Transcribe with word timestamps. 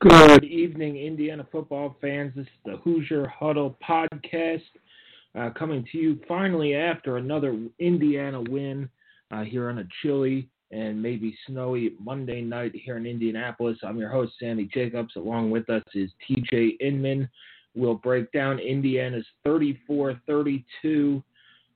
Good 0.00 0.44
evening, 0.44 0.96
Indiana 0.96 1.46
football 1.52 1.94
fans. 2.00 2.32
This 2.34 2.46
is 2.46 2.52
the 2.64 2.78
Hoosier 2.78 3.26
Huddle 3.26 3.76
podcast 3.86 4.62
uh, 5.38 5.50
coming 5.50 5.86
to 5.92 5.98
you 5.98 6.18
finally 6.26 6.74
after 6.74 7.18
another 7.18 7.54
Indiana 7.78 8.40
win 8.40 8.88
uh, 9.30 9.42
here 9.42 9.68
on 9.68 9.80
a 9.80 9.84
chilly 10.00 10.48
and 10.70 11.02
maybe 11.02 11.36
snowy 11.46 11.96
Monday 12.00 12.40
night 12.40 12.72
here 12.74 12.96
in 12.96 13.04
Indianapolis. 13.04 13.76
I'm 13.82 13.98
your 13.98 14.08
host, 14.08 14.32
Sammy 14.40 14.70
Jacobs. 14.72 15.16
Along 15.16 15.50
with 15.50 15.68
us 15.68 15.82
is 15.92 16.10
TJ 16.26 16.80
Inman. 16.80 17.28
We'll 17.74 17.96
break 17.96 18.32
down 18.32 18.58
Indiana's 18.58 19.26
34 19.44 20.18
32, 20.26 21.22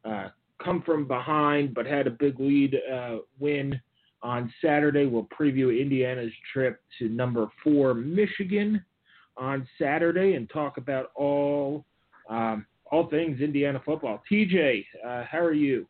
uh, 0.07 0.29
come 0.65 0.81
from 0.81 1.07
behind, 1.07 1.75
but 1.75 1.85
had 1.85 2.07
a 2.07 2.13
big 2.13 2.41
lead 2.41 2.75
uh, 2.91 3.17
win 3.39 3.79
on 4.25 4.53
Saturday. 4.61 5.07
We'll 5.07 5.29
preview 5.39 5.81
Indiana's 5.81 6.33
trip 6.53 6.83
to 6.99 7.09
number 7.09 7.47
four, 7.63 7.95
Michigan, 7.95 8.85
on 9.37 9.69
Saturday 9.79 10.35
and 10.35 10.51
talk 10.51 10.79
about 10.79 11.11
all. 11.15 11.85
Um, 12.29 12.67
all 12.91 13.09
things 13.09 13.41
Indiana 13.41 13.81
football. 13.85 14.23
TJ, 14.31 14.85
uh, 15.05 15.25
how 15.29 15.39
are 15.39 15.53
you? 15.53 15.87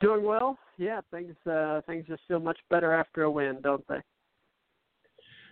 Doing 0.00 0.24
well. 0.24 0.58
Yeah, 0.78 1.00
things 1.10 1.34
uh, 1.50 1.80
things 1.86 2.06
just 2.06 2.22
feel 2.28 2.40
much 2.40 2.58
better 2.70 2.92
after 2.94 3.24
a 3.24 3.30
win, 3.30 3.58
don't 3.62 3.86
they? 3.88 3.98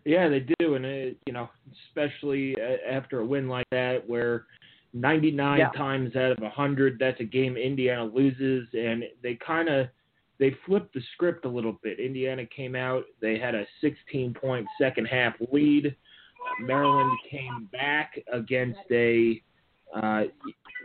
Yeah, 0.05 0.29
they 0.29 0.47
do, 0.61 0.75
and 0.75 0.87
it, 0.87 1.19
you 1.27 1.33
know, 1.33 1.51
especially 1.89 2.57
uh, 2.57 2.77
after 2.91 3.21
a 3.21 3.27
win 3.27 3.49
like 3.49 3.67
that, 3.71 4.09
where 4.09 4.47
99 4.95 5.59
yeah. 5.59 5.69
times 5.71 6.17
out 6.17 6.33
of 6.33 6.39
100, 6.39 6.97
that's 6.99 7.21
a 7.21 7.25
game 7.25 7.57
Indiana 7.57 8.05
loses, 8.05 8.69
and 8.73 9.05
they 9.23 9.35
kind 9.45 9.69
of 9.69 9.89
they 10.39 10.55
flipped 10.67 10.95
the 10.95 11.03
script 11.15 11.45
a 11.45 11.49
little 11.49 11.79
bit. 11.83 11.99
Indiana 11.99 12.45
came 12.47 12.75
out, 12.75 13.05
they 13.21 13.39
had 13.39 13.55
a 13.55 13.65
16 13.81 14.35
point 14.35 14.67
second 14.81 15.07
half 15.07 15.35
lead. 15.53 15.95
Maryland 16.61 17.19
came 17.31 17.69
back 17.73 18.19
against 18.33 18.79
a 18.91 19.43
uh, 19.95 20.25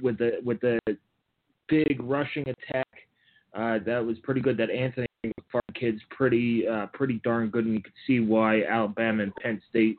with 0.01 0.17
the 0.17 0.39
with 0.43 0.59
the 0.61 0.79
big 1.67 2.01
rushing 2.01 2.43
attack 2.47 2.87
uh, 3.53 3.79
that 3.85 4.03
was 4.03 4.17
pretty 4.23 4.41
good. 4.41 4.57
That 4.57 4.69
Anthony 4.71 5.07
McFarland 5.25 5.75
kid's 5.75 6.01
pretty 6.09 6.67
uh, 6.67 6.87
pretty 6.87 7.21
darn 7.23 7.49
good, 7.49 7.65
and 7.65 7.73
you 7.75 7.81
could 7.81 7.93
see 8.07 8.19
why 8.19 8.63
Alabama 8.63 9.23
and 9.23 9.35
Penn 9.35 9.61
State 9.69 9.97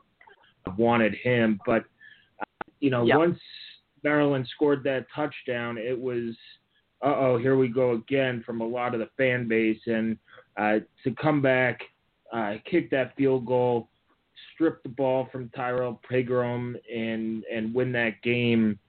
wanted 0.77 1.15
him. 1.15 1.59
But 1.65 1.83
uh, 2.39 2.71
you 2.79 2.89
know, 2.89 3.05
yeah. 3.05 3.17
once 3.17 3.39
Maryland 4.03 4.47
scored 4.53 4.83
that 4.83 5.05
touchdown, 5.15 5.77
it 5.77 5.97
was 5.97 6.35
uh 7.05 7.15
oh, 7.19 7.37
here 7.37 7.55
we 7.55 7.67
go 7.67 7.91
again 7.91 8.43
from 8.45 8.61
a 8.61 8.67
lot 8.67 8.93
of 8.93 8.99
the 8.99 9.09
fan 9.17 9.47
base, 9.47 9.81
and 9.85 10.17
uh, 10.57 10.79
to 11.03 11.11
come 11.21 11.41
back, 11.41 11.81
uh, 12.33 12.55
kick 12.69 12.89
that 12.91 13.15
field 13.15 13.45
goal, 13.45 13.89
strip 14.53 14.81
the 14.83 14.89
ball 14.89 15.27
from 15.31 15.49
Tyrrell 15.55 16.01
Pigrome, 16.09 16.75
and 16.93 17.43
and 17.53 17.73
win 17.73 17.91
that 17.93 18.21
game 18.23 18.79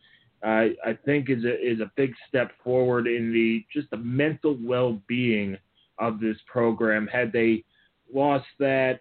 uh, 0.47 0.67
I 0.85 0.99
think 1.05 1.31
is 1.31 1.45
a 1.45 1.55
is 1.55 1.81
a 1.81 1.91
big 1.97 2.15
step 2.29 2.53
forward 2.63 3.07
in 3.07 3.33
the 3.33 3.65
just 3.73 3.91
the 3.91 3.97
mental 3.97 4.57
well 4.63 5.01
being 5.09 5.57
of 5.99 6.21
this 6.21 6.37
program. 6.47 7.07
Had 7.07 7.33
they 7.33 7.65
lost 8.13 8.47
that, 8.59 9.01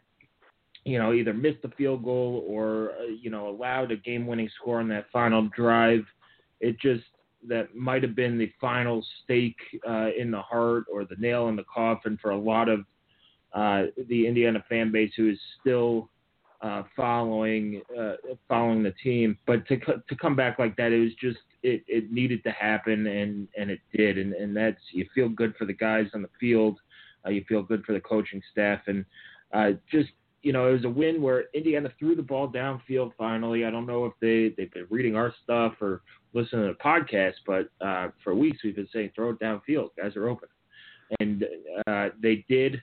you 0.86 0.98
know, 0.98 1.14
either 1.14 1.34
missed 1.34 1.62
the 1.62 1.72
field 1.78 2.04
goal 2.04 2.46
or 2.48 2.92
uh, 3.00 3.06
you 3.22 3.30
know 3.30 3.50
allowed 3.50 3.92
a 3.92 3.98
game 3.98 4.26
winning 4.26 4.50
score 4.60 4.80
on 4.80 4.88
that 4.90 5.06
final 5.12 5.50
drive, 5.56 6.06
it 6.62 6.80
just 6.80 7.04
that 7.48 7.76
might 7.76 8.04
have 8.04 8.16
been 8.16 8.38
the 8.38 8.52
final 8.60 9.06
stake 9.24 9.58
uh, 9.88 10.10
in 10.18 10.32
the 10.32 10.42
heart 10.42 10.86
or 10.92 11.06
the 11.06 11.16
nail 11.18 11.48
in 11.50 11.56
the 11.56 11.66
coffin 11.72 12.18
for 12.22 12.32
a 12.32 12.38
lot 12.38 12.70
of 12.70 12.82
uh, 13.54 13.84
the 14.10 14.28
Indiana 14.28 14.64
fan 14.68 14.92
base 14.92 15.12
who 15.16 15.30
is 15.30 15.40
still 15.62 16.10
uh, 16.62 16.84
following 16.96 17.82
uh, 17.98 18.16
following 18.48 18.84
the 18.84 18.94
team. 19.04 19.38
But 19.46 19.68
to 19.68 19.78
to 19.78 20.16
come 20.20 20.36
back 20.36 20.60
like 20.60 20.76
that, 20.78 20.92
it 20.92 21.00
was 21.00 21.14
just 21.22 21.40
it, 21.64 21.84
it 21.88 22.12
needed 22.12 22.44
to 22.44 22.52
happen, 22.52 23.08
and 23.08 23.48
and 23.58 23.70
it 23.70 23.80
did, 23.94 24.18
and 24.18 24.34
and 24.34 24.56
that's 24.56 24.80
you 24.92 25.08
feel 25.14 25.30
good 25.30 25.56
for 25.58 25.66
the 25.66 25.74
guys 25.74 26.08
on 26.14 26.22
the 26.22 26.30
field, 26.40 26.80
uh, 27.26 27.30
you 27.30 27.44
feel 27.48 27.64
good 27.64 27.84
for 27.86 27.94
the 27.94 28.00
coaching 28.00 28.42
staff, 28.52 28.82
and 28.88 29.06
uh, 29.54 29.72
just 29.92 30.10
you 30.42 30.54
know 30.54 30.70
it 30.70 30.74
was 30.74 30.86
a 30.86 30.90
win 30.90 31.22
where 31.22 31.46
Indiana 31.54 31.90
threw 31.98 32.16
the 32.16 32.22
ball 32.22 32.52
downfield 32.52 33.12
finally. 33.18 33.66
I 33.66 33.72
don't 33.72 33.88
know 33.88 34.06
if 34.06 34.14
they 34.22 34.54
they've 34.58 34.72
been 34.72 34.88
reading 34.90 35.16
our 35.16 35.34
stuff 35.44 35.74
or 35.82 36.02
listening 36.36 36.68
to 36.68 36.74
the 36.74 36.84
podcast, 36.84 37.34
but 37.48 37.70
uh, 37.86 38.10
for 38.24 38.36
weeks 38.36 38.60
we've 38.64 38.76
been 38.76 38.88
saying 38.94 39.12
throw 39.16 39.32
it 39.32 39.40
downfield, 39.40 39.90
guys 39.98 40.16
are 40.16 40.30
open, 40.30 40.50
and 41.20 41.46
uh, 41.88 42.10
they 42.22 42.46
did. 42.48 42.82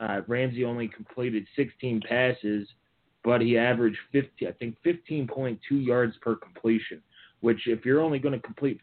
Uh, 0.00 0.22
Ramsey 0.26 0.64
only 0.64 0.88
completed 0.88 1.46
16 1.56 2.00
passes 2.08 2.66
but 3.24 3.40
he 3.40 3.56
averaged 3.56 3.98
50, 4.12 4.48
I 4.48 4.52
think 4.52 4.76
15.2 4.84 5.58
yards 5.70 6.14
per 6.20 6.34
completion, 6.34 7.02
which 7.40 7.66
if 7.66 7.84
you're 7.84 8.00
only 8.00 8.18
going 8.18 8.34
to 8.34 8.40
complete 8.40 8.80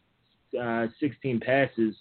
uh, 0.59 0.87
16 0.99 1.39
passes, 1.41 1.95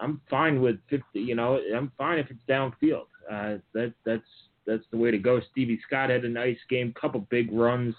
I'm 0.00 0.20
fine 0.28 0.60
with 0.60 0.76
50. 0.90 1.04
You 1.14 1.36
know, 1.36 1.60
I'm 1.74 1.92
fine 1.96 2.18
if 2.18 2.26
it's 2.30 2.40
downfield. 2.48 3.06
Uh, 3.30 3.58
that 3.72 3.92
that's 4.04 4.22
that's 4.66 4.82
the 4.90 4.96
way 4.96 5.10
to 5.10 5.18
go. 5.18 5.40
Stevie 5.50 5.80
Scott 5.86 6.10
had 6.10 6.24
a 6.24 6.28
nice 6.28 6.58
game, 6.68 6.92
couple 7.00 7.20
big 7.30 7.52
runs. 7.52 7.94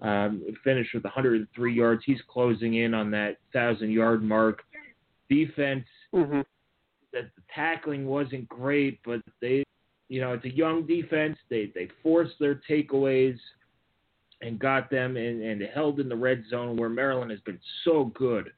Um, 0.00 0.44
finished 0.62 0.94
with 0.94 1.04
103 1.04 1.74
yards. 1.74 2.02
He's 2.06 2.20
closing 2.28 2.74
in 2.74 2.94
on 2.94 3.10
that 3.10 3.38
thousand 3.52 3.90
yard 3.90 4.22
mark. 4.22 4.62
Defense, 5.28 5.84
mm-hmm. 6.14 6.40
the 7.12 7.28
tackling 7.54 8.06
wasn't 8.06 8.48
great, 8.48 9.00
but 9.04 9.20
they 9.40 9.64
you 10.08 10.22
know, 10.22 10.32
it's 10.32 10.44
a 10.44 10.54
young 10.54 10.86
defense. 10.86 11.36
They 11.50 11.70
they 11.74 11.88
forced 12.02 12.34
their 12.40 12.60
takeaways 12.68 13.36
and 14.40 14.58
got 14.58 14.90
them 14.90 15.16
and, 15.16 15.42
and 15.42 15.62
held 15.74 16.00
in 16.00 16.08
the 16.08 16.16
red 16.16 16.44
zone 16.48 16.76
where 16.76 16.88
Maryland 16.88 17.30
has 17.30 17.40
been 17.40 17.58
so 17.84 18.06
good 18.14 18.50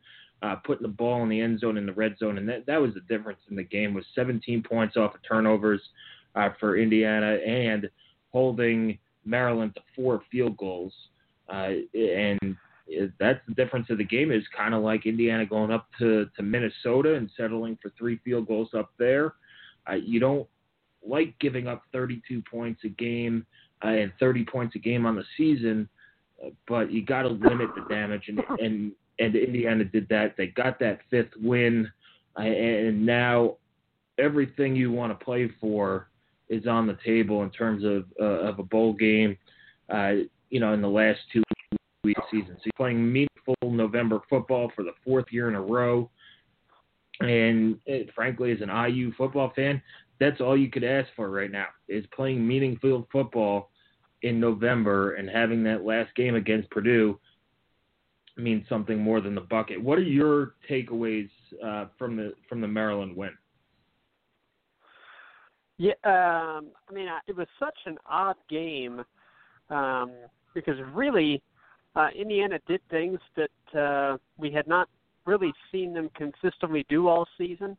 uh, 0.42 0.56
putting 0.56 0.82
the 0.82 0.88
ball 0.88 1.22
in 1.22 1.28
the 1.28 1.40
end 1.40 1.60
zone 1.60 1.76
in 1.76 1.86
the 1.86 1.92
red 1.92 2.16
zone, 2.18 2.38
and 2.38 2.48
that 2.48 2.66
that 2.66 2.80
was 2.80 2.94
the 2.94 3.00
difference 3.00 3.40
in 3.50 3.56
the 3.56 3.64
game 3.64 3.94
was 3.94 4.04
17 4.14 4.62
points 4.62 4.96
off 4.96 5.14
of 5.14 5.20
turnovers 5.26 5.80
uh, 6.34 6.50
for 6.58 6.76
Indiana 6.76 7.38
and 7.46 7.90
holding 8.30 8.98
Maryland 9.24 9.74
to 9.74 9.82
four 9.94 10.22
field 10.30 10.56
goals, 10.56 10.92
uh, 11.52 11.70
and 11.94 12.56
that's 13.18 13.40
the 13.46 13.54
difference 13.54 13.88
of 13.90 13.98
the 13.98 14.04
game. 14.04 14.30
Is 14.30 14.44
kind 14.56 14.74
of 14.74 14.82
like 14.82 15.06
Indiana 15.06 15.46
going 15.46 15.70
up 15.70 15.88
to 15.98 16.26
to 16.36 16.42
Minnesota 16.42 17.14
and 17.14 17.30
settling 17.36 17.78
for 17.82 17.92
three 17.98 18.18
field 18.24 18.46
goals 18.46 18.70
up 18.74 18.90
there. 18.98 19.34
Uh, 19.88 19.94
you 19.94 20.20
don't 20.20 20.46
like 21.06 21.38
giving 21.38 21.66
up 21.66 21.82
32 21.92 22.42
points 22.50 22.82
a 22.84 22.88
game 22.88 23.46
uh, 23.84 23.88
and 23.88 24.12
30 24.20 24.44
points 24.44 24.76
a 24.76 24.78
game 24.78 25.06
on 25.06 25.16
the 25.16 25.24
season, 25.36 25.88
uh, 26.44 26.50
but 26.68 26.92
you 26.92 27.04
got 27.04 27.22
to 27.22 27.28
limit 27.28 27.70
the 27.74 27.84
damage, 27.88 28.24
and, 28.28 28.40
and 28.60 28.92
and 29.18 29.36
Indiana 29.36 29.84
did 29.84 30.08
that. 30.08 30.36
They 30.36 30.48
got 30.48 30.78
that 30.80 31.00
fifth 31.10 31.32
win, 31.40 31.90
uh, 32.38 32.42
and 32.42 33.04
now 33.04 33.56
everything 34.18 34.76
you 34.76 34.90
want 34.92 35.18
to 35.18 35.24
play 35.24 35.50
for 35.60 36.08
is 36.48 36.66
on 36.66 36.86
the 36.86 36.98
table 37.04 37.42
in 37.42 37.50
terms 37.50 37.84
of 37.84 38.04
uh, 38.20 38.48
of 38.48 38.58
a 38.58 38.62
bowl 38.62 38.92
game. 38.92 39.36
You 40.50 40.60
know, 40.60 40.72
in 40.72 40.82
the 40.82 40.88
last 40.88 41.20
two 41.32 41.42
weeks 42.02 42.20
season, 42.30 42.56
so 42.56 42.62
you're 42.64 42.72
playing 42.76 43.12
meaningful 43.12 43.56
November 43.62 44.20
football 44.28 44.70
for 44.74 44.82
the 44.82 44.92
fourth 45.04 45.26
year 45.30 45.48
in 45.48 45.54
a 45.54 45.60
row. 45.60 46.10
And 47.20 47.78
it, 47.86 48.08
uh, 48.08 48.12
frankly, 48.14 48.50
as 48.50 48.60
an 48.62 48.70
IU 48.70 49.12
football 49.16 49.52
fan, 49.54 49.82
that's 50.18 50.40
all 50.40 50.56
you 50.56 50.70
could 50.70 50.84
ask 50.84 51.08
for 51.16 51.30
right 51.30 51.50
now 51.50 51.66
is 51.88 52.04
playing 52.14 52.46
meaningful 52.46 53.06
football 53.12 53.70
in 54.22 54.38
November 54.38 55.14
and 55.14 55.28
having 55.28 55.62
that 55.64 55.84
last 55.84 56.14
game 56.14 56.34
against 56.34 56.70
Purdue 56.70 57.18
means 58.36 58.64
something 58.68 58.98
more 58.98 59.20
than 59.20 59.34
the 59.34 59.40
bucket. 59.40 59.82
What 59.82 59.98
are 59.98 60.02
your 60.02 60.54
takeaways 60.68 61.28
uh, 61.64 61.86
from 61.98 62.16
the 62.16 62.34
from 62.48 62.60
the 62.60 62.68
Maryland 62.68 63.16
win? 63.16 63.32
Yeah, 65.78 65.92
um, 66.04 66.68
I 66.88 66.92
mean, 66.92 67.08
it 67.26 67.36
was 67.36 67.46
such 67.58 67.78
an 67.86 67.96
odd 68.06 68.36
game 68.50 69.02
um, 69.70 70.12
because 70.54 70.76
really, 70.92 71.42
uh, 71.96 72.08
Indiana 72.16 72.58
did 72.66 72.80
things 72.90 73.18
that 73.36 73.78
uh, 73.78 74.16
we 74.38 74.50
had 74.50 74.66
not 74.66 74.88
really 75.26 75.52
seen 75.70 75.92
them 75.92 76.10
consistently 76.14 76.86
do 76.88 77.08
all 77.08 77.26
season, 77.36 77.76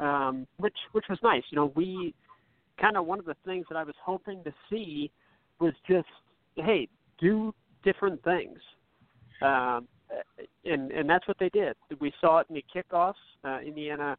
um, 0.00 0.46
which 0.58 0.76
which 0.92 1.04
was 1.08 1.18
nice. 1.22 1.42
You 1.50 1.56
know, 1.56 1.72
we 1.74 2.14
kind 2.80 2.96
of 2.96 3.06
one 3.06 3.18
of 3.18 3.24
the 3.24 3.36
things 3.44 3.66
that 3.70 3.76
I 3.76 3.84
was 3.84 3.94
hoping 4.02 4.42
to 4.44 4.52
see 4.68 5.10
was 5.58 5.72
just, 5.88 6.08
hey, 6.56 6.88
do 7.18 7.54
different 7.82 8.22
things. 8.22 8.58
Um, 9.42 9.88
and 10.64 10.90
and 10.90 11.08
that's 11.08 11.26
what 11.26 11.38
they 11.38 11.48
did. 11.48 11.76
We 12.00 12.12
saw 12.20 12.38
it 12.38 12.46
in 12.48 12.56
the 12.56 12.64
kickoffs. 12.74 13.14
Uh, 13.44 13.60
Indiana, 13.60 14.16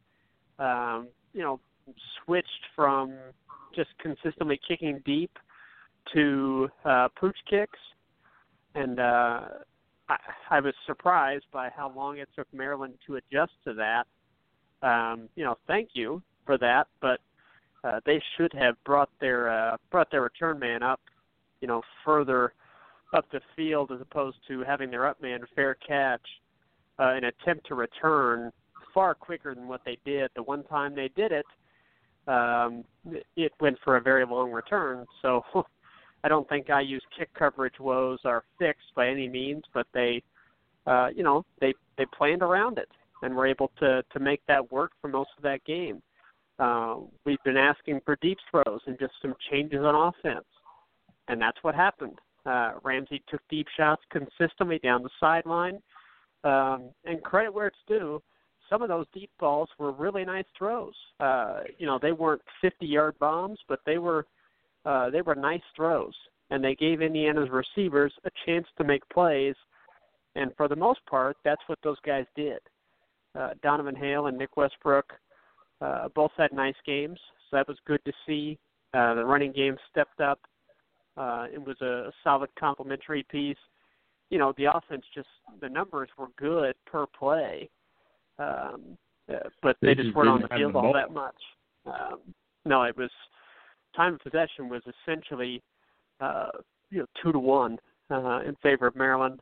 um, 0.60 1.08
you 1.34 1.42
know, 1.42 1.60
switched 2.26 2.48
from 2.76 3.14
just 3.76 3.90
consistently 4.00 4.60
kicking 4.68 5.02
deep 5.06 5.32
to 6.14 6.70
uh, 6.86 7.08
pooch 7.20 7.38
kicks, 7.50 7.80
and 8.76 9.00
uh, 9.00 9.42
I, 10.10 10.18
I 10.50 10.60
was 10.60 10.74
surprised 10.86 11.46
by 11.52 11.70
how 11.76 11.92
long 11.96 12.18
it 12.18 12.30
took 12.36 12.48
Maryland 12.54 12.96
to 13.08 13.16
adjust 13.16 13.54
to 13.66 13.74
that. 13.74 14.08
Um, 14.88 15.30
you 15.36 15.44
know, 15.44 15.58
thank 15.68 15.90
you 15.94 16.22
for 16.46 16.58
that, 16.60 16.88
but 17.02 17.20
uh, 17.84 18.00
they 18.06 18.22
should 18.36 18.54
have 18.54 18.76
brought 18.84 19.10
their 19.20 19.50
uh, 19.50 19.78
brought 19.92 20.12
their 20.12 20.22
return 20.22 20.60
man 20.60 20.84
up, 20.84 21.00
you 21.62 21.68
know, 21.68 21.82
further 22.06 22.54
up 23.14 23.26
the 23.32 23.42
field 23.56 23.92
as 23.92 24.02
opposed 24.02 24.38
to 24.48 24.64
having 24.64 24.92
their 24.92 25.08
up 25.08 25.22
man 25.22 25.40
fair 25.56 25.76
catch 25.76 26.22
uh, 27.00 27.14
an 27.16 27.26
attempt 27.26 27.68
to 27.68 27.76
return 27.76 28.52
far 28.94 29.14
quicker 29.14 29.54
than 29.54 29.68
what 29.68 29.82
they 29.86 29.98
did. 30.06 30.30
The 30.36 30.44
one 30.44 30.64
time 30.64 30.96
they 30.96 31.10
did 31.16 31.32
it, 31.32 31.46
um, 32.28 32.84
it 33.36 33.54
went 33.60 33.78
for 33.84 33.98
a 33.98 34.02
very 34.02 34.26
long 34.26 34.52
return. 34.52 35.06
So 35.22 35.44
I 36.24 36.28
don't 36.28 36.48
think 36.50 36.68
IU's 36.68 37.04
kick 37.18 37.30
coverage 37.34 37.80
woes 37.80 38.20
are 38.26 38.44
fixed 38.60 38.94
by 38.96 39.08
any 39.08 39.30
means, 39.30 39.64
but 39.74 39.88
they, 39.94 40.22
uh, 40.86 41.10
you 41.16 41.24
know, 41.24 41.46
they 41.62 41.74
they 41.98 42.06
planned 42.18 42.42
around 42.42 42.78
it 42.78 42.90
and 43.22 43.36
were 43.36 43.48
able 43.48 43.72
to 43.80 44.04
to 44.12 44.20
make 44.20 44.42
that 44.48 44.72
work 44.72 44.92
for 45.02 45.08
most 45.08 45.30
of 45.38 45.44
that 45.44 45.64
game. 45.66 46.02
Uh, 46.60 46.98
we've 47.26 47.44
been 47.46 47.58
asking 47.58 48.02
for 48.04 48.18
deep 48.22 48.38
throws 48.50 48.82
and 48.88 48.98
just 49.00 49.14
some 49.22 49.36
changes 49.52 49.82
on 49.82 49.96
offense, 49.96 50.46
and 51.28 51.40
that's 51.40 51.58
what 51.62 51.76
happened. 51.76 52.18
Uh, 52.46 52.74
Ramsey 52.84 53.22
took 53.30 53.42
deep 53.50 53.68
shots 53.76 54.02
consistently 54.10 54.80
down 54.80 55.04
the 55.04 55.10
sideline, 55.20 55.82
um, 56.44 56.90
and 57.06 57.22
credit 57.24 57.54
where 57.54 57.68
it's 57.68 57.78
due. 57.88 58.22
Some 58.70 58.82
of 58.82 58.90
those 58.90 59.06
deep 59.14 59.30
balls 59.40 59.70
were 59.78 59.92
really 59.92 60.26
nice 60.26 60.46
throws. 60.58 60.94
Uh, 61.20 61.62
you 61.78 61.86
know, 61.86 62.00
they 62.02 62.12
weren't 62.12 62.42
50-yard 62.64 63.18
bombs, 63.20 63.60
but 63.70 63.80
they 63.86 63.98
were 63.98 64.26
uh, 64.86 65.10
they 65.10 65.22
were 65.22 65.36
nice 65.36 65.62
throws, 65.76 66.14
and 66.50 66.64
they 66.64 66.76
gave 66.76 67.02
Indiana's 67.02 67.50
receivers 67.50 68.14
a 68.26 68.30
chance 68.46 68.68
to 68.78 68.84
make 68.84 69.08
plays. 69.10 69.56
And 70.36 70.52
for 70.56 70.68
the 70.68 70.76
most 70.76 71.00
part, 71.10 71.38
that's 71.44 71.62
what 71.68 71.80
those 71.84 71.98
guys 72.06 72.26
did. 72.36 72.60
Uh, 73.38 73.52
Donavan 73.64 73.98
Hale 73.98 74.28
and 74.28 74.38
Nick 74.38 74.56
Westbrook 74.56 75.14
uh, 75.82 76.10
both 76.16 76.32
had 76.38 76.52
nice 76.54 76.76
games, 76.86 77.20
so 77.50 77.58
that 77.58 77.68
was 77.68 77.78
good 77.86 78.04
to 78.06 78.14
see. 78.26 78.58
Uh, 78.94 79.14
the 79.16 79.26
running 79.26 79.52
game 79.52 79.78
stepped 79.92 80.22
up. 80.22 80.40
Uh, 81.18 81.48
it 81.52 81.64
was 81.64 81.76
a, 81.82 82.08
a 82.08 82.12
solid 82.24 82.50
complementary 82.60 83.24
piece. 83.30 83.58
You 84.30 84.38
know, 84.38 84.54
the 84.58 84.66
offense 84.66 85.04
just 85.14 85.28
the 85.62 85.70
numbers 85.70 86.10
were 86.18 86.28
good 86.38 86.76
per 86.86 87.06
play, 87.08 87.70
um, 88.40 88.98
uh, 89.30 89.50
but 89.62 89.78
they, 89.82 89.94
they 89.94 90.04
just 90.04 90.16
weren't 90.16 90.30
on 90.30 90.42
the 90.42 90.48
field 90.50 90.76
all 90.76 90.94
that 90.94 91.12
much. 91.12 91.36
Um, 91.86 92.20
no, 92.66 92.84
it 92.84 92.98
was 92.98 93.10
time 93.98 94.14
of 94.14 94.20
possession 94.22 94.70
was 94.70 94.82
essentially 95.04 95.62
uh, 96.22 96.50
you 96.90 97.00
know 97.00 97.06
two 97.22 97.32
to 97.34 97.40
one 97.40 97.78
uh, 98.10 98.42
in 98.46 98.56
favor 98.64 98.88
of 98.88 98.96
Maryland, 98.96 99.40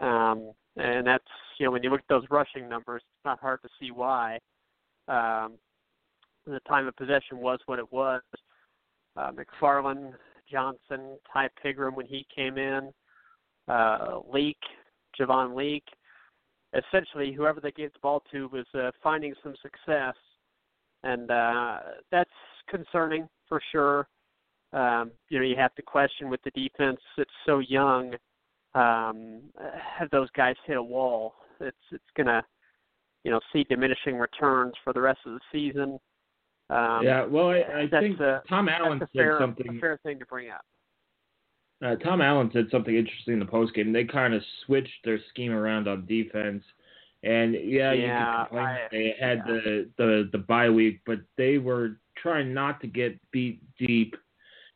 um, 0.00 0.52
and 0.76 1.06
that's 1.06 1.24
you 1.58 1.66
know 1.66 1.72
when 1.72 1.82
you 1.82 1.90
look 1.90 2.00
at 2.00 2.08
those 2.08 2.24
rushing 2.30 2.68
numbers, 2.68 3.02
it's 3.02 3.24
not 3.24 3.40
hard 3.40 3.60
to 3.62 3.68
see 3.80 3.90
why. 3.90 4.38
Um, 5.08 5.54
the 6.46 6.60
time 6.68 6.86
of 6.86 6.96
possession 6.96 7.38
was 7.38 7.58
what 7.66 7.78
it 7.78 7.92
was. 7.92 8.22
Uh, 9.16 9.30
McFarland, 9.32 10.12
Johnson, 10.50 11.18
Ty 11.32 11.48
Pigrome 11.62 11.94
when 11.94 12.06
he 12.06 12.26
came 12.34 12.56
in, 12.56 12.90
uh, 13.68 14.20
Leake, 14.32 14.56
Javon 15.18 15.56
Leake. 15.56 15.88
Essentially, 16.74 17.32
whoever 17.32 17.60
they 17.60 17.72
gave 17.72 17.92
the 17.92 17.98
ball 18.02 18.22
to 18.30 18.48
was 18.48 18.66
uh, 18.74 18.90
finding 19.02 19.34
some 19.42 19.54
success, 19.62 20.14
and 21.02 21.30
uh, 21.30 21.78
that's 22.10 22.30
concerning 22.68 23.26
for 23.48 23.60
sure. 23.72 24.08
Um, 24.72 25.12
you 25.30 25.38
know, 25.38 25.44
you 25.44 25.56
have 25.56 25.74
to 25.76 25.82
question 25.82 26.28
with 26.28 26.40
the 26.42 26.50
defense. 26.50 27.00
It's 27.16 27.30
so 27.46 27.60
young. 27.60 28.14
Um, 28.74 29.40
have 29.98 30.10
those 30.10 30.28
guys 30.36 30.56
hit 30.66 30.76
a 30.76 30.82
wall? 30.82 31.34
It's 31.60 31.76
it's 31.90 32.04
gonna, 32.16 32.44
you 33.24 33.30
know, 33.30 33.40
see 33.52 33.64
diminishing 33.64 34.16
returns 34.16 34.74
for 34.84 34.92
the 34.92 35.00
rest 35.00 35.20
of 35.26 35.32
the 35.32 35.40
season. 35.50 35.98
Um, 36.70 37.00
yeah, 37.02 37.24
well, 37.24 37.48
I, 37.48 37.84
I 37.84 38.00
think 38.00 38.20
a, 38.20 38.42
Tom 38.48 38.68
Allen 38.68 38.98
said 38.98 39.08
fair, 39.14 39.38
something. 39.40 39.78
A 39.78 39.80
fair 39.80 39.98
thing 40.02 40.18
to 40.18 40.26
bring 40.26 40.50
up. 40.50 40.60
Uh, 41.82 41.96
Tom 41.96 42.20
Allen 42.20 42.50
said 42.52 42.66
something 42.70 42.94
interesting 42.94 43.34
in 43.34 43.40
the 43.40 43.46
postgame. 43.46 43.92
They 43.92 44.04
kind 44.04 44.34
of 44.34 44.42
switched 44.66 45.04
their 45.04 45.18
scheme 45.30 45.52
around 45.52 45.88
on 45.88 46.04
defense, 46.06 46.62
and 47.22 47.54
yeah, 47.54 47.92
yeah 47.92 47.92
you 47.92 48.06
can 48.06 48.46
complain 48.46 48.64
I, 48.64 48.88
they 48.90 49.14
had 49.18 49.38
yeah. 49.46 49.52
the 49.52 49.90
the 49.98 50.28
the 50.32 50.38
bye 50.38 50.70
week, 50.70 51.00
but 51.06 51.18
they 51.36 51.58
were 51.58 51.98
trying 52.16 52.54
not 52.54 52.80
to 52.80 52.86
get 52.86 53.18
beat 53.30 53.60
deep 53.78 54.14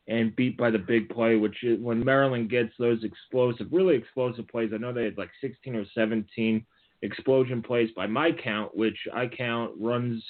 and 0.07 0.35
beat 0.35 0.57
by 0.57 0.69
the 0.69 0.79
big 0.79 1.09
play, 1.09 1.35
which 1.35 1.63
is, 1.63 1.79
when 1.79 2.03
Maryland 2.03 2.49
gets 2.49 2.73
those 2.77 3.03
explosive, 3.03 3.67
really 3.71 3.95
explosive 3.95 4.47
plays. 4.49 4.71
I 4.73 4.77
know 4.77 4.91
they 4.91 5.05
had 5.05 5.17
like 5.17 5.29
16 5.39 5.75
or 5.75 5.85
17 5.95 6.65
explosion 7.03 7.61
plays 7.61 7.89
by 7.95 8.07
my 8.07 8.31
count, 8.31 8.75
which 8.75 8.97
I 9.13 9.27
count 9.27 9.71
runs 9.79 10.23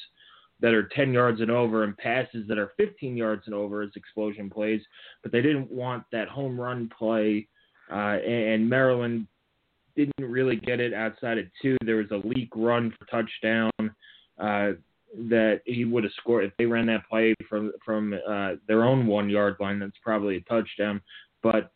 that 0.59 0.73
are 0.73 0.89
10 0.95 1.11
yards 1.11 1.41
and 1.41 1.49
over 1.49 1.83
and 1.83 1.97
passes 1.97 2.47
that 2.47 2.57
are 2.57 2.71
15 2.77 3.17
yards 3.17 3.43
and 3.47 3.55
over 3.55 3.81
as 3.81 3.89
explosion 3.95 4.49
plays. 4.49 4.81
But 5.23 5.31
they 5.31 5.41
didn't 5.41 5.71
want 5.71 6.03
that 6.11 6.27
home 6.27 6.59
run 6.59 6.89
play, 6.95 7.47
uh, 7.91 8.17
and 8.19 8.69
Maryland 8.69 9.27
didn't 9.95 10.31
really 10.31 10.55
get 10.55 10.79
it 10.79 10.93
outside 10.93 11.37
of 11.37 11.45
two. 11.61 11.77
There 11.85 11.97
was 11.97 12.11
a 12.11 12.27
Leake 12.27 12.51
run 12.55 12.93
for 12.97 13.05
touchdown. 13.05 13.71
Uh, 14.39 14.73
that 15.29 15.61
he 15.65 15.85
would 15.85 16.03
have 16.03 16.13
scored 16.13 16.43
if 16.43 16.51
they 16.57 16.65
ran 16.65 16.87
that 16.87 17.07
play 17.07 17.35
from 17.47 17.71
from 17.85 18.13
uh, 18.27 18.53
their 18.67 18.83
own 18.83 19.05
one 19.05 19.29
yard 19.29 19.55
line. 19.59 19.79
That's 19.79 19.97
probably 20.01 20.37
a 20.37 20.41
touchdown. 20.41 21.01
But 21.41 21.71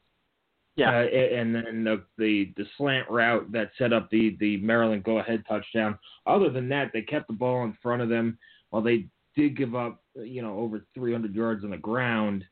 yeah, 0.75 0.89
uh, 0.89 1.03
and 1.03 1.53
then 1.53 1.83
the, 1.83 2.03
the 2.17 2.53
the 2.57 2.65
slant 2.77 3.09
route 3.09 3.51
that 3.51 3.71
set 3.77 3.93
up 3.93 4.09
the 4.09 4.36
the 4.39 4.57
Maryland 4.57 5.03
go 5.03 5.19
ahead 5.19 5.43
touchdown. 5.47 5.97
Other 6.25 6.50
than 6.50 6.69
that, 6.69 6.91
they 6.93 7.01
kept 7.01 7.27
the 7.27 7.33
ball 7.33 7.63
in 7.63 7.77
front 7.81 8.01
of 8.01 8.09
them. 8.09 8.38
While 8.69 8.81
they 8.81 9.05
did 9.36 9.55
give 9.55 9.75
up, 9.75 10.03
you 10.15 10.41
know, 10.41 10.57
over 10.57 10.86
300 10.93 11.33
yards 11.33 11.63
on 11.63 11.69
the 11.69 11.77
ground, 11.77 12.43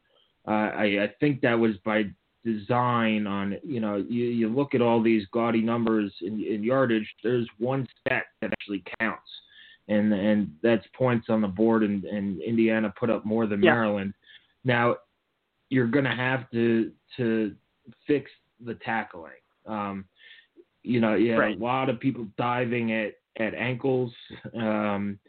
uh, 0.47 0.51
I, 0.51 0.83
I 1.03 1.13
think 1.19 1.41
that 1.41 1.59
was 1.59 1.75
by 1.83 2.03
design. 2.45 3.27
On 3.27 3.57
you 3.63 3.79
know, 3.79 3.95
you, 3.95 4.25
you 4.25 4.47
look 4.47 4.75
at 4.75 4.81
all 4.81 5.01
these 5.01 5.25
gaudy 5.31 5.61
numbers 5.61 6.13
in, 6.21 6.41
in 6.43 6.63
yardage. 6.63 7.07
There's 7.23 7.47
one 7.57 7.87
stat 8.01 8.25
that 8.41 8.51
actually 8.53 8.83
counts 8.99 9.27
and 9.87 10.13
and 10.13 10.51
that's 10.63 10.85
points 10.95 11.27
on 11.29 11.41
the 11.41 11.47
board. 11.47 11.83
And, 11.83 12.03
and 12.05 12.41
Indiana 12.41 12.93
put 12.97 13.09
up 13.09 13.25
more 13.25 13.45
than 13.45 13.61
yeah. 13.61 13.73
Maryland. 13.73 14.13
Now 14.63 14.97
you're 15.69 15.87
going 15.87 16.05
to 16.05 16.15
have 16.15 16.49
to 16.51 16.91
to 17.17 17.55
fix 18.07 18.31
the 18.63 18.75
tackling. 18.75 19.31
Um, 19.65 20.05
you 20.83 20.99
know, 20.99 21.15
you 21.15 21.31
had 21.31 21.39
right. 21.39 21.59
a 21.59 21.63
lot 21.63 21.89
of 21.89 21.99
people 21.99 22.27
diving 22.37 22.91
at 22.91 23.13
at 23.37 23.53
ankles. 23.53 24.13
Um, 24.55 25.19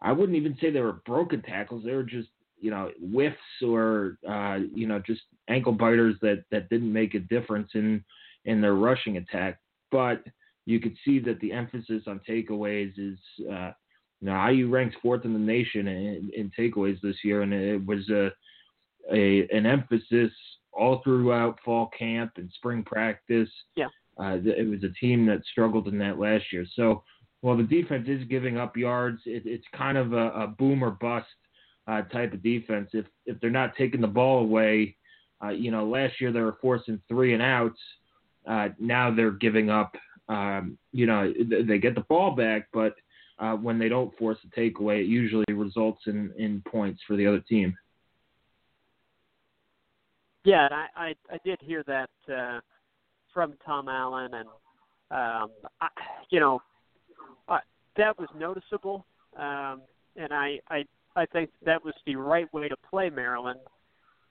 I 0.00 0.12
wouldn't 0.12 0.36
even 0.36 0.56
say 0.60 0.70
they 0.70 0.80
were 0.80 1.00
broken 1.04 1.42
tackles. 1.42 1.84
They 1.84 1.94
were 1.94 2.04
just 2.04 2.28
you 2.60 2.70
know 2.70 2.90
whiffs 3.00 3.36
or 3.62 4.18
uh, 4.28 4.58
you 4.74 4.86
know 4.86 5.00
just 5.06 5.22
ankle 5.48 5.72
biters 5.72 6.16
that 6.22 6.44
that 6.50 6.68
didn't 6.68 6.92
make 6.92 7.14
a 7.14 7.20
difference 7.20 7.70
in 7.74 8.04
in 8.44 8.60
their 8.60 8.74
rushing 8.74 9.16
attack. 9.16 9.58
But 9.90 10.22
you 10.66 10.80
could 10.80 10.96
see 11.04 11.18
that 11.20 11.40
the 11.40 11.52
emphasis 11.52 12.04
on 12.06 12.20
takeaways 12.28 12.92
is 12.98 13.18
uh, 13.50 13.72
now 14.20 14.48
IU 14.48 14.68
ranks 14.68 14.96
fourth 15.02 15.24
in 15.24 15.32
the 15.32 15.38
nation 15.38 15.86
in, 15.88 16.30
in 16.34 16.50
takeaways 16.58 17.00
this 17.00 17.16
year, 17.24 17.42
and 17.42 17.52
it 17.52 17.84
was 17.86 18.08
a, 18.10 18.30
a 19.12 19.48
an 19.50 19.66
emphasis 19.66 20.32
all 20.72 21.00
throughout 21.02 21.58
fall 21.64 21.90
camp 21.98 22.32
and 22.36 22.50
spring 22.54 22.82
practice. 22.82 23.48
Yeah, 23.76 23.86
uh, 24.20 24.38
it 24.44 24.68
was 24.68 24.82
a 24.84 24.92
team 25.00 25.26
that 25.26 25.44
struggled 25.50 25.88
in 25.88 25.98
that 25.98 26.18
last 26.18 26.44
year. 26.52 26.66
So 26.74 27.02
while 27.40 27.56
the 27.56 27.62
defense 27.62 28.08
is 28.08 28.24
giving 28.28 28.58
up 28.58 28.76
yards, 28.76 29.20
it, 29.24 29.44
it's 29.46 29.66
kind 29.74 29.96
of 29.96 30.12
a, 30.12 30.30
a 30.30 30.46
boom 30.46 30.82
or 30.82 30.90
bust 30.90 31.26
uh, 31.88 32.02
type 32.02 32.32
of 32.32 32.42
defense. 32.42 32.90
If 32.92 33.06
if 33.26 33.40
they're 33.40 33.50
not 33.50 33.76
taking 33.76 34.00
the 34.00 34.06
ball 34.06 34.40
away, 34.40 34.96
uh, 35.42 35.48
you 35.48 35.70
know, 35.70 35.88
last 35.88 36.20
year 36.20 36.32
they 36.32 36.40
were 36.40 36.58
forcing 36.60 37.00
three 37.08 37.34
and 37.34 37.42
outs. 37.42 37.80
Uh, 38.46 38.68
now 38.78 39.14
they're 39.14 39.30
giving 39.30 39.68
up 39.70 39.94
um, 40.28 40.76
you 40.92 41.06
know, 41.06 41.32
they 41.66 41.78
get 41.78 41.94
the 41.94 42.02
ball 42.02 42.32
back, 42.32 42.68
but 42.72 42.94
uh, 43.38 43.54
when 43.54 43.78
they 43.78 43.88
don't 43.88 44.16
force 44.18 44.38
a 44.44 44.60
takeaway, 44.60 45.00
it 45.00 45.06
usually 45.06 45.44
results 45.50 46.02
in, 46.06 46.32
in 46.36 46.62
points 46.68 47.00
for 47.06 47.16
the 47.16 47.26
other 47.26 47.40
team. 47.40 47.76
Yeah, 50.44 50.68
I, 50.70 50.86
I 50.96 51.14
I 51.32 51.38
did 51.44 51.58
hear 51.60 51.82
that 51.86 52.10
uh, 52.32 52.60
from 53.34 53.54
Tom 53.64 53.88
Allen, 53.88 54.32
and 54.34 54.48
um, 55.10 55.50
I, 55.80 55.88
you 56.30 56.40
know, 56.40 56.60
that 57.96 58.18
was 58.18 58.28
noticeable, 58.38 59.04
um, 59.36 59.82
and 60.16 60.32
I 60.32 60.60
I 60.70 60.84
I 61.16 61.26
think 61.26 61.50
that 61.64 61.84
was 61.84 61.94
the 62.06 62.16
right 62.16 62.52
way 62.52 62.68
to 62.68 62.76
play 62.88 63.10
Maryland, 63.10 63.60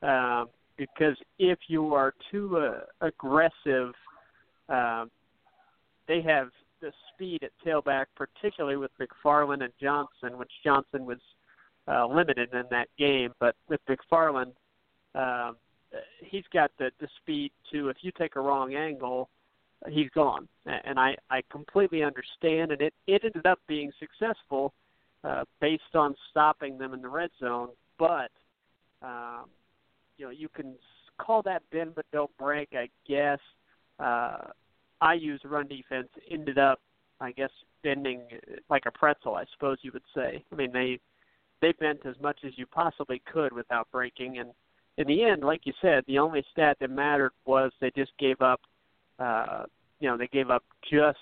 um, 0.02 0.50
because 0.78 1.18
if 1.40 1.60
you 1.68 1.94
are 1.94 2.14
too 2.32 2.58
uh, 2.58 3.06
aggressive, 3.06 3.94
um, 4.70 5.10
they 6.08 6.22
have 6.22 6.50
the 6.82 6.92
speed 7.14 7.44
at 7.44 7.52
tailback, 7.66 8.06
particularly 8.16 8.78
with 8.78 8.92
McFarland 9.00 9.64
and 9.64 9.74
Johnson, 9.82 10.38
which 10.38 10.52
Johnson 10.64 11.06
was 11.06 11.18
uh, 11.88 12.06
limited 12.06 12.54
in 12.54 12.64
that 12.70 12.88
game. 12.98 13.34
But 13.40 13.56
with 13.68 13.82
McFarland, 13.90 14.54
um, 15.16 15.58
he's 16.24 16.44
got 16.54 16.72
the, 16.78 16.92
the 17.00 17.08
speed 17.22 17.52
to, 17.72 17.90
if 17.90 17.98
you 18.02 18.12
take 18.18 18.36
a 18.36 18.42
wrong 18.42 18.76
angle, 18.76 19.30
he's 19.90 20.10
gone. 20.12 20.48
And 20.66 21.00
I, 21.00 21.16
I 21.30 21.42
completely 21.52 22.04
understand, 22.04 22.72
and 22.72 22.82
it, 22.82 22.94
it 23.08 23.24
ended 23.24 23.46
up 23.46 23.60
being 23.68 23.92
successful 24.00 24.66
uh, 24.66 24.87
based 25.60 25.96
on 25.96 26.16
stopping 26.30 26.78
them 26.78 26.94
in 26.94 27.02
the 27.02 27.10
red 27.10 27.30
zone. 27.40 27.70
But, 27.98 28.32
um, 29.02 29.46
you 30.18 30.26
know, 30.26 30.32
you 30.32 30.50
can 30.50 30.76
call 31.18 31.42
that 31.44 31.64
bend 31.72 31.94
but 31.96 32.06
don't 32.12 32.36
break, 32.38 32.70
I 32.74 32.90
guess. 33.08 33.40
Uh, 34.00 34.50
IU's 35.02 35.42
run 35.44 35.68
defense 35.68 36.10
ended 36.30 36.58
up, 36.58 36.80
I 37.20 37.32
guess, 37.32 37.50
bending 37.84 38.22
like 38.70 38.84
a 38.86 38.92
pretzel, 38.92 39.36
I 39.36 39.46
suppose 39.54 39.78
you 39.82 39.92
would 39.94 40.04
say. 40.16 40.44
I 40.52 40.56
mean, 40.56 40.72
they 40.72 41.00
they 41.62 41.72
bent 41.74 42.06
as 42.06 42.16
much 42.22 42.40
as 42.46 42.54
you 42.56 42.68
possibly 42.68 43.22
could 43.32 43.52
without 43.52 43.88
breaking, 43.92 44.38
and 44.38 44.52
in 44.98 45.08
the 45.08 45.24
end, 45.24 45.44
like 45.44 45.62
you 45.66 45.74
said, 45.82 46.04
the 46.08 46.20
only 46.20 46.44
stat 46.52 46.78
that 46.80 46.90
mattered 46.90 47.32
was 47.46 47.72
they 47.80 47.92
just 47.96 48.12
gave 48.20 48.42
up, 48.42 48.62
uh, 49.20 49.64
you 50.00 50.10
know, 50.10 50.18
they 50.18 50.28
gave 50.28 50.50
up 50.50 50.64
just 50.92 51.18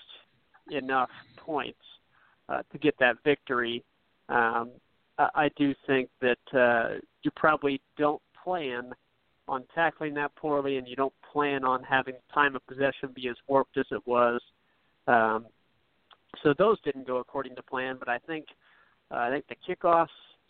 enough 0.70 1.10
points 1.36 1.78
uh, 2.48 2.62
to 2.72 2.78
get 2.78 2.94
that 2.98 3.16
victory. 3.24 3.84
Um, 4.28 4.70
I, 5.18 5.28
I 5.34 5.50
do 5.56 5.74
think 5.86 6.08
that 6.20 6.58
uh, 6.58 6.98
you 7.22 7.30
probably 7.36 7.80
don't 7.96 8.22
plan 8.42 8.92
on 9.48 9.64
tackling 9.74 10.14
that 10.14 10.34
poorly, 10.36 10.76
and 10.76 10.88
you 10.88 10.96
don't 10.96 11.12
plan 11.32 11.64
on 11.64 11.82
having 11.84 12.14
time 12.34 12.56
of 12.56 12.66
possession 12.66 13.10
be 13.14 13.28
as 13.28 13.36
warped 13.46 13.76
as 13.76 13.86
it 13.90 14.04
was. 14.06 14.40
Um, 15.06 15.46
so 16.42 16.52
those 16.58 16.80
didn't 16.82 17.06
go 17.06 17.18
according 17.18 17.54
to 17.56 17.62
plan, 17.62 17.96
but 17.98 18.08
I 18.08 18.18
think 18.18 18.46
uh, 19.10 19.18
I 19.18 19.30
think 19.30 19.44
the 19.48 19.56
kickoff 19.66 20.08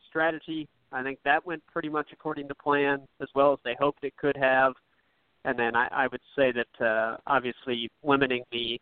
strategy, 0.09 0.67
I 0.93 1.03
think 1.03 1.19
that 1.25 1.45
went 1.47 1.63
pretty 1.67 1.89
much 1.89 2.09
according 2.13 2.49
to 2.49 2.55
plan, 2.55 3.03
as 3.21 3.29
well 3.35 3.53
as 3.53 3.59
they 3.65 3.77
hoped 3.79 4.03
it 4.03 4.17
could 4.17 4.37
have. 4.37 4.73
And 5.45 5.59
then 5.59 5.77
I, 5.77 5.89
I 5.93 6.07
would 6.09 6.21
say 6.35 6.53
that 6.53 6.85
uh, 6.85 7.19
obviously 7.27 7.91
limiting 8.03 8.43
the 8.51 8.81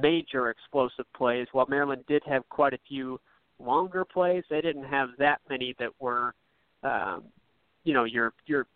major 0.00 0.50
explosive 0.50 1.06
plays. 1.14 1.46
While 1.52 1.66
Maryland 1.68 2.04
did 2.08 2.22
have 2.26 2.48
quite 2.48 2.72
a 2.72 2.78
few 2.88 3.20
longer 3.58 4.04
plays, 4.04 4.44
they 4.50 4.60
didn't 4.60 4.84
have 4.84 5.10
that 5.18 5.40
many 5.48 5.74
that 5.78 5.90
were, 6.00 6.34
um, 6.82 7.24
you 7.84 7.94
know, 7.94 8.04
your 8.04 8.32
your 8.46 8.66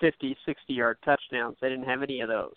50, 0.00 0.36
60 0.44 0.72
yard 0.72 0.98
touchdowns. 1.04 1.56
They 1.60 1.68
didn't 1.68 1.86
have 1.86 2.02
any 2.02 2.20
of 2.20 2.28
those. 2.28 2.54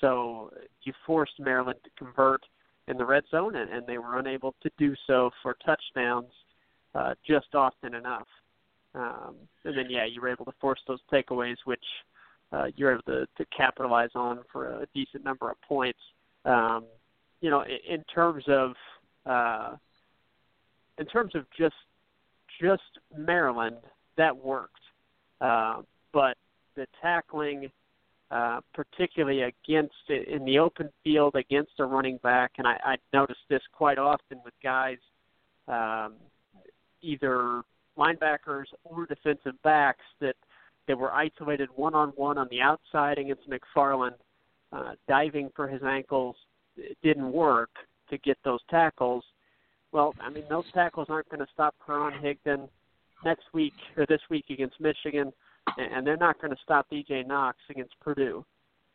So 0.00 0.50
you 0.82 0.92
forced 1.06 1.38
Maryland 1.38 1.78
to 1.84 1.90
convert 1.96 2.42
in 2.88 2.98
the 2.98 3.04
red 3.04 3.24
zone, 3.30 3.56
and, 3.56 3.70
and 3.70 3.86
they 3.86 3.98
were 3.98 4.18
unable 4.18 4.54
to 4.62 4.70
do 4.78 4.94
so 5.06 5.30
for 5.42 5.56
touchdowns 5.64 6.30
uh, 6.94 7.14
just 7.26 7.54
often 7.54 7.94
enough. 7.94 8.26
Um, 8.94 9.34
and 9.64 9.76
then, 9.76 9.86
yeah, 9.88 10.04
you 10.04 10.20
were 10.20 10.28
able 10.28 10.44
to 10.44 10.52
force 10.60 10.80
those 10.86 11.00
takeaways, 11.12 11.56
which 11.64 11.84
uh, 12.52 12.66
you're 12.76 12.92
able 12.92 13.02
to, 13.04 13.26
to 13.36 13.44
capitalize 13.56 14.10
on 14.14 14.40
for 14.52 14.66
a 14.82 14.86
decent 14.94 15.24
number 15.24 15.50
of 15.50 15.60
points. 15.62 15.98
Um, 16.44 16.84
you 17.40 17.50
know, 17.50 17.62
in, 17.62 17.96
in 17.96 18.04
terms 18.04 18.44
of 18.48 18.72
uh, 19.26 19.76
in 20.98 21.06
terms 21.06 21.34
of 21.34 21.44
just 21.58 21.74
just 22.60 22.82
Maryland, 23.16 23.76
that 24.16 24.36
worked. 24.36 24.80
Uh, 25.40 25.82
but 26.12 26.36
the 26.76 26.86
tackling, 27.02 27.70
uh, 28.30 28.60
particularly 28.72 29.42
against 29.42 29.94
in 30.08 30.44
the 30.44 30.58
open 30.58 30.88
field 31.02 31.34
against 31.34 31.72
a 31.78 31.84
running 31.84 32.18
back, 32.22 32.52
and 32.58 32.66
I, 32.66 32.78
I 32.84 32.96
noticed 33.12 33.40
this 33.48 33.62
quite 33.72 33.98
often 33.98 34.40
with 34.44 34.54
guys, 34.62 34.98
um, 35.68 36.14
either 37.02 37.62
linebackers 37.98 38.64
or 38.84 39.06
defensive 39.06 39.60
backs 39.62 40.04
that 40.20 40.36
that 40.86 40.98
were 40.98 41.12
isolated 41.12 41.68
one 41.74 41.94
on 41.94 42.10
one 42.10 42.38
on 42.38 42.46
the 42.50 42.60
outside 42.60 43.18
against 43.18 43.42
McFarland, 43.48 44.14
uh, 44.72 44.92
diving 45.08 45.50
for 45.56 45.66
his 45.66 45.82
ankles. 45.82 46.36
It 46.76 46.96
didn't 47.02 47.32
work 47.32 47.70
to 48.10 48.18
get 48.18 48.38
those 48.44 48.60
tackles. 48.70 49.24
Well, 49.92 50.14
I 50.20 50.30
mean, 50.30 50.44
those 50.48 50.64
tackles 50.74 51.06
aren't 51.08 51.28
going 51.28 51.40
to 51.40 51.46
stop 51.52 51.74
Karan 51.84 52.20
Higdon 52.20 52.68
next 53.24 53.44
week 53.52 53.74
or 53.96 54.06
this 54.06 54.20
week 54.28 54.46
against 54.50 54.80
Michigan 54.80 55.32
and 55.76 56.06
they're 56.06 56.16
not 56.16 56.40
going 56.40 56.50
to 56.50 56.62
stop 56.62 56.86
DJ 56.90 57.26
Knox 57.26 57.58
against 57.70 57.98
Purdue. 58.00 58.44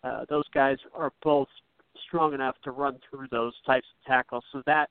Uh, 0.04 0.26
those 0.30 0.48
guys 0.54 0.78
are 0.94 1.12
both 1.24 1.48
strong 2.08 2.34
enough 2.34 2.56
to 2.64 2.72
run 2.72 2.98
through 3.10 3.28
those 3.32 3.54
types 3.66 3.88
of 4.00 4.08
tackles. 4.08 4.44
So 4.52 4.62
that 4.66 4.90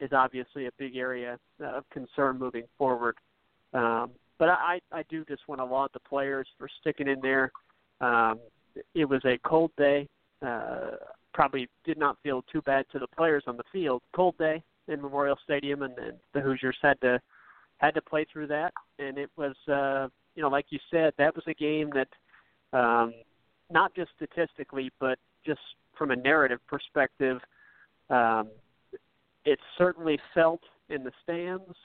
is 0.00 0.10
obviously 0.12 0.66
a 0.66 0.70
big 0.78 0.96
area 0.96 1.38
of 1.60 1.84
concern 1.90 2.38
moving 2.38 2.64
forward. 2.76 3.16
Um, 3.72 4.10
but 4.38 4.48
I, 4.48 4.80
I 4.92 5.04
do 5.08 5.24
just 5.24 5.42
want 5.48 5.60
to 5.60 5.64
laud 5.64 5.90
the 5.94 6.00
players 6.00 6.46
for 6.58 6.68
sticking 6.80 7.08
in 7.08 7.20
there. 7.20 7.52
Um, 8.00 8.40
it 8.94 9.04
was 9.04 9.22
a 9.24 9.38
cold 9.46 9.70
day. 9.78 10.08
Uh, 10.42 10.96
probably 11.34 11.68
did 11.84 11.98
not 11.98 12.16
feel 12.22 12.42
too 12.50 12.62
bad 12.62 12.86
to 12.92 12.98
the 12.98 13.08
players 13.08 13.44
on 13.46 13.56
the 13.56 13.64
field. 13.72 14.00
Cold 14.14 14.38
day 14.38 14.62
in 14.88 15.02
Memorial 15.02 15.36
Stadium, 15.44 15.82
and, 15.82 15.98
and 15.98 16.16
the 16.32 16.40
Hoosiers 16.40 16.76
had 16.80 16.98
to 17.02 17.20
had 17.78 17.92
to 17.94 18.00
play 18.00 18.24
through 18.32 18.46
that. 18.46 18.72
And 18.98 19.18
it 19.18 19.30
was 19.36 19.54
uh, 19.68 20.08
you 20.34 20.42
know, 20.42 20.48
like 20.48 20.66
you 20.70 20.78
said, 20.90 21.12
that 21.18 21.34
was 21.34 21.44
a 21.46 21.54
game 21.54 21.90
that, 21.94 22.78
um, 22.78 23.14
not 23.70 23.94
just 23.94 24.10
statistically, 24.16 24.90
but 25.00 25.18
just 25.46 25.60
from 25.96 26.10
a 26.10 26.16
narrative 26.16 26.58
perspective, 26.66 27.40
um, 28.10 28.48
it 29.44 29.58
certainly 29.78 30.18
felt 30.32 30.60
in 30.88 31.04
the 31.04 31.12
stands 31.22 31.76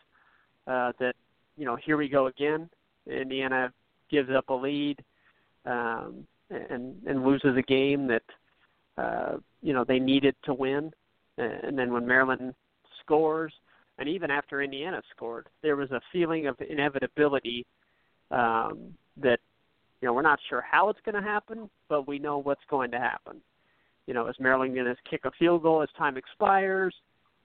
uh, 0.67 0.91
that 0.99 1.13
you 1.57 1.65
know 1.65 1.75
here 1.75 1.97
we 1.97 2.09
go 2.09 2.27
again. 2.27 2.69
Indiana 3.07 3.71
gives 4.09 4.29
up 4.29 4.49
a 4.49 4.53
lead 4.53 4.99
um, 5.65 6.25
and 6.49 6.95
and 7.05 7.23
loses 7.23 7.55
a 7.57 7.61
game 7.61 8.07
that 8.07 8.23
uh, 8.99 9.37
you 9.61 9.73
know 9.73 9.83
they 9.83 9.99
needed 9.99 10.35
to 10.43 10.53
win, 10.53 10.91
and 11.37 11.77
then 11.77 11.93
when 11.93 12.05
Maryland 12.05 12.53
scores, 13.01 13.53
and 13.97 14.09
even 14.09 14.29
after 14.31 14.61
Indiana 14.61 15.01
scored, 15.15 15.47
there 15.61 15.75
was 15.75 15.91
a 15.91 16.01
feeling 16.11 16.47
of 16.47 16.55
inevitability 16.61 17.65
um, 18.31 18.93
that 19.17 19.39
you 20.01 20.07
know 20.07 20.13
we're 20.13 20.21
not 20.21 20.39
sure 20.49 20.61
how 20.61 20.89
it's 20.89 20.99
going 21.05 21.15
to 21.15 21.27
happen, 21.27 21.69
but 21.87 22.07
we 22.07 22.19
know 22.19 22.37
what's 22.39 22.63
going 22.69 22.91
to 22.91 22.99
happen. 22.99 23.41
You 24.07 24.13
know, 24.13 24.27
is 24.27 24.35
Maryland 24.39 24.73
going 24.73 24.87
to 24.87 24.95
kick 25.09 25.21
a 25.25 25.31
field 25.37 25.63
goal 25.63 25.83
as 25.83 25.89
time 25.97 26.17
expires? 26.17 26.95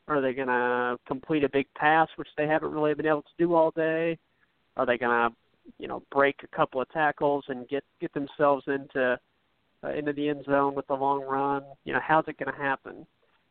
Are 0.08 0.20
they 0.20 0.32
going 0.32 0.48
to 0.48 0.98
complete 1.06 1.44
a 1.44 1.48
big 1.48 1.66
pass, 1.76 2.08
which 2.16 2.28
they 2.36 2.46
haven't 2.46 2.72
really 2.72 2.94
been 2.94 3.06
able 3.06 3.22
to 3.22 3.28
do 3.38 3.54
all 3.54 3.70
day? 3.70 4.18
Are 4.76 4.86
they 4.86 4.98
going 4.98 5.30
to, 5.30 5.36
you 5.78 5.88
know, 5.88 6.02
break 6.10 6.36
a 6.42 6.56
couple 6.56 6.80
of 6.80 6.90
tackles 6.90 7.44
and 7.48 7.68
get 7.68 7.84
get 8.00 8.12
themselves 8.12 8.64
into 8.66 9.18
uh, 9.84 9.92
into 9.92 10.12
the 10.12 10.28
end 10.28 10.44
zone 10.44 10.74
with 10.74 10.86
the 10.86 10.94
long 10.94 11.22
run? 11.22 11.62
You 11.84 11.92
know, 11.92 12.00
how's 12.06 12.24
it 12.28 12.38
going 12.38 12.54
to 12.54 12.60
happen? 12.60 13.06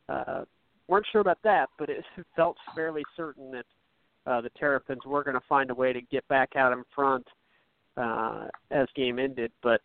Uh, 0.09 0.43
weren't 0.87 1.05
sure 1.11 1.21
about 1.21 1.39
that, 1.43 1.69
but 1.77 1.89
it 1.89 2.03
felt 2.35 2.57
fairly 2.75 3.03
certain 3.15 3.51
that 3.51 3.65
uh, 4.25 4.41
the 4.41 4.49
Terrapins 4.57 5.05
were 5.05 5.23
going 5.23 5.35
to 5.35 5.45
find 5.47 5.69
a 5.69 5.75
way 5.75 5.93
to 5.93 6.01
get 6.01 6.27
back 6.27 6.55
out 6.55 6.71
in 6.71 6.83
front 6.95 7.27
uh, 7.97 8.47
as 8.71 8.87
game 8.95 9.19
ended. 9.19 9.51
But 9.61 9.81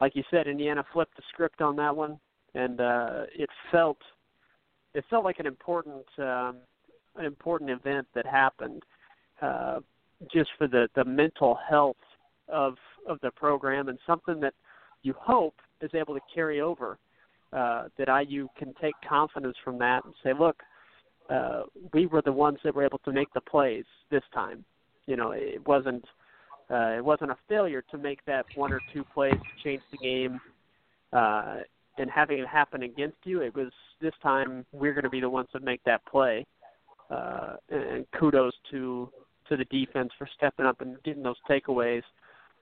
like 0.00 0.14
you 0.14 0.22
said, 0.30 0.46
Indiana 0.46 0.84
flipped 0.92 1.16
the 1.16 1.22
script 1.32 1.60
on 1.60 1.76
that 1.76 1.94
one, 1.94 2.18
and 2.54 2.80
uh, 2.80 3.22
it 3.34 3.48
felt 3.70 3.98
it 4.94 5.04
felt 5.10 5.24
like 5.24 5.38
an 5.38 5.46
important 5.46 6.04
um, 6.18 6.56
an 7.16 7.24
important 7.24 7.70
event 7.70 8.06
that 8.14 8.26
happened 8.26 8.82
uh, 9.42 9.80
just 10.32 10.50
for 10.58 10.66
the 10.66 10.88
the 10.94 11.04
mental 11.04 11.58
health 11.68 11.96
of 12.48 12.74
of 13.08 13.18
the 13.22 13.30
program 13.30 13.88
and 13.88 13.98
something 14.06 14.40
that 14.40 14.54
you 15.02 15.14
hope 15.18 15.54
is 15.82 15.90
able 15.94 16.14
to 16.14 16.20
carry 16.34 16.60
over. 16.60 16.98
Uh, 17.50 17.84
that 17.96 18.08
IU 18.28 18.46
can 18.58 18.74
take 18.78 18.94
confidence 19.08 19.56
from 19.64 19.78
that 19.78 20.04
and 20.04 20.12
say, 20.22 20.32
look, 20.38 20.56
uh, 21.30 21.62
we 21.94 22.04
were 22.04 22.20
the 22.20 22.32
ones 22.32 22.58
that 22.62 22.74
were 22.74 22.84
able 22.84 22.98
to 22.98 23.10
make 23.10 23.32
the 23.32 23.40
plays 23.40 23.84
this 24.10 24.22
time. 24.34 24.62
You 25.06 25.16
know, 25.16 25.30
it 25.30 25.66
wasn't 25.66 26.04
uh, 26.70 26.96
it 26.98 27.04
wasn't 27.04 27.30
a 27.30 27.36
failure 27.48 27.82
to 27.90 27.96
make 27.96 28.22
that 28.26 28.44
one 28.54 28.72
or 28.72 28.80
two 28.92 29.02
plays 29.14 29.32
to 29.32 29.64
change 29.64 29.82
the 29.90 29.96
game. 29.98 30.40
Uh, 31.12 31.60
and 31.96 32.10
having 32.10 32.38
it 32.38 32.46
happen 32.46 32.82
against 32.82 33.16
you, 33.24 33.40
it 33.40 33.54
was 33.54 33.72
this 34.00 34.12
time 34.22 34.64
we're 34.72 34.92
going 34.92 35.04
to 35.04 35.10
be 35.10 35.20
the 35.20 35.30
ones 35.30 35.48
that 35.52 35.62
make 35.62 35.82
that 35.84 36.04
play. 36.06 36.46
Uh, 37.10 37.56
and 37.70 38.04
kudos 38.18 38.52
to 38.70 39.10
to 39.48 39.56
the 39.56 39.64
defense 39.64 40.10
for 40.18 40.28
stepping 40.36 40.66
up 40.66 40.82
and 40.82 41.02
getting 41.04 41.22
those 41.22 41.38
takeaways. 41.48 42.02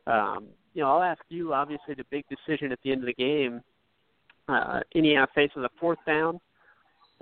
Um, 0.07 0.47
you 0.77 0.83
know, 0.83 0.95
I'll 0.95 1.03
ask 1.03 1.23
you. 1.31 1.55
Obviously, 1.55 1.95
the 1.95 2.05
big 2.11 2.27
decision 2.29 2.71
at 2.71 2.79
the 2.85 2.93
end 2.93 3.01
of 3.01 3.07
the 3.07 3.15
game. 3.15 3.63
Uh, 4.47 4.81
Indiana 4.95 5.27
faces 5.35 5.57
a 5.65 5.71
fourth 5.81 5.99
down 6.07 6.39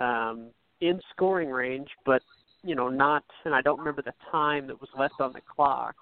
um, 0.01 0.49
in 0.81 1.01
scoring 1.13 1.51
range, 1.51 1.89
but 2.05 2.21
you 2.65 2.75
know, 2.75 2.89
not. 2.89 3.23
And 3.45 3.55
I 3.55 3.63
don't 3.63 3.79
remember 3.79 4.03
the 4.03 4.13
time 4.33 4.67
that 4.67 4.81
was 4.81 4.91
left 4.99 5.15
on 5.21 5.33
the 5.33 5.41
clock. 5.41 5.95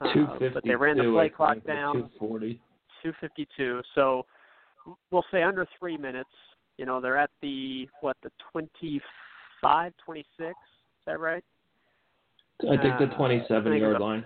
Uh, 0.00 0.08
but 0.52 0.64
they 0.64 0.74
ran 0.74 0.98
the 0.98 1.12
play 1.12 1.28
clock 1.28 1.58
down. 1.64 1.94
240. 2.18 2.60
252. 3.04 3.80
So 3.94 4.26
we'll 5.12 5.24
say 5.30 5.44
under 5.44 5.68
three 5.78 5.96
minutes. 5.96 6.30
You 6.76 6.86
know, 6.86 7.00
they're 7.00 7.16
at 7.16 7.30
the 7.40 7.88
what 8.00 8.16
the 8.24 8.30
25, 8.50 9.92
26. 10.04 10.26
Is 10.40 10.54
that 11.06 11.20
right? 11.20 11.44
I 12.62 12.76
think 12.82 12.98
the 12.98 13.04
Uh, 13.04 13.16
27 13.16 13.72
I 13.72 13.74
think 13.74 13.80
yard 13.80 14.00
line. 14.00 14.24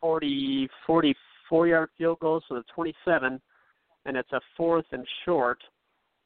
40, 0.00 0.68
44 1.48 1.66
yard 1.68 1.88
field 1.98 2.18
goal, 2.20 2.42
so 2.48 2.54
the 2.54 2.64
27, 2.74 3.40
and 4.04 4.16
it's 4.16 4.32
a 4.32 4.40
fourth 4.56 4.86
and 4.92 5.06
short, 5.24 5.58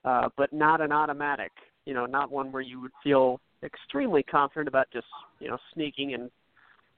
uh, 0.05 0.29
but 0.37 0.53
not 0.53 0.81
an 0.81 0.93
automatic. 0.93 1.53
You 1.87 1.95
know, 1.95 2.07
not 2.07 2.31
one 2.31 2.53
where 2.53 2.63
you 2.63 2.81
would 2.81 2.93
feel 3.03 3.41
extremely 3.63 4.23
confident 4.23 4.69
about 4.69 4.87
just 4.93 5.07
you 5.41 5.49
know 5.49 5.59
sneaking 5.75 6.15
and 6.15 6.31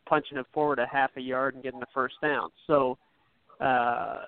punching 0.06 0.38
it 0.38 0.46
forward 0.52 0.78
a 0.78 0.86
half 0.86 1.10
a 1.16 1.20
yard 1.20 1.54
and 1.54 1.62
getting 1.62 1.80
the 1.80 1.86
first 1.94 2.16
down. 2.20 2.50
So, 2.66 2.98
uh, 3.60 4.22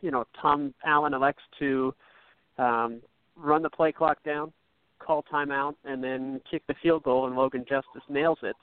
you 0.00 0.10
know, 0.10 0.24
Tom 0.40 0.74
Allen 0.84 1.14
elects 1.14 1.42
to 1.60 1.94
um, 2.58 3.00
run 3.36 3.62
the 3.62 3.70
play 3.70 3.92
clock 3.92 4.22
down, 4.24 4.52
call 4.98 5.24
timeout, 5.32 5.74
and 5.84 6.02
then 6.02 6.40
kick 6.50 6.62
the 6.66 6.74
field 6.82 7.04
goal, 7.04 7.26
and 7.26 7.36
Logan 7.36 7.64
Justice 7.68 8.02
nails 8.08 8.38
it 8.42 8.56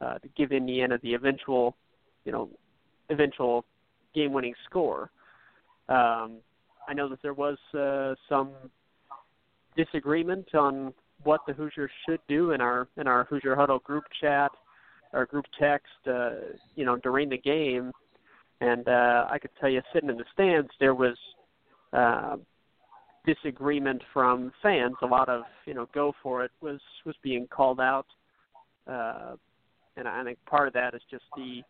uh, 0.00 0.18
to 0.18 0.28
give 0.36 0.52
Indiana 0.52 0.98
the 1.02 1.14
eventual, 1.14 1.76
you 2.24 2.32
know, 2.32 2.48
eventual 3.10 3.64
game-winning 4.14 4.54
score. 4.68 5.10
Um, 5.88 6.38
I 6.88 6.94
know 6.94 7.08
that 7.08 7.22
there 7.22 7.34
was 7.34 7.58
uh, 7.74 8.14
some 8.28 8.50
disagreement 9.76 10.54
on 10.54 10.92
what 11.24 11.40
the 11.46 11.52
Hoosiers 11.52 11.90
should 12.06 12.20
do 12.28 12.52
in 12.52 12.60
our 12.60 12.88
in 12.96 13.06
our 13.06 13.24
Hoosier 13.24 13.54
Huddle 13.54 13.78
group 13.78 14.04
chat 14.20 14.50
or 15.12 15.26
group 15.26 15.44
text, 15.58 15.92
uh, 16.06 16.30
you 16.74 16.84
know, 16.84 16.96
during 16.96 17.28
the 17.28 17.38
game. 17.38 17.92
And 18.60 18.88
uh, 18.88 19.26
I 19.30 19.38
could 19.38 19.50
tell 19.60 19.68
you, 19.68 19.82
sitting 19.92 20.08
in 20.08 20.16
the 20.16 20.24
stands, 20.32 20.70
there 20.80 20.94
was 20.94 21.16
uh, 21.92 22.36
disagreement 23.26 24.02
from 24.12 24.52
fans. 24.62 24.94
A 25.02 25.06
lot 25.06 25.28
of 25.28 25.42
you 25.66 25.74
know, 25.74 25.88
go 25.94 26.12
for 26.22 26.44
it 26.44 26.50
was 26.60 26.80
was 27.04 27.14
being 27.22 27.46
called 27.48 27.80
out, 27.80 28.06
uh, 28.86 29.36
and 29.96 30.08
I 30.08 30.24
think 30.24 30.38
part 30.46 30.68
of 30.68 30.74
that 30.74 30.94
is 30.94 31.02
just 31.10 31.24
the 31.36 31.62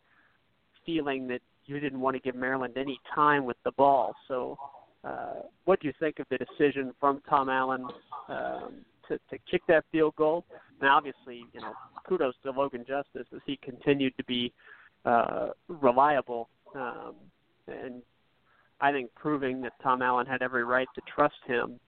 feeling 0.84 1.28
that 1.28 1.40
you 1.66 1.80
didn't 1.80 2.00
want 2.00 2.16
to 2.16 2.20
give 2.20 2.34
Maryland 2.34 2.74
any 2.76 2.98
time 3.14 3.44
with 3.44 3.56
the 3.64 3.72
ball. 3.72 4.14
So, 4.28 4.58
uh, 5.04 5.42
what 5.64 5.80
do 5.80 5.88
you 5.88 5.94
think 5.98 6.18
of 6.18 6.26
the 6.30 6.38
decision 6.38 6.92
from 7.00 7.20
Tom 7.28 7.48
Allen 7.48 7.86
um, 8.28 8.74
to, 9.08 9.18
to 9.30 9.38
kick 9.50 9.62
that 9.68 9.84
field 9.90 10.14
goal? 10.16 10.44
Now, 10.80 10.96
obviously, 10.96 11.44
you 11.52 11.60
know, 11.60 11.72
kudos 12.08 12.34
to 12.44 12.50
Logan 12.50 12.84
Justice 12.86 13.26
as 13.34 13.40
he 13.46 13.58
continued 13.62 14.16
to 14.16 14.24
be 14.24 14.52
uh, 15.04 15.48
reliable, 15.68 16.48
um, 16.74 17.14
and 17.66 18.02
I 18.80 18.92
think 18.92 19.14
proving 19.14 19.60
that 19.62 19.72
Tom 19.82 20.02
Allen 20.02 20.26
had 20.26 20.42
every 20.42 20.64
right 20.64 20.88
to 20.94 21.00
trust 21.14 21.34
him 21.46 21.78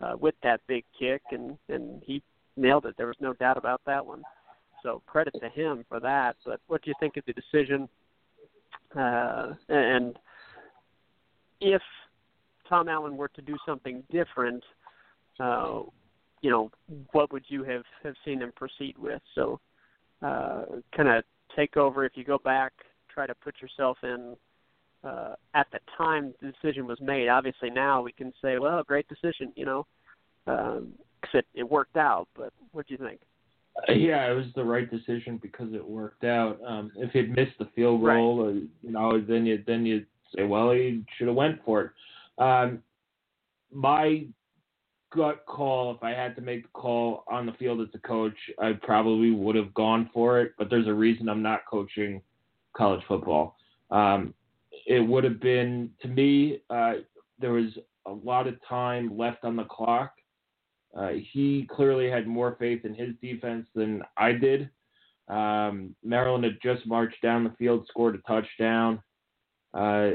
uh, 0.00 0.14
with 0.18 0.34
that 0.42 0.60
big 0.66 0.84
kick, 0.98 1.22
and 1.30 1.56
and 1.68 2.02
he 2.04 2.22
nailed 2.56 2.86
it. 2.86 2.94
There 2.96 3.06
was 3.06 3.16
no 3.20 3.32
doubt 3.32 3.56
about 3.56 3.80
that 3.86 4.04
one. 4.04 4.22
So 4.82 5.02
credit 5.06 5.34
to 5.40 5.48
him 5.48 5.84
for 5.88 6.00
that. 6.00 6.36
But 6.44 6.60
what 6.66 6.82
do 6.82 6.90
you 6.90 6.94
think 7.00 7.16
of 7.16 7.24
the 7.26 7.32
decision? 7.32 7.88
Uh, 8.96 9.54
and 9.68 10.18
if 11.60 11.82
Tom 12.68 12.88
Allen 12.88 13.16
were 13.16 13.28
to 13.28 13.42
do 13.42 13.56
something 13.66 14.02
different, 14.10 14.62
uh, 15.40 15.80
you 16.40 16.50
know, 16.50 16.70
what 17.12 17.32
would 17.32 17.44
you 17.48 17.64
have 17.64 17.82
have 18.02 18.14
seen 18.24 18.40
him 18.40 18.52
proceed 18.54 18.96
with? 18.98 19.20
So, 19.34 19.60
uh, 20.22 20.64
kind 20.96 21.08
of 21.08 21.24
take 21.56 21.76
over. 21.76 22.04
If 22.04 22.12
you 22.16 22.24
go 22.24 22.38
back, 22.38 22.72
try 23.12 23.26
to 23.26 23.34
put 23.34 23.60
yourself 23.60 23.98
in 24.02 24.36
uh, 25.04 25.34
at 25.54 25.66
the 25.72 25.80
time 25.96 26.34
the 26.40 26.52
decision 26.52 26.86
was 26.86 27.00
made. 27.00 27.28
Obviously, 27.28 27.70
now 27.70 28.02
we 28.02 28.12
can 28.12 28.32
say, 28.42 28.58
well, 28.58 28.82
great 28.82 29.06
decision, 29.08 29.52
you 29.56 29.64
know, 29.64 29.86
um, 30.46 30.92
'cause 31.22 31.34
it, 31.34 31.46
it 31.54 31.68
worked 31.68 31.96
out. 31.96 32.28
But 32.36 32.52
what 32.72 32.86
do 32.86 32.94
you 32.94 32.98
think? 32.98 33.20
Uh, 33.86 33.92
Yeah, 33.92 34.30
it 34.30 34.34
was 34.34 34.46
the 34.54 34.64
right 34.64 34.90
decision 34.90 35.38
because 35.42 35.72
it 35.74 35.86
worked 35.86 36.24
out. 36.24 36.58
Um, 36.66 36.90
if 36.96 37.12
he'd 37.12 37.34
missed 37.34 37.58
the 37.58 37.68
field 37.74 38.00
goal, 38.00 38.40
or, 38.40 38.52
you 38.52 38.68
know, 38.90 39.20
then 39.20 39.46
you 39.46 39.62
then 39.66 39.84
you'd 39.86 40.06
say, 40.34 40.44
well, 40.44 40.70
he 40.70 41.04
should 41.16 41.28
have 41.28 41.36
went 41.36 41.64
for 41.64 41.82
it. 41.82 42.42
Um, 42.42 42.82
my 43.72 44.26
gut 45.14 45.44
call, 45.46 45.94
if 45.94 46.02
I 46.02 46.10
had 46.10 46.36
to 46.36 46.42
make 46.42 46.62
the 46.64 46.68
call 46.70 47.24
on 47.30 47.46
the 47.46 47.52
field 47.52 47.80
as 47.80 47.88
a 47.94 47.98
coach, 47.98 48.36
I 48.58 48.72
probably 48.72 49.30
would 49.30 49.56
have 49.56 49.72
gone 49.74 50.10
for 50.12 50.40
it. 50.40 50.52
But 50.58 50.70
there's 50.70 50.86
a 50.86 50.94
reason 50.94 51.28
I'm 51.28 51.42
not 51.42 51.60
coaching 51.70 52.22
college 52.76 53.02
football. 53.08 53.56
Um, 53.90 54.34
it 54.86 55.00
would 55.00 55.24
have 55.24 55.40
been 55.40 55.90
to 56.02 56.08
me. 56.08 56.60
Uh, 56.70 56.94
there 57.40 57.52
was 57.52 57.78
a 58.06 58.12
lot 58.12 58.46
of 58.46 58.54
time 58.68 59.16
left 59.16 59.44
on 59.44 59.56
the 59.56 59.64
clock. 59.64 60.12
Uh, 60.96 61.10
he 61.32 61.68
clearly 61.70 62.10
had 62.10 62.26
more 62.26 62.56
faith 62.58 62.84
in 62.84 62.94
his 62.94 63.10
defense 63.20 63.66
than 63.74 64.02
I 64.16 64.32
did. 64.32 64.70
Um, 65.28 65.94
Maryland 66.02 66.44
had 66.44 66.58
just 66.62 66.86
marched 66.86 67.20
down 67.22 67.44
the 67.44 67.54
field, 67.58 67.86
scored 67.88 68.14
a 68.14 68.18
touchdown. 68.18 69.02
Uh, 69.74 70.12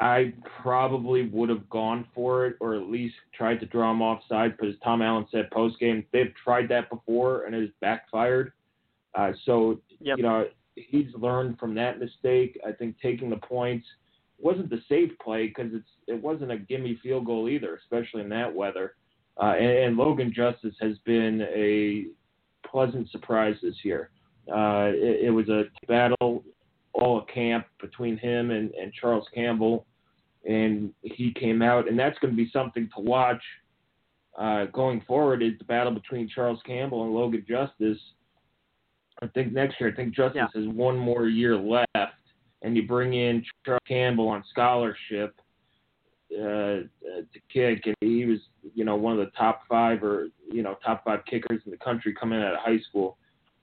I 0.00 0.32
probably 0.62 1.28
would 1.28 1.48
have 1.48 1.68
gone 1.70 2.06
for 2.14 2.46
it, 2.46 2.56
or 2.60 2.74
at 2.74 2.88
least 2.88 3.14
tried 3.32 3.60
to 3.60 3.66
draw 3.66 3.90
him 3.90 4.02
offside, 4.02 4.56
But 4.58 4.68
as 4.68 4.74
Tom 4.82 5.02
Allen 5.02 5.26
said 5.30 5.50
post 5.50 5.78
game 5.78 6.04
they've 6.12 6.32
tried 6.42 6.68
that 6.68 6.90
before 6.90 7.44
and 7.44 7.54
it 7.54 7.60
has 7.60 7.70
backfired. 7.80 8.52
Uh, 9.14 9.32
so 9.44 9.80
Yep. 10.00 10.18
you 10.18 10.22
know 10.22 10.48
he's 10.76 11.12
learned 11.14 11.58
from 11.58 11.74
that 11.74 11.98
mistake. 11.98 12.58
I 12.66 12.72
think 12.72 12.96
taking 13.00 13.30
the 13.30 13.36
points 13.36 13.86
wasn't 14.38 14.70
the 14.70 14.80
safe 14.88 15.10
play 15.18 15.48
because 15.48 15.72
it's 15.74 15.88
it 16.06 16.22
wasn't 16.22 16.52
a 16.52 16.58
gimme 16.58 16.98
field 17.02 17.26
goal 17.26 17.48
either, 17.48 17.74
especially 17.76 18.22
in 18.22 18.28
that 18.28 18.54
weather. 18.54 18.94
Uh, 19.40 19.54
and, 19.58 19.70
and 19.70 19.96
Logan 19.96 20.32
Justice 20.34 20.74
has 20.80 20.98
been 21.04 21.42
a 21.54 22.06
pleasant 22.68 23.10
surprise 23.10 23.56
this 23.62 23.76
year. 23.84 24.10
Uh, 24.48 24.90
it, 24.92 25.26
it 25.26 25.30
was 25.30 25.48
a 25.48 25.64
battle 25.86 26.42
all 26.94 27.22
camp 27.22 27.66
between 27.80 28.16
him 28.16 28.50
and, 28.50 28.72
and 28.74 28.92
Charles 28.92 29.26
Campbell, 29.32 29.86
and 30.48 30.92
he 31.02 31.32
came 31.32 31.62
out, 31.62 31.88
and 31.88 31.98
that's 31.98 32.18
going 32.18 32.32
to 32.32 32.36
be 32.36 32.50
something 32.52 32.88
to 32.96 33.00
watch 33.02 33.42
uh, 34.36 34.64
going 34.66 35.00
forward. 35.02 35.42
Is 35.42 35.52
the 35.58 35.64
battle 35.64 35.92
between 35.92 36.28
Charles 36.28 36.60
Campbell 36.66 37.04
and 37.04 37.14
Logan 37.14 37.44
Justice. 37.48 37.98
I 39.22 39.26
think 39.28 39.52
next 39.52 39.80
year, 39.80 39.90
I 39.90 39.94
think 39.94 40.14
Justice 40.14 40.36
Yeah. 40.54 40.60
has 40.60 40.68
one 40.74 40.96
more 40.96 41.26
year 41.26 41.56
left, 41.56 42.14
and 42.62 42.76
you 42.76 42.86
bring 42.86 43.14
in 43.14 43.44
Charles 43.64 43.82
Campbell 43.86 44.28
on 44.28 44.42
scholarship 44.50 45.40
uh, 46.36 46.42
uh, 46.42 46.80
to 47.32 47.40
kick, 47.52 47.86
and 47.86 47.96
he 48.00 48.26
was, 48.26 48.38
you 48.74 48.84
know, 48.84 48.96
one 48.96 49.18
of 49.18 49.18
the 49.18 49.32
top 49.32 49.62
five 49.68 50.02
or 50.02 50.28
you 50.52 50.62
know 50.62 50.76
top 50.84 51.04
five 51.04 51.20
kickers 51.24 51.62
in 51.64 51.70
the 51.70 51.76
country 51.78 52.14
coming 52.14 52.42
out 52.42 52.54
of 52.54 52.60
high 52.60 52.80
school. 52.88 53.16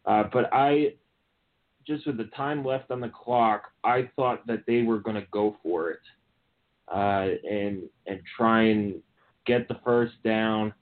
Uh, 0.06 0.24
but 0.32 0.50
I, 0.52 0.94
just 1.86 2.06
with 2.08 2.18
the 2.18 2.30
time 2.36 2.66
left 2.66 2.92
on 2.92 3.02
the 3.02 3.10
clock, 3.10 3.66
I 3.84 4.10
thought 4.16 4.46
that 4.48 4.64
they 4.66 4.82
were 4.82 5.00
going 5.00 5.16
to 5.16 5.28
go 5.32 5.58
for 5.62 5.92
it, 5.92 6.00
uh, 6.92 7.28
and 7.48 7.84
and 8.08 8.22
try 8.36 8.64
and 8.64 8.96
get 9.46 9.68
the 9.68 9.80
first 9.84 10.14
down, 10.24 10.74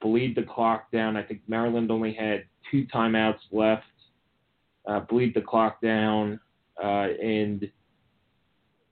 bleed 0.00 0.36
the 0.36 0.42
clock 0.42 0.90
down. 0.90 1.16
I 1.16 1.22
think 1.22 1.40
Maryland 1.48 1.90
only 1.90 2.12
had 2.12 2.44
two 2.70 2.86
timeouts 2.94 3.40
left. 3.50 3.84
Uh, 4.86 5.00
bleed 5.00 5.34
the 5.34 5.42
clock 5.42 5.80
down, 5.80 6.40
uh, 6.82 7.06
and 7.22 7.70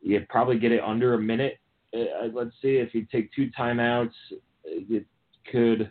you 0.00 0.24
probably 0.28 0.58
get 0.58 0.72
it 0.72 0.82
under 0.82 1.14
a 1.14 1.18
minute. 1.18 1.58
Uh, 1.94 2.28
let's 2.32 2.54
see 2.60 2.76
if 2.76 2.94
you 2.94 3.06
take 3.10 3.32
two 3.32 3.50
timeouts, 3.58 4.12
you 4.64 5.04
could. 5.50 5.90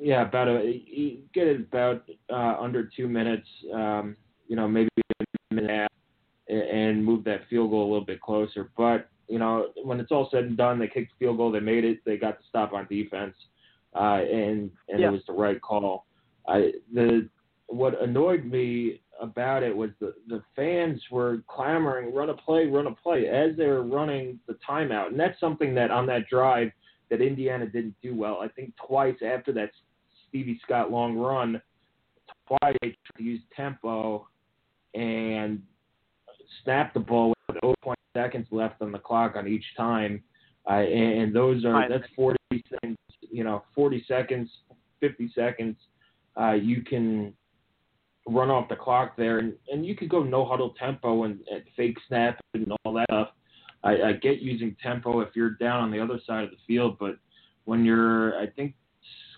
Yeah, 0.00 0.22
about 0.22 0.48
a 0.48 1.22
get 1.32 1.46
it 1.46 1.60
about 1.60 2.08
uh, 2.30 2.56
under 2.60 2.90
two 2.96 3.08
minutes. 3.08 3.46
Um, 3.72 4.16
you 4.48 4.56
know, 4.56 4.66
maybe 4.68 4.88
a 5.20 5.54
minute 5.54 5.90
and 6.48 7.04
move 7.04 7.24
that 7.24 7.48
field 7.48 7.70
goal 7.70 7.84
a 7.84 7.90
little 7.90 8.04
bit 8.04 8.20
closer. 8.20 8.70
But 8.76 9.08
you 9.28 9.38
know, 9.38 9.68
when 9.82 10.00
it's 10.00 10.12
all 10.12 10.28
said 10.30 10.44
and 10.44 10.56
done, 10.56 10.78
they 10.78 10.88
kicked 10.88 11.12
the 11.12 11.24
field 11.24 11.38
goal, 11.38 11.50
they 11.50 11.60
made 11.60 11.84
it, 11.84 12.00
they 12.04 12.16
got 12.16 12.38
the 12.38 12.44
stop 12.48 12.72
on 12.72 12.86
defense, 12.88 13.36
uh, 13.94 14.20
and 14.20 14.70
and 14.88 15.00
Yeah. 15.00 15.08
it 15.08 15.12
was 15.12 15.24
the 15.26 15.32
right 15.32 15.60
call. 15.60 16.06
I 16.46 16.72
the 16.92 17.28
what 17.66 18.00
annoyed 18.02 18.44
me 18.44 19.00
about 19.20 19.62
it 19.62 19.74
was 19.76 19.90
the 20.00 20.14
the 20.28 20.42
fans 20.56 21.00
were 21.10 21.42
clamoring, 21.48 22.14
"Run 22.14 22.30
a 22.30 22.34
play, 22.34 22.66
run 22.66 22.86
a 22.86 22.94
play!" 22.94 23.28
as 23.28 23.56
they 23.56 23.66
were 23.66 23.82
running 23.82 24.38
the 24.46 24.56
timeout, 24.68 25.08
and 25.08 25.18
that's 25.20 25.38
something 25.40 25.74
that 25.74 25.90
on 25.90 26.06
that 26.06 26.28
drive 26.28 26.70
that 27.10 27.20
Indiana 27.20 27.66
didn't 27.66 27.94
do 28.02 28.14
well. 28.14 28.38
I 28.40 28.48
think 28.48 28.72
twice 28.76 29.16
after 29.24 29.52
that 29.52 29.70
Stevie 30.28 30.60
Scott 30.62 30.90
long 30.90 31.16
run, 31.16 31.60
twice 32.46 32.76
they 32.82 32.88
tried 32.88 33.18
to 33.18 33.22
use 33.22 33.40
tempo 33.54 34.28
and 34.94 35.62
snap 36.62 36.94
the 36.94 37.00
ball 37.00 37.34
with 37.48 37.58
0.0 37.62 37.94
seconds 38.16 38.46
left 38.50 38.80
on 38.80 38.92
the 38.92 38.98
clock 38.98 39.36
on 39.36 39.46
each 39.46 39.64
time, 39.76 40.22
uh, 40.68 40.74
and, 40.74 41.22
and 41.22 41.34
those 41.34 41.64
are 41.64 41.88
that's 41.88 42.08
40 42.16 42.38
seconds, 42.70 42.96
you 43.30 43.44
know, 43.44 43.62
40 43.74 44.04
seconds, 44.06 44.50
50 45.00 45.32
seconds. 45.34 45.76
Uh, 46.40 46.52
you 46.52 46.82
can 46.82 47.32
run 48.26 48.50
off 48.50 48.68
the 48.68 48.76
clock 48.76 49.16
there, 49.16 49.38
and, 49.38 49.54
and 49.70 49.84
you 49.84 49.94
could 49.94 50.08
go 50.08 50.22
no 50.22 50.44
huddle 50.44 50.74
tempo 50.78 51.24
and, 51.24 51.40
and 51.50 51.62
fake 51.76 51.98
snap 52.08 52.40
and 52.54 52.72
all 52.84 52.94
that 52.94 53.06
stuff. 53.10 53.28
I, 53.82 54.02
I 54.02 54.12
get 54.12 54.40
using 54.40 54.76
tempo 54.82 55.20
if 55.20 55.30
you're 55.34 55.50
down 55.50 55.82
on 55.82 55.90
the 55.90 56.00
other 56.00 56.18
side 56.26 56.44
of 56.44 56.50
the 56.50 56.56
field, 56.66 56.96
but 56.98 57.16
when 57.64 57.84
you're, 57.84 58.38
I 58.38 58.46
think 58.46 58.74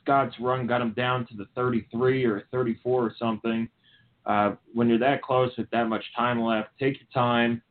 Scott's 0.01 0.37
run 0.40 0.66
got 0.66 0.81
him 0.81 0.92
down 0.92 1.27
to 1.27 1.37
the 1.37 1.46
33 1.57 2.25
or 2.25 2.44
34 2.53 3.03
or 3.03 3.12
something. 3.18 3.68
Uh, 4.25 4.55
when 4.72 4.88
you're 4.88 4.99
that 4.99 5.22
close 5.22 5.51
with 5.57 5.70
that 5.70 5.88
much 5.88 6.05
time 6.16 6.40
left, 6.40 6.70
take 6.79 6.94
your 6.94 7.09
time, 7.12 7.62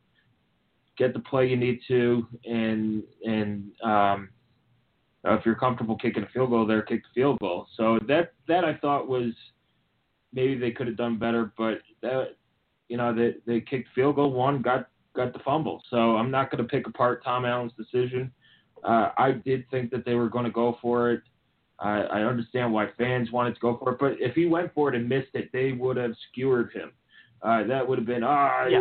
get 0.96 1.12
the 1.12 1.20
play 1.20 1.46
you 1.46 1.56
need 1.56 1.80
to, 1.86 2.26
and 2.46 3.02
and 3.24 3.70
um, 3.82 4.30
if 5.24 5.44
you're 5.44 5.54
comfortable 5.54 5.96
kicking 5.96 6.22
a 6.22 6.28
field 6.28 6.50
goal 6.50 6.66
there, 6.66 6.80
kick 6.80 7.02
the 7.02 7.20
field 7.20 7.38
goal. 7.40 7.66
So 7.76 7.98
that 8.08 8.32
that 8.48 8.64
I 8.64 8.74
thought 8.76 9.06
was 9.06 9.32
maybe 10.36 10.56
they 10.56 10.70
could 10.70 10.86
have 10.86 10.96
done 10.96 11.18
better, 11.18 11.52
but 11.58 11.78
that 12.02 12.36
you 12.88 12.96
know 12.96 13.12
they 13.12 13.34
they 13.46 13.60
kicked 13.60 13.88
field 13.94 14.14
goal 14.14 14.30
one, 14.30 14.62
got 14.62 14.88
got 15.16 15.32
the 15.32 15.40
fumble. 15.40 15.82
So 15.90 16.16
I'm 16.16 16.30
not 16.30 16.50
going 16.50 16.62
to 16.62 16.68
pick 16.68 16.86
apart 16.86 17.24
Tom 17.24 17.44
Allen's 17.44 17.72
decision. 17.76 18.30
Uh, 18.84 19.10
I 19.16 19.32
did 19.32 19.68
think 19.70 19.90
that 19.90 20.04
they 20.04 20.14
were 20.14 20.28
going 20.28 20.44
to 20.44 20.50
go 20.50 20.78
for 20.80 21.10
it. 21.10 21.22
I, 21.78 22.02
I 22.02 22.20
understand 22.22 22.72
why 22.72 22.88
fans 22.96 23.32
wanted 23.32 23.54
to 23.54 23.60
go 23.60 23.76
for 23.78 23.92
it, 23.92 23.98
but 23.98 24.12
if 24.20 24.34
he 24.34 24.46
went 24.46 24.72
for 24.74 24.88
it 24.90 24.94
and 24.94 25.08
missed 25.08 25.34
it, 25.34 25.50
they 25.52 25.72
would 25.72 25.96
have 25.96 26.12
skewered 26.30 26.72
him. 26.72 26.92
Uh, 27.42 27.64
that 27.64 27.86
would 27.86 27.98
have 27.98 28.06
been 28.06 28.22
ah, 28.22 28.66
Yeah. 28.66 28.80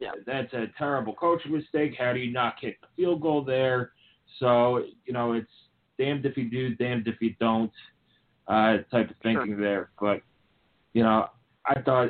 Yeah. 0.00 0.10
that's 0.26 0.52
a 0.52 0.66
terrible 0.76 1.14
coaching 1.14 1.52
mistake. 1.52 1.94
How 1.96 2.12
do 2.12 2.18
you 2.18 2.32
not 2.32 2.60
kick 2.60 2.80
the 2.80 2.88
field 2.96 3.20
goal 3.20 3.44
there? 3.44 3.92
So 4.38 4.84
you 5.04 5.12
know 5.12 5.32
it's 5.32 5.50
damned 5.98 6.24
if 6.26 6.36
you 6.36 6.50
do, 6.50 6.74
damned 6.74 7.06
if 7.06 7.20
you 7.20 7.34
don't, 7.38 7.70
uh, 8.48 8.78
type 8.90 9.10
of 9.10 9.16
thinking 9.22 9.60
there. 9.60 9.90
But 10.00 10.22
you 10.92 11.02
know, 11.02 11.28
I 11.66 11.80
thought 11.80 12.08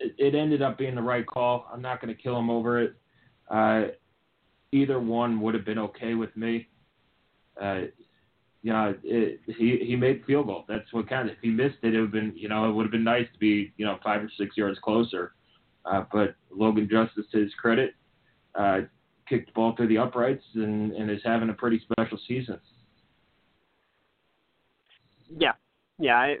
it, 0.00 0.14
it 0.18 0.34
ended 0.34 0.62
up 0.62 0.78
being 0.78 0.94
the 0.94 1.02
right 1.02 1.26
call. 1.26 1.68
I'm 1.72 1.82
not 1.82 2.00
going 2.00 2.14
to 2.14 2.20
kill 2.20 2.38
him 2.38 2.50
over 2.50 2.80
it. 2.80 2.94
Uh, 3.50 3.88
either 4.72 5.00
one 5.00 5.40
would 5.40 5.54
have 5.54 5.64
been 5.64 5.78
okay 5.78 6.14
with 6.14 6.36
me. 6.36 6.68
Uh, 7.60 7.82
you 8.62 8.72
know, 8.72 8.94
it, 9.02 9.40
he 9.46 9.78
he 9.84 9.96
made 9.96 10.24
field 10.26 10.46
goal. 10.46 10.64
That's 10.68 10.92
what 10.92 11.08
counted. 11.08 11.32
If 11.32 11.38
he 11.42 11.48
missed 11.48 11.78
it, 11.82 11.94
it 11.94 12.00
would 12.00 12.06
have 12.06 12.12
been 12.12 12.32
you 12.36 12.48
know 12.48 12.68
it 12.68 12.72
would 12.72 12.84
have 12.84 12.92
been 12.92 13.04
nice 13.04 13.26
to 13.32 13.38
be 13.38 13.72
you 13.76 13.86
know 13.86 13.98
five 14.02 14.22
or 14.22 14.30
six 14.36 14.56
yards 14.56 14.78
closer. 14.82 15.32
Uh, 15.84 16.04
but 16.12 16.34
Logan 16.50 16.88
Justice, 16.90 17.24
to 17.32 17.38
his 17.38 17.54
credit, 17.54 17.94
uh, 18.54 18.80
kicked 19.28 19.46
the 19.46 19.52
ball 19.52 19.74
through 19.74 19.88
the 19.88 19.96
uprights 19.96 20.44
and, 20.54 20.92
and 20.92 21.10
is 21.10 21.20
having 21.24 21.48
a 21.48 21.54
pretty 21.54 21.80
special 21.80 22.18
season. 22.26 22.58
Yeah, 25.38 25.52
yeah, 25.98 26.16
I 26.16 26.36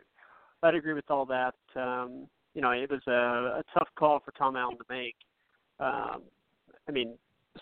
I'd 0.62 0.74
agree 0.74 0.94
with 0.94 1.10
all 1.10 1.26
that. 1.26 1.54
Um, 1.76 2.26
you 2.54 2.62
know, 2.62 2.70
it 2.70 2.90
was 2.90 3.02
a, 3.06 3.60
a 3.60 3.62
tough 3.72 3.88
call 3.98 4.20
for 4.24 4.32
Tom 4.32 4.56
Allen 4.56 4.76
to 4.76 4.84
make. 4.88 5.16
Um, 5.78 6.22
I 6.88 6.92
mean, 6.92 7.14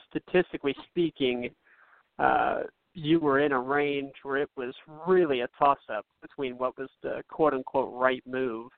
statistically 0.08 0.74
speaking, 0.88 1.50
uh, 2.18 2.60
you 2.94 3.20
were 3.20 3.40
in 3.40 3.52
a 3.52 3.60
range 3.60 4.14
where 4.22 4.38
it 4.38 4.48
was 4.56 4.74
really 5.06 5.40
a 5.40 5.48
toss-up 5.58 6.06
between 6.22 6.56
what 6.56 6.78
was 6.78 6.88
the 7.02 7.22
quote-unquote 7.28 7.92
right 7.92 8.22
move, 8.26 8.70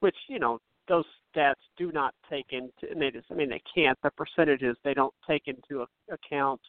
which 0.00 0.16
you 0.28 0.40
know 0.40 0.58
those 0.88 1.04
stats 1.34 1.54
do 1.76 1.92
not 1.92 2.12
take 2.28 2.46
into. 2.50 2.94
They 2.98 3.10
just, 3.12 3.26
I 3.30 3.34
mean, 3.34 3.48
they 3.48 3.62
can't. 3.72 3.96
The 4.02 4.10
percentages 4.10 4.76
they 4.82 4.94
don't 4.94 5.14
take 5.28 5.42
into 5.46 5.86
account 6.10 6.60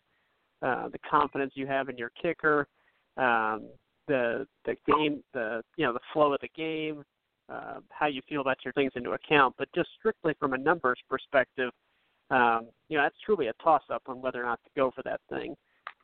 uh, 0.62 0.88
the 0.90 1.00
confidence 1.00 1.54
you 1.56 1.68
have 1.68 1.90
in 1.90 1.98
your 1.98 2.12
kicker, 2.22 2.68
um, 3.18 3.68
the 4.08 4.48
the 4.66 4.76
game, 4.88 5.24
the 5.34 5.62
you 5.78 5.86
know 5.86 5.94
the 5.94 6.00
flow 6.12 6.34
of 6.34 6.42
the 6.42 6.50
game, 6.56 7.04
uh, 7.50 7.80
how 7.90 8.08
you 8.08 8.22
feel 8.28 8.42
about 8.42 8.58
your 8.64 8.74
things 8.74 8.92
into 8.96 9.12
account. 9.12 9.56
But 9.58 9.68
just 9.74 9.90
strictly 10.00 10.34
from 10.40 10.54
a 10.54 10.58
numbers 10.58 11.00
perspective, 11.10 11.72
um, 12.30 12.68
you 12.90 12.98
know 12.98 13.04
that's 13.04 13.16
truly 13.26 13.48
a 13.48 13.54
toss-up 13.64 14.04
on 14.08 14.22
whether 14.22 14.42
or 14.42 14.46
not 14.46 14.60
to 14.64 14.70
go 14.76 14.92
for 14.92 15.04
that 15.04 15.22
thing. 15.30 15.56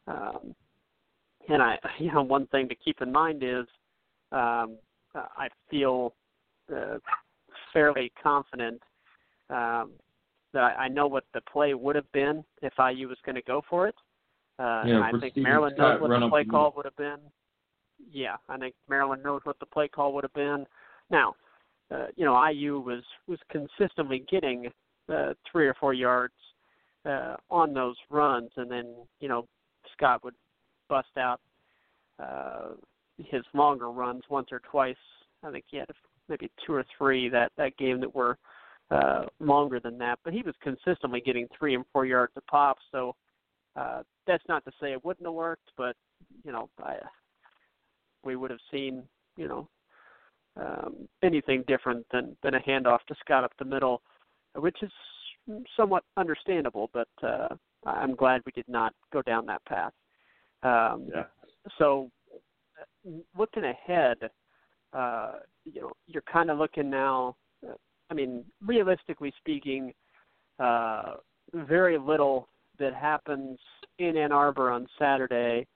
Um, 0.08 0.56
and 1.48 1.62
I, 1.62 1.78
you 2.00 2.12
know, 2.12 2.22
one 2.22 2.48
thing 2.48 2.68
to 2.70 2.76
keep 2.76 3.02
in 3.02 3.12
mind 3.12 3.44
is 3.44 3.66
um, 4.32 4.78
I 5.16 5.48
feel 5.70 6.14
uh, 6.74 6.98
fairly 7.74 8.12
confident 8.22 8.82
um, 9.50 9.92
that 10.54 10.64
I, 10.64 10.86
I 10.86 10.88
know 10.88 11.08
what 11.08 11.24
the 11.34 11.42
play 11.42 11.74
would 11.74 11.96
have 11.96 12.12
been 12.12 12.44
if 12.62 12.74
IU 12.78 13.08
was 13.08 13.18
going 13.26 13.36
to 13.36 13.42
go 13.42 13.62
for 13.70 13.88
it. 13.88 13.96
Uh, 14.60 14.84
Yeah, 14.86 14.96
and 14.96 15.04
I 15.04 15.12
think 15.12 15.34
Steven 15.34 15.44
Maryland 15.44 15.76
Scott, 15.78 16.02
knows 16.02 16.10
what 16.10 16.20
the 16.20 16.30
play 16.30 16.44
call 16.44 16.74
would 16.76 16.86
have 16.86 16.96
been. 16.98 17.18
Yeah, 18.12 18.38
I 18.48 18.58
think 18.58 18.76
Maryland 18.90 19.24
knows 19.24 19.42
what 19.44 19.60
the 19.60 19.66
play 19.66 19.88
call 19.88 20.14
would 20.14 20.24
have 20.24 20.34
been. 20.34 20.66
Now, 21.10 21.36
uh, 21.92 22.08
you 22.16 22.26
know, 22.26 22.48
IU 22.48 22.80
was 22.80 23.04
was 23.28 23.40
consistently 23.50 24.26
getting 24.30 24.68
uh, 25.10 25.34
three 25.52 25.68
or 25.68 25.74
four 25.80 25.94
yards 25.94 26.34
uh, 27.06 27.36
on 27.50 27.74
those 27.74 27.96
runs, 28.10 28.50
and 28.58 28.70
then 28.70 28.94
you 29.20 29.28
know 29.28 29.48
Scott 29.94 30.24
would 30.24 30.36
bust 30.88 31.18
out 31.18 31.40
uh, 32.20 32.70
his 33.18 33.44
longer 33.54 33.92
runs 33.92 34.24
once 34.30 34.50
or 34.52 34.62
twice. 34.70 34.96
I 35.44 35.52
think 35.52 35.66
he 35.70 35.78
had 35.78 35.88
maybe 36.28 36.52
two 36.66 36.74
or 36.74 36.86
three 36.98 37.30
that 37.30 37.52
that 37.58 37.78
game 37.78 38.00
that 38.02 38.14
were 38.14 38.38
uh, 38.92 39.26
longer 39.40 39.80
than 39.80 39.98
that, 40.00 40.20
but 40.24 40.34
he 40.34 40.42
was 40.42 40.56
consistently 40.62 41.22
getting 41.22 41.48
three 41.58 41.76
and 41.76 41.86
four 41.92 42.06
yards 42.06 42.34
a 42.36 42.42
pop. 42.42 42.78
So 42.92 43.16
uh, 43.76 44.04
that's 44.28 44.44
not 44.48 44.66
to 44.66 44.72
say 44.82 44.92
it 44.92 45.04
wouldn't 45.06 45.26
have 45.26 45.34
worked, 45.34 45.72
but 45.78 45.96
you 46.44 46.52
know, 46.52 46.70
I, 46.80 46.96
we 48.24 48.36
would 48.36 48.52
have 48.52 48.60
seen 48.72 49.04
you 49.38 49.48
know 49.48 49.70
um, 50.60 51.08
anything 51.24 51.64
different 51.68 52.06
than 52.12 52.36
than 52.44 52.56
a 52.56 52.60
handoff 52.60 53.00
to 53.08 53.16
Scott 53.20 53.44
up 53.44 53.52
the 53.60 53.66
middle, 53.66 54.02
which 54.56 54.78
is 54.82 54.92
somewhat 55.76 56.04
understandable. 56.18 56.90
But 56.94 57.08
uh, 57.24 57.50
I'm 57.86 58.16
glad 58.16 58.42
we 58.46 58.52
did 58.52 58.68
not 58.68 58.94
go 59.12 59.22
down 59.22 59.46
that 59.48 59.64
path. 59.66 59.94
Um, 60.64 61.10
Yeah. 61.14 61.24
so 61.78 62.10
uh, 63.08 63.12
looking 63.38 63.64
ahead, 63.64 64.18
uh, 64.94 65.32
you 65.66 65.82
know, 65.82 65.92
you're 66.08 66.24
kind 66.24 66.50
of 66.50 66.58
looking 66.58 66.90
now. 66.90 67.36
uh, 67.68 67.74
I 68.10 68.14
mean, 68.14 68.44
realistically 68.66 69.34
speaking, 69.38 69.94
uh, 70.60 71.14
very 71.54 71.98
little 71.98 72.50
that 72.80 72.94
happens 72.94 73.60
in 74.00 74.18
Ann 74.18 74.32
Arbor 74.32 74.72
on 74.72 74.88
Saturday 74.98 75.68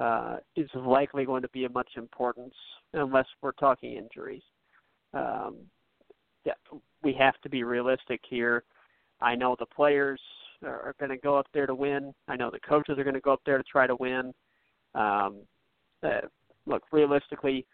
uh, 0.00 0.36
is 0.56 0.70
likely 0.74 1.26
going 1.26 1.42
to 1.42 1.48
be 1.48 1.64
of 1.64 1.74
much 1.74 1.90
importance 1.96 2.54
unless 2.94 3.26
we're 3.42 3.52
talking 3.52 3.92
injuries. 3.92 4.42
Um, 5.12 5.58
yeah, 6.44 6.54
we 7.02 7.14
have 7.18 7.38
to 7.42 7.50
be 7.50 7.64
realistic 7.64 8.20
here. 8.28 8.64
I 9.20 9.34
know 9.34 9.56
the 9.58 9.66
players 9.66 10.20
are, 10.64 10.94
going 10.98 11.10
to 11.10 11.18
go 11.18 11.36
up 11.36 11.46
there 11.52 11.66
to 11.66 11.74
win. 11.74 12.14
I 12.28 12.36
know 12.36 12.50
the 12.50 12.60
coaches 12.60 12.98
are 12.98 13.04
going 13.04 13.14
to 13.14 13.20
go 13.20 13.34
up 13.34 13.42
there 13.44 13.58
to 13.58 13.64
try 13.64 13.86
to 13.86 13.96
win. 13.96 14.32
Um, 14.94 15.42
uh, 16.02 16.22
look, 16.64 16.82
realistically, 16.92 17.66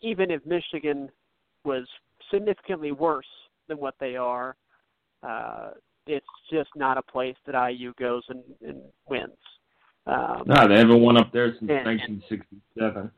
even 0.00 0.30
if 0.30 0.44
Michigan 0.46 1.10
was 1.64 1.86
significantly 2.32 2.92
worse 2.92 3.26
than 3.68 3.76
what 3.76 3.94
they 4.00 4.16
are, 4.16 4.56
uh, 5.22 5.70
it's 6.06 6.26
just 6.50 6.70
not 6.74 6.96
a 6.96 7.02
place 7.02 7.36
that 7.44 7.70
IU 7.70 7.92
goes 7.98 8.22
and, 8.30 8.42
and 8.66 8.80
wins. 9.10 9.36
Um, 10.08 10.42
No, 10.46 10.66
they 10.68 10.78
haven't 10.78 11.00
won 11.00 11.16
up 11.18 11.30
there 11.32 11.50
since 11.58 11.70
And- 11.70 11.84
1967. 11.84 13.10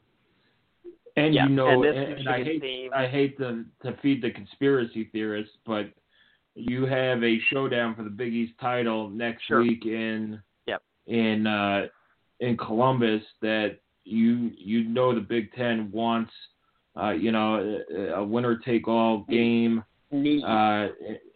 And 1.16 1.35
Yeah, 1.35 1.44
you 1.48 1.55
know, 1.55 1.83
and 1.83 1.85
and, 1.98 2.12
and 2.20 2.29
I 2.29 2.42
hate 2.44 2.90
I 2.94 3.07
hate 3.07 3.37
to 3.38 3.64
to 3.83 3.92
feed 4.03 4.22
the 4.22 4.31
conspiracy 4.31 5.05
theorists, 5.12 5.57
but 5.66 5.87
you 6.55 6.87
have 6.87 7.22
a 7.24 7.38
showdown 7.53 7.94
for 7.94 8.03
the 8.05 8.11
Big 8.11 8.33
East 8.33 8.53
title 8.61 9.09
next 9.11 9.44
Sure. 9.44 9.61
week 9.62 9.87
in 9.87 10.40
Yep. 10.66 10.83
in 11.07 11.46
uh, 11.46 11.88
in 12.40 12.57
Columbus 12.57 13.22
that 13.42 13.81
you 14.05 14.50
you 14.57 14.85
know 14.85 15.14
the 15.14 15.20
Big 15.20 15.53
Ten 15.53 15.90
wants 15.90 16.33
uh, 17.00 17.11
you 17.11 17.33
know 17.33 17.83
a, 17.90 18.14
a 18.14 18.24
winner 18.24 18.57
take 18.59 18.87
all 18.88 19.24
game 19.29 19.83
need, 20.12 20.42
uh, 20.44 20.88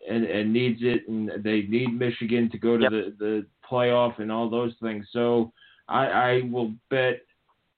and, 0.09 0.25
and 0.25 0.53
needs 0.53 0.81
it, 0.83 1.07
and 1.09 1.31
they 1.43 1.63
need 1.63 1.99
Michigan 1.99 2.49
to 2.51 2.59
go 2.59 2.77
to 2.77 2.83
Yep. 2.85 2.91
the, 2.93 3.15
the 3.19 3.47
playoff 3.71 4.19
and 4.19 4.31
all 4.31 4.49
those 4.49 4.75
things. 4.83 5.07
So 5.13 5.53
I, 5.89 6.07
I 6.07 6.41
will 6.51 6.73
bet 6.91 7.21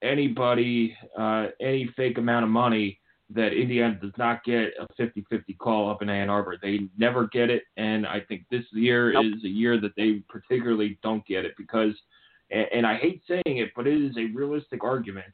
anybody 0.03 0.96
uh, 1.18 1.46
any 1.61 1.90
fake 1.96 2.18
amount 2.18 2.44
of 2.44 2.51
money 2.51 3.01
that 3.31 3.53
Indiana 3.53 3.99
does 4.01 4.12
not 4.16 4.44
get 4.44 4.72
a 4.79 4.87
50-50 5.01 5.59
call 5.59 5.90
up 5.90 6.01
in 6.01 6.09
Ann 6.09 6.31
Arbor. 6.31 6.57
They 6.62 6.81
never 6.96 7.27
get 7.27 7.51
it, 7.51 7.64
and 7.77 8.07
I 8.07 8.20
think 8.20 8.44
this 8.51 8.64
year 8.72 9.12
nope. 9.12 9.25
is 9.37 9.44
a 9.44 9.49
year 9.49 9.81
that 9.81 9.96
they 9.96 10.22
particularly 10.29 10.99
don't 11.03 11.27
get 11.27 11.44
it 11.44 11.55
because, 11.59 11.92
and, 12.53 12.66
and 12.72 12.87
I 12.87 12.96
hate 12.96 13.22
saying 13.27 13.42
it, 13.46 13.70
but 13.75 13.88
it 13.88 14.01
is 14.01 14.16
a 14.16 14.27
realistic 14.27 14.85
argument 14.85 15.27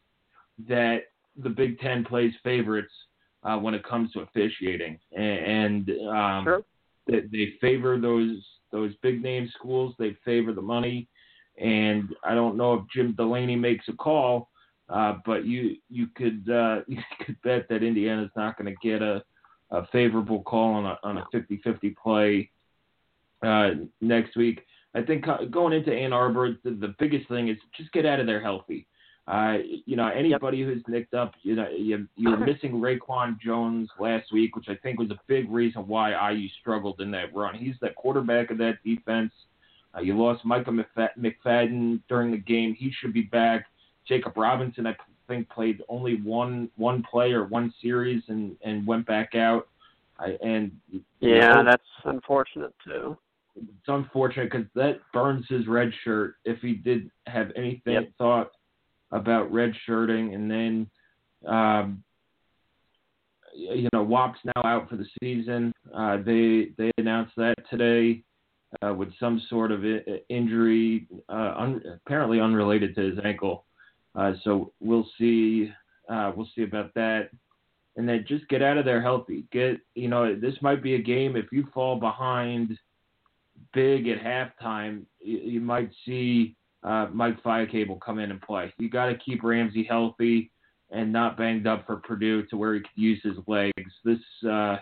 that 0.69 1.01
the 1.37 1.51
Big 1.51 1.79
Ten 1.81 2.03
plays 2.03 2.33
favorites 2.43 2.93
uh, 3.45 3.59
when 3.59 3.75
it 3.75 3.85
comes 3.85 4.11
to 4.13 4.21
officiating, 4.21 4.99
and, 5.15 5.87
and 5.87 5.91
um, 6.09 6.45
sure. 6.45 6.63
they, 7.07 7.21
they 7.31 7.53
favor 7.61 8.01
those 8.01 8.43
those 8.73 8.95
big 9.03 9.23
name 9.23 9.49
schools. 9.55 9.95
They 9.99 10.17
favor 10.25 10.53
the 10.53 10.63
money, 10.63 11.09
and 11.59 12.15
I 12.25 12.35
don't 12.35 12.57
know 12.57 12.75
if 12.75 12.83
Jim 12.93 13.15
Delaney 13.17 13.57
makes 13.57 13.89
a 13.89 13.93
call 13.93 14.49
uh, 14.93 15.15
but 15.25 15.47
you 15.47 15.77
you 15.89 16.07
could 16.15 16.49
uh, 16.51 16.81
you 16.87 16.99
could 17.25 17.41
bet 17.43 17.69
that 17.69 17.83
Indiana's 17.83 18.31
not 18.37 18.57
going 18.59 18.73
to 18.73 18.89
get 18.89 19.03
a, 19.03 19.23
a 19.71 19.87
favorable 19.89 20.43
call 20.43 20.75
on 20.75 20.87
a 20.87 20.99
on 21.03 21.19
a 21.19 21.27
50-50 21.35 21.97
play 21.97 22.51
uh, 23.43 23.71
next 24.01 24.37
week. 24.37 24.65
I 24.95 25.01
think 25.01 25.25
going 25.51 25.73
into 25.73 25.93
Ann 25.93 26.13
Arbor, 26.13 26.59
the, 26.63 26.73
the 26.73 26.95
biggest 26.99 27.27
thing 27.29 27.49
is 27.49 27.57
just 27.75 27.91
get 27.93 28.05
out 28.05 28.21
of 28.21 28.27
there 28.27 28.43
healthy. 28.43 28.87
Uh, 29.29 29.59
you 29.87 29.95
know, 29.95 30.09
anybody 30.09 30.59
yep. 30.59 30.69
who's 30.69 30.83
nicked 30.89 31.15
up, 31.15 31.35
you 31.43 31.55
know, 31.55 31.69
you, 31.69 32.09
you're 32.17 32.37
missing 32.47 32.73
Reakwon 32.73 33.39
Jones 33.41 33.89
last 33.99 34.33
week, 34.33 34.57
which 34.57 34.69
I 34.69 34.75
think 34.77 34.99
was 34.99 35.11
a 35.11 35.21
big 35.29 35.51
reason 35.51 35.87
why 35.87 36.33
IU 36.33 36.49
struggled 36.61 37.01
in 37.01 37.11
that 37.13 37.35
run. 37.35 37.55
He's 37.55 37.77
the 37.81 37.91
quarterback 37.91 38.51
of 38.51 38.59
that 38.59 38.79
defense. 38.85 39.33
Uh, 39.97 40.01
you 40.01 40.19
lost 40.19 40.45
Micah 40.45 40.71
McFadden 40.71 42.01
during 42.09 42.31
the 42.31 42.39
game. 42.39 42.75
He 42.75 42.91
should 42.91 43.13
be 43.13 43.23
back. 43.23 43.67
Jacob 44.09 44.37
Robinson, 44.37 44.87
I 44.87 44.97
think, 45.29 45.49
played 45.49 45.83
only 45.89 46.17
one 46.17 46.71
one 46.77 47.05
play 47.09 47.33
or 47.33 47.45
one 47.45 47.73
series 47.81 48.23
and 48.29 48.57
and 48.63 48.87
went 48.87 49.07
back 49.07 49.35
out. 49.35 49.69
I, 50.19 50.37
and 50.43 50.73
yeah, 51.21 51.55
know, 51.55 51.65
that's 51.65 51.83
unfortunate 52.05 52.75
too. 52.85 53.17
It's 53.55 53.89
unfortunate 53.89 54.51
because 54.51 54.67
that 54.75 55.01
burns 55.13 55.45
his 55.49 55.67
red 55.67 55.93
shirt. 56.05 56.37
If 56.45 56.61
he 56.61 56.73
did 56.73 57.11
have 57.27 57.53
anything 57.55 57.95
yep. 57.95 58.13
thought 58.19 58.53
about 59.13 59.53
red 59.53 59.73
shirting, 59.87 60.35
and 60.35 60.51
then 60.51 60.91
um, 61.47 62.03
you 63.55 63.89
know 63.93 64.03
Wap's 64.03 64.39
now 64.45 64.63
out 64.65 64.89
for 64.89 64.97
the 64.97 65.07
season. 65.23 65.73
Uh, 65.95 66.17
they 66.19 66.71
they 66.79 66.91
announced 66.99 67.33
that 67.37 67.55
today 67.71 68.23
uh, 68.83 68.93
with 68.95 69.11
some 69.21 69.41
sort 69.49 69.71
of 69.71 69.85
injury, 70.29 71.07
uh, 71.29 71.55
un- 71.57 71.83
apparently 72.05 72.41
unrelated 72.41 72.95
to 72.95 73.03
his 73.03 73.19
ankle. 73.25 73.65
Uh, 74.15 74.33
so 74.43 74.73
we'll 74.81 75.09
see. 75.19 75.71
Uh, 76.09 76.33
we'll 76.35 76.49
see 76.55 76.63
about 76.63 76.93
that. 76.95 77.31
And 77.97 78.09
then 78.09 78.25
just 78.27 78.49
get 78.49 78.63
out 78.63 78.79
of 78.79 78.85
there 78.85 79.03
healthy. 79.03 79.45
Get 79.53 79.79
you 79.95 80.09
know 80.09 80.35
this 80.35 80.55
might 80.63 80.83
be 80.83 80.95
a 80.95 81.03
game 81.03 81.37
if 81.37 81.47
you 81.53 81.67
fall 81.75 82.01
behind 82.01 82.79
big 83.73 84.09
at 84.09 84.19
halftime, 84.19 85.03
you, 85.21 85.39
you 85.39 85.61
might 85.61 85.91
see 86.05 86.57
uh, 86.85 87.09
Mike 87.13 87.43
Fiacable 87.43 88.01
come 88.01 88.19
in 88.19 88.31
and 88.31 88.41
play. 88.41 88.73
You 88.79 88.91
got 88.91 89.07
to 89.07 89.17
keep 89.17 89.43
Ramsey 89.43 89.85
healthy 89.85 90.51
and 90.91 91.13
not 91.13 91.37
banged 91.37 91.67
up 91.67 91.87
for 91.87 91.97
Purdue 91.97 92.45
to 92.47 92.57
where 92.57 92.75
he 92.75 92.81
could 92.81 92.91
use 92.95 93.21
his 93.23 93.37
legs. 93.47 93.93
This 94.05 94.19
uh, 94.49 94.77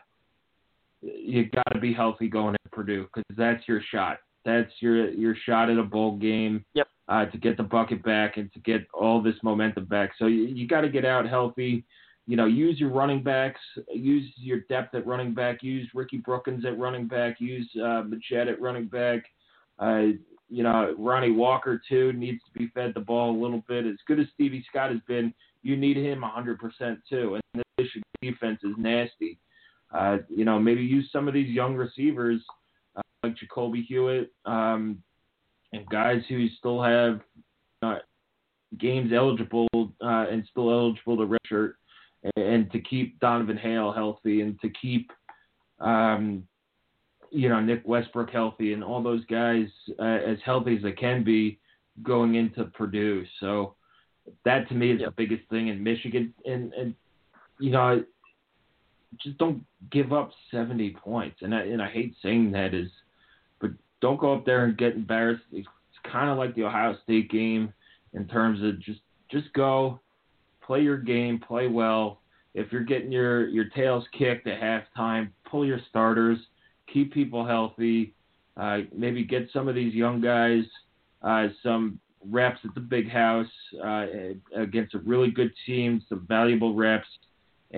you 1.03 1.49
got 1.51 1.73
to 1.73 1.81
be 1.81 1.93
healthy 1.93 2.29
going 2.29 2.55
to 2.55 2.71
Purdue 2.71 3.07
because 3.15 3.37
that's 3.37 3.67
your 3.69 3.81
shot. 3.93 4.19
That's 4.45 4.71
your 4.81 5.11
your 5.11 5.37
shot 5.47 5.71
at 5.71 5.79
a 5.79 5.83
bowl 5.83 6.17
game. 6.17 6.65
Yep 6.75 6.89
uh, 7.11 7.27
to 7.27 7.39
get 7.39 7.57
the 7.57 7.63
bucket 7.63 8.03
back 8.03 8.37
and 8.37 8.51
to 8.53 8.61
get 8.61 8.87
all 8.95 9.21
this 9.21 9.35
momentum 9.43 9.85
back. 9.87 10.13
So 10.19 10.27
you, 10.27 10.45
you 10.45 10.69
got 10.69 10.83
to 10.83 10.89
get 10.89 11.05
out 11.05 11.29
healthy. 11.29 11.85
You 12.27 12.37
know, 12.37 12.47
use 12.47 12.79
your 12.79 12.91
running 12.91 13.25
backs, 13.25 13.61
use 13.93 14.31
your 14.37 14.61
depth 14.69 14.95
at 14.95 15.05
running 15.05 15.35
back, 15.35 15.65
use 15.65 15.89
Ricky 15.93 16.19
Brookins 16.19 16.65
at 16.65 16.79
running 16.79 17.09
back, 17.09 17.41
use 17.41 17.69
uh, 17.77 18.05
Majette 18.05 18.49
at 18.49 18.61
running 18.61 18.87
back. 18.87 19.25
Uh, 19.81 20.13
you 20.51 20.63
know, 20.63 20.95
Ronnie 20.99 21.31
Walker 21.31 21.81
too 21.89 22.13
needs 22.13 22.41
to 22.45 22.59
be 22.59 22.69
fed 22.75 22.93
the 22.95 23.01
ball 23.01 23.31
a 23.31 23.41
little 23.41 23.63
bit. 23.69 23.87
As 23.87 23.97
good 24.07 24.19
as 24.19 24.27
Stevie 24.35 24.65
Scott 24.69 24.91
has 24.91 25.01
been, 25.07 25.33
you 25.63 25.77
need 25.77 25.97
him 25.97 26.23
100% 26.23 26.99
too. 27.09 27.39
And 27.55 27.65
Michigan 27.79 28.03
defense 28.21 28.59
is 28.65 28.75
nasty. 28.77 29.39
Uh, 29.95 30.19
you 30.29 30.45
know, 30.45 30.59
maybe 30.59 30.83
use 30.83 31.09
some 31.13 31.29
of 31.29 31.35
these 31.35 31.49
young 31.49 31.75
receivers 31.75 32.41
uh, 32.97 33.03
like 33.23 33.37
Jacoby 33.37 33.83
Hewitt, 33.83 34.33
um, 34.45 35.03
and 35.73 35.87
guys 35.89 36.23
who 36.29 36.49
still 36.59 36.83
have 36.83 37.21
uh, 37.83 37.99
games 38.79 39.13
eligible 39.13 39.69
uh, 39.75 40.27
and 40.31 40.45
still 40.51 40.71
eligible 40.71 41.17
to 41.17 41.27
redshirt, 41.27 41.73
and 42.37 42.71
to 42.73 42.81
keep 42.81 43.19
Donavan 43.21 43.59
Hale 43.59 43.93
healthy 43.93 44.43
and 44.43 44.61
to 44.61 44.69
keep 44.81 45.11
um, 45.81 46.45
you 47.31 47.49
know 47.49 47.61
Nick 47.61 47.83
Westbrook 47.85 48.31
healthy 48.31 48.73
and 48.73 48.83
all 48.83 49.03
those 49.03 49.25
guys 49.27 49.67
uh, 49.99 50.03
as 50.03 50.39
healthy 50.45 50.77
as 50.77 50.83
they 50.83 50.93
can 50.93 51.25
be 51.25 51.59
going 52.03 52.35
into 52.35 52.65
Purdue. 52.65 53.25
So 53.41 53.75
that 54.45 54.69
to 54.69 54.75
me 54.75 54.93
is 54.93 55.01
yep. 55.01 55.11
the 55.11 55.27
biggest 55.27 55.49
thing 55.51 55.69
in 55.69 55.83
Michigan, 55.83 56.35
and 56.45 56.73
and 56.75 56.95
you 57.59 57.71
know 57.71 58.05
just 59.19 59.39
don't 59.39 59.65
give 59.91 60.13
up 60.13 60.31
70 60.51 60.91
points. 61.03 61.39
And 61.43 61.55
I 61.55 61.63
and 61.63 61.83
I 61.83 61.91
hate 61.91 62.15
saying 62.23 62.53
that 62.53 62.75
is 62.75 62.91
but 63.61 63.71
don't 64.01 64.21
go 64.21 64.35
up 64.35 64.45
there 64.45 64.65
and 64.65 64.77
get 64.77 64.95
embarrassed. 64.95 65.43
It's 65.53 65.69
kind 66.11 66.31
of 66.31 66.39
like 66.39 66.55
the 66.55 66.65
Ohio 66.65 66.97
State 67.05 67.31
game 67.31 67.73
in 68.13 68.27
terms 68.27 68.63
of 68.63 68.81
just 68.81 69.01
just 69.31 69.53
go, 69.53 70.01
play 70.65 70.81
your 70.81 70.99
game, 70.99 71.39
play 71.39 71.69
well. 71.69 72.21
If 72.55 72.73
you're 72.73 72.85
getting 72.85 73.13
your 73.13 73.49
your 73.49 73.67
tails 73.67 74.05
kicked 74.17 74.47
at 74.47 74.61
halftime, 74.61 75.31
pull 75.49 75.65
your 75.65 75.81
starters, 75.89 76.39
keep 76.93 77.13
people 77.13 77.47
healthy. 77.47 78.15
Uh, 78.57 78.79
maybe 78.95 79.25
get 79.25 79.49
some 79.53 79.69
of 79.69 79.75
these 79.75 79.95
young 79.95 80.21
guys 80.21 80.65
uh, 81.23 81.49
some 81.63 82.01
reps 82.29 82.61
at 82.65 82.75
the 82.75 82.81
big 82.81 83.11
house 83.11 83.47
uh, 83.83 84.07
against 84.57 84.95
a 84.95 84.99
really 85.01 85.31
good 85.31 85.53
team, 85.67 86.03
some 86.09 86.27
valuable 86.29 86.75
reps, 86.75 87.09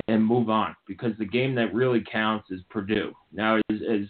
and 0.09 0.25
move 0.25 0.49
on 0.49 0.75
because 0.87 1.13
the 1.19 1.25
game 1.25 1.55
that 1.55 1.75
really 1.75 2.03
counts 2.11 2.51
is 2.51 2.61
Purdue. 2.71 3.13
Now, 3.33 3.57
as, 3.57 3.63
as 3.91 4.07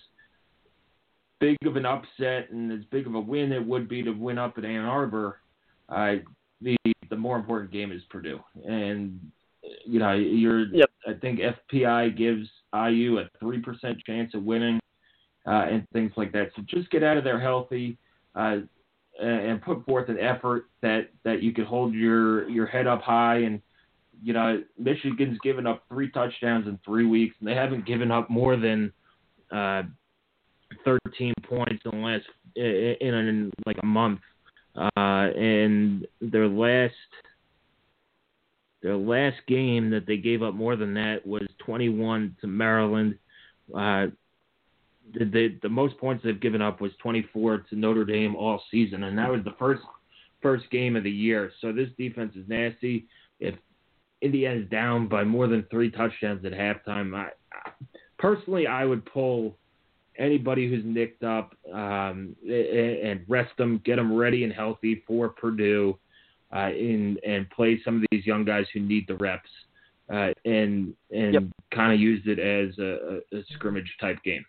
big 1.40 1.56
of 1.66 1.76
an 1.76 1.84
upset 1.84 2.50
and 2.50 2.70
as 2.70 2.84
big 2.90 3.06
of 3.06 3.14
a 3.14 3.20
win 3.20 3.52
it 3.52 3.66
would 3.66 3.88
be 3.88 4.02
to 4.02 4.12
win 4.12 4.38
up 4.38 4.58
at 4.58 4.64
Ann 4.64 4.84
Arbor, 4.84 5.40
uh, 5.88 6.16
the 6.60 6.76
the 7.10 7.16
more 7.16 7.36
important 7.36 7.72
game 7.72 7.90
is 7.90 8.02
Purdue. 8.10 8.40
And 8.64 9.20
you 9.84 9.98
know, 9.98 10.12
you're 10.12 10.66
yep. 10.72 10.90
I 11.06 11.14
think 11.14 11.40
FPI 11.40 12.16
gives 12.16 12.48
IU 12.72 13.18
a 13.18 13.28
three 13.40 13.60
percent 13.60 13.98
chance 14.06 14.34
of 14.34 14.44
winning 14.44 14.78
uh, 15.46 15.66
and 15.70 15.86
things 15.92 16.12
like 16.16 16.32
that. 16.32 16.50
So 16.56 16.62
just 16.66 16.90
get 16.90 17.02
out 17.02 17.16
of 17.16 17.24
there 17.24 17.40
healthy. 17.40 17.98
Uh, 18.34 18.58
and 19.20 19.60
put 19.60 19.84
forth 19.84 20.08
an 20.08 20.18
effort 20.18 20.64
that, 20.80 21.10
that 21.22 21.42
you 21.42 21.52
can 21.52 21.66
hold 21.66 21.92
your, 21.92 22.48
your 22.48 22.64
head 22.64 22.86
up 22.86 23.02
high 23.02 23.36
and 23.36 23.60
you 24.22 24.32
know 24.32 24.62
Michigan's 24.78 25.38
given 25.42 25.66
up 25.66 25.82
three 25.88 26.10
touchdowns 26.10 26.66
in 26.66 26.78
three 26.84 27.06
weeks, 27.06 27.34
and 27.40 27.48
they 27.48 27.54
haven't 27.54 27.84
given 27.84 28.10
up 28.10 28.30
more 28.30 28.56
than 28.56 28.92
uh, 29.50 29.82
13 30.84 31.34
points 31.42 31.82
in 31.84 31.90
the 31.90 32.06
last 32.06 32.24
in, 32.56 33.14
in 33.14 33.52
like 33.66 33.78
a 33.82 33.86
month, 33.86 34.20
uh, 34.76 34.88
and 34.96 36.06
their 36.20 36.48
last 36.48 36.94
their 38.82 38.96
last 38.96 39.36
game 39.46 39.90
that 39.90 40.06
they 40.06 40.16
gave 40.16 40.42
up 40.42 40.54
more 40.54 40.76
than 40.76 40.94
that 40.94 41.26
was 41.26 41.46
21 41.64 42.36
to 42.40 42.46
Maryland. 42.46 43.16
Uh, 43.74 44.06
the, 45.14 45.24
the, 45.24 45.58
the 45.62 45.68
most 45.68 45.98
points 45.98 46.24
they've 46.24 46.40
given 46.40 46.62
up 46.62 46.80
was 46.80 46.92
24 47.02 47.58
to 47.70 47.76
Notre 47.76 48.04
Dame 48.04 48.34
all 48.36 48.62
season, 48.70 49.04
and 49.04 49.16
that 49.18 49.30
was 49.30 49.42
the 49.44 49.54
first 49.58 49.82
first 50.40 50.68
game 50.70 50.96
of 50.96 51.04
the 51.04 51.10
year. 51.10 51.52
So 51.60 51.72
this 51.72 51.88
defense 51.96 52.34
is 52.34 52.48
nasty. 52.48 53.06
If 53.38 53.54
Indiana's 54.20 54.68
down 54.70 55.06
by 55.06 55.22
more 55.22 55.46
than 55.46 55.64
three 55.70 55.90
touchdowns 55.90 56.44
at 56.44 56.52
halftime, 56.52 57.14
I, 57.14 57.28
I 57.52 57.70
personally 58.18 58.66
I 58.66 58.84
would 58.84 59.04
pull 59.04 59.56
anybody 60.18 60.68
who's 60.68 60.84
nicked 60.84 61.22
up 61.22 61.54
um, 61.72 62.36
and 62.48 63.24
rest 63.28 63.56
them, 63.56 63.80
get 63.84 63.96
them 63.96 64.14
ready 64.14 64.44
and 64.44 64.52
healthy 64.52 65.02
for 65.06 65.28
Purdue, 65.28 65.98
uh, 66.54 66.70
in, 66.70 67.18
and 67.26 67.48
play 67.50 67.80
some 67.84 67.96
of 67.96 68.04
these 68.10 68.26
young 68.26 68.44
guys 68.44 68.66
who 68.72 68.80
need 68.80 69.06
the 69.08 69.16
reps, 69.16 69.48
uh, 70.12 70.28
and 70.44 70.94
and 71.10 71.34
yep. 71.34 71.42
kind 71.74 71.92
of 71.92 72.00
use 72.00 72.22
it 72.26 72.38
as 72.38 72.78
a, 72.78 73.20
a, 73.34 73.42
scrimmage 73.54 73.90
type 74.00 74.22
game. 74.22 74.44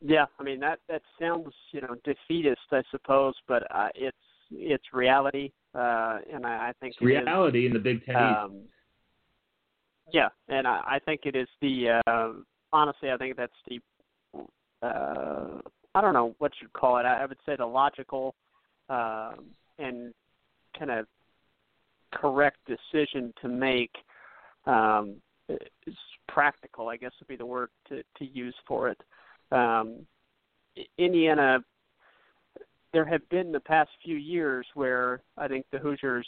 Yeah, 0.00 0.26
I 0.38 0.42
mean 0.42 0.60
that 0.60 0.80
that 0.88 1.02
sounds 1.20 1.52
you 1.72 1.80
know 1.82 1.94
defeatist, 2.04 2.60
I 2.72 2.82
suppose, 2.90 3.34
but 3.46 3.64
uh, 3.74 3.88
it's 3.94 4.16
it's 4.50 4.84
reality, 4.92 5.52
uh, 5.74 6.18
and 6.32 6.46
I, 6.46 6.68
I 6.68 6.72
think 6.80 6.94
it's 6.94 7.02
reality 7.02 7.66
in 7.66 7.72
the 7.72 7.78
Big 7.78 8.04
Ten. 8.04 8.16
Um, 8.16 8.62
yeah, 10.12 10.28
and 10.48 10.66
I, 10.66 10.80
I 10.86 10.98
think 11.04 11.22
it 11.24 11.36
is 11.36 11.48
the 11.60 12.00
uh, 12.06 12.32
honestly, 12.72 13.10
I 13.10 13.16
think 13.16 13.36
that's 13.36 13.52
the 13.68 13.80
uh, 14.82 15.60
I 15.94 16.00
don't 16.00 16.14
know 16.14 16.34
what 16.38 16.52
you'd 16.60 16.72
call 16.72 16.98
it. 16.98 17.04
I, 17.04 17.22
I 17.22 17.26
would 17.26 17.38
say 17.44 17.56
the 17.56 17.66
logical 17.66 18.34
um, 18.88 19.50
and 19.78 20.14
kind 20.78 20.90
of 20.90 21.06
correct 22.12 22.58
decision 22.66 23.32
to 23.42 23.48
make 23.48 23.92
um, 24.66 25.16
is 25.48 25.94
practical, 26.28 26.88
I 26.88 26.96
guess 26.96 27.12
would 27.20 27.28
be 27.28 27.36
the 27.36 27.46
word 27.46 27.70
to 27.88 28.02
to 28.18 28.24
use 28.24 28.54
for 28.66 28.88
it. 28.88 29.00
Um, 29.52 30.06
Indiana, 30.98 31.60
there 32.92 33.04
have 33.04 33.28
been 33.28 33.52
the 33.52 33.60
past 33.60 33.90
few 34.04 34.16
years 34.16 34.66
where 34.74 35.22
I 35.36 35.48
think 35.48 35.66
the 35.70 35.78
Hoosiers 35.78 36.26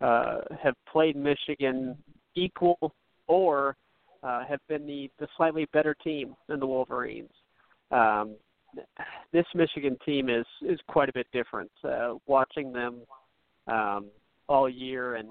uh, 0.00 0.38
have 0.62 0.74
played 0.90 1.16
Michigan 1.16 1.96
equal 2.34 2.94
or 3.26 3.76
uh, 4.22 4.44
have 4.44 4.60
been 4.68 4.86
the, 4.86 5.10
the 5.18 5.28
slightly 5.36 5.66
better 5.72 5.94
team 6.02 6.34
than 6.48 6.60
the 6.60 6.66
Wolverines. 6.66 7.30
Um, 7.90 8.36
this 9.32 9.46
Michigan 9.54 9.96
team 10.04 10.28
is 10.28 10.46
is 10.62 10.78
quite 10.86 11.08
a 11.08 11.12
bit 11.12 11.26
different. 11.32 11.70
Uh, 11.82 12.14
watching 12.26 12.72
them 12.72 13.00
um, 13.66 14.06
all 14.48 14.68
year 14.68 15.16
and 15.16 15.28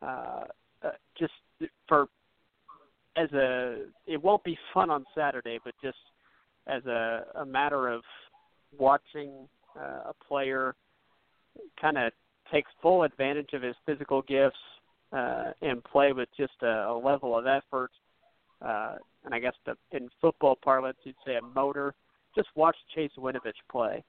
uh, 0.00 0.44
uh, 0.82 0.90
just 1.18 1.32
for 1.86 2.06
as 3.16 3.30
a 3.32 3.84
it 4.06 4.22
won't 4.22 4.42
be 4.42 4.56
fun 4.72 4.90
on 4.90 5.04
Saturday, 5.14 5.58
but 5.62 5.74
just 5.82 5.98
as 6.66 6.84
a, 6.86 7.24
a 7.36 7.46
matter 7.46 7.88
of 7.88 8.02
watching 8.78 9.30
uh, 9.76 10.10
a 10.10 10.14
player 10.26 10.74
kind 11.80 11.98
of 11.98 12.12
take 12.52 12.64
full 12.80 13.02
advantage 13.02 13.50
of 13.52 13.62
his 13.62 13.74
physical 13.86 14.22
gifts 14.22 14.56
uh, 15.12 15.52
and 15.60 15.82
play 15.84 16.12
with 16.12 16.28
just 16.36 16.52
a, 16.62 16.88
a 16.88 17.00
level 17.02 17.36
of 17.36 17.46
effort. 17.46 17.90
Uh, 18.60 18.96
and 19.24 19.34
I 19.34 19.38
guess 19.38 19.54
the, 19.66 19.74
in 19.96 20.08
football 20.20 20.56
parlance, 20.62 20.96
you'd 21.04 21.16
say 21.26 21.36
a 21.36 21.42
motor. 21.42 21.94
Just 22.34 22.48
watch 22.54 22.76
Chase 22.94 23.10
Winovich 23.18 23.52
play. 23.70 24.02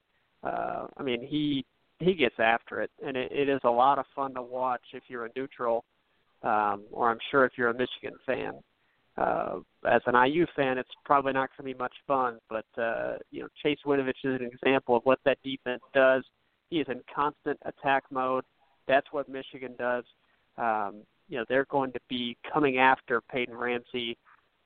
Uh, 0.43 0.87
I 0.97 1.03
mean, 1.03 1.25
he 1.25 1.65
he 1.99 2.13
gets 2.13 2.35
after 2.39 2.81
it, 2.81 2.91
and 3.05 3.15
it, 3.15 3.31
it 3.31 3.47
is 3.47 3.61
a 3.63 3.69
lot 3.69 3.97
of 3.97 4.05
fun 4.15 4.33
to 4.33 4.41
watch 4.41 4.81
if 4.93 5.03
you're 5.07 5.25
a 5.25 5.29
neutral, 5.35 5.85
um, 6.41 6.83
or 6.91 7.09
I'm 7.09 7.19
sure 7.31 7.45
if 7.45 7.53
you're 7.57 7.69
a 7.69 7.73
Michigan 7.73 8.13
fan. 8.25 8.53
Uh, 9.15 9.59
as 9.87 10.01
an 10.07 10.15
IU 10.15 10.45
fan, 10.55 10.77
it's 10.77 10.89
probably 11.05 11.33
not 11.33 11.49
going 11.55 11.69
to 11.69 11.75
be 11.75 11.79
much 11.79 11.93
fun, 12.07 12.39
but 12.49 12.65
uh, 12.81 13.13
you 13.29 13.41
know, 13.41 13.47
Chase 13.61 13.77
Winovich 13.85 14.09
is 14.23 14.41
an 14.41 14.49
example 14.51 14.95
of 14.95 15.03
what 15.03 15.19
that 15.25 15.37
defense 15.43 15.83
does. 15.93 16.23
He 16.69 16.79
is 16.79 16.87
in 16.89 17.01
constant 17.13 17.59
attack 17.65 18.03
mode. 18.09 18.43
That's 18.87 19.05
what 19.11 19.29
Michigan 19.29 19.75
does. 19.77 20.03
Um, 20.57 21.03
you 21.29 21.37
know, 21.37 21.45
they're 21.47 21.65
going 21.65 21.91
to 21.93 21.99
be 22.09 22.37
coming 22.51 22.79
after 22.79 23.21
Peyton 23.21 23.55
Ramsey 23.55 24.17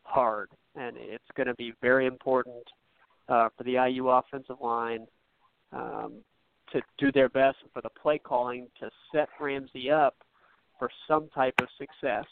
hard, 0.03 0.49
and 0.75 0.95
it's 0.97 1.23
going 1.35 1.47
to 1.47 1.55
be 1.55 1.73
very 1.81 2.05
important 2.05 2.63
uh, 3.27 3.49
for 3.57 3.63
the 3.65 3.73
IU 3.73 4.07
offensive 4.07 4.57
line 4.61 5.05
um, 5.73 6.13
to 6.71 6.81
do 6.97 7.11
their 7.11 7.29
best 7.29 7.57
for 7.73 7.81
the 7.81 7.89
play 8.01 8.17
calling 8.17 8.67
to 8.79 8.89
set 9.13 9.27
Ramsey 9.39 9.91
up 9.91 10.15
for 10.79 10.89
some 11.07 11.29
type 11.33 11.55
of 11.61 11.67
success. 11.77 12.25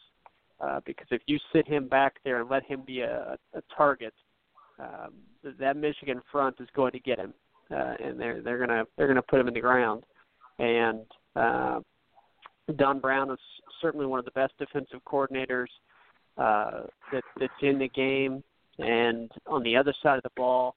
Uh, 0.61 0.79
because 0.85 1.07
if 1.11 1.21
you 1.25 1.37
sit 1.53 1.67
him 1.67 1.87
back 1.87 2.15
there 2.23 2.39
and 2.39 2.49
let 2.49 2.63
him 2.63 2.81
be 2.85 3.01
a, 3.01 3.37
a 3.53 3.61
target, 3.75 4.13
um, 4.79 5.13
that 5.59 5.77
Michigan 5.77 6.21
front 6.31 6.55
is 6.59 6.67
going 6.75 6.91
to 6.93 6.99
get 6.99 7.19
him, 7.19 7.33
uh, 7.71 7.93
and 8.03 8.19
they're 8.19 8.41
they're 8.41 8.59
gonna 8.59 8.83
they're 8.97 9.07
gonna 9.07 9.21
put 9.21 9.39
him 9.39 9.47
in 9.47 9.53
the 9.53 9.61
ground. 9.61 10.03
And 10.59 11.05
uh, 11.35 11.79
Don 12.77 12.99
Brown 12.99 13.31
is 13.31 13.39
certainly 13.81 14.05
one 14.05 14.19
of 14.19 14.25
the 14.25 14.31
best 14.31 14.53
defensive 14.57 14.99
coordinators 15.05 15.67
uh, 16.37 16.83
that 17.11 17.23
that's 17.39 17.53
in 17.61 17.79
the 17.79 17.89
game. 17.89 18.43
And 18.77 19.31
on 19.47 19.63
the 19.63 19.77
other 19.77 19.93
side 20.03 20.17
of 20.17 20.23
the 20.23 20.31
ball, 20.35 20.75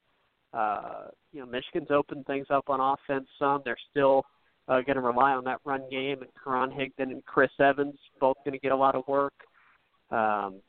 uh, 0.52 1.08
you 1.32 1.40
know, 1.40 1.46
Michigan's 1.46 1.90
opened 1.90 2.26
things 2.26 2.46
up 2.50 2.68
on 2.68 2.80
offense 2.80 3.26
some. 3.38 3.62
They're 3.64 3.76
still 3.90 4.24
uh, 4.68 4.80
going 4.82 4.96
to 4.96 5.02
rely 5.02 5.32
on 5.32 5.44
that 5.44 5.60
run 5.64 5.82
game, 5.90 6.22
and 6.22 6.30
Karan 6.42 6.70
Higdon 6.70 7.10
and 7.10 7.24
Chris 7.24 7.50
Evans 7.58 7.96
both 8.20 8.36
going 8.44 8.52
to 8.52 8.58
get 8.58 8.72
a 8.72 8.76
lot 8.76 8.94
of 8.94 9.06
work. 9.08 9.32
Um, 10.10 10.60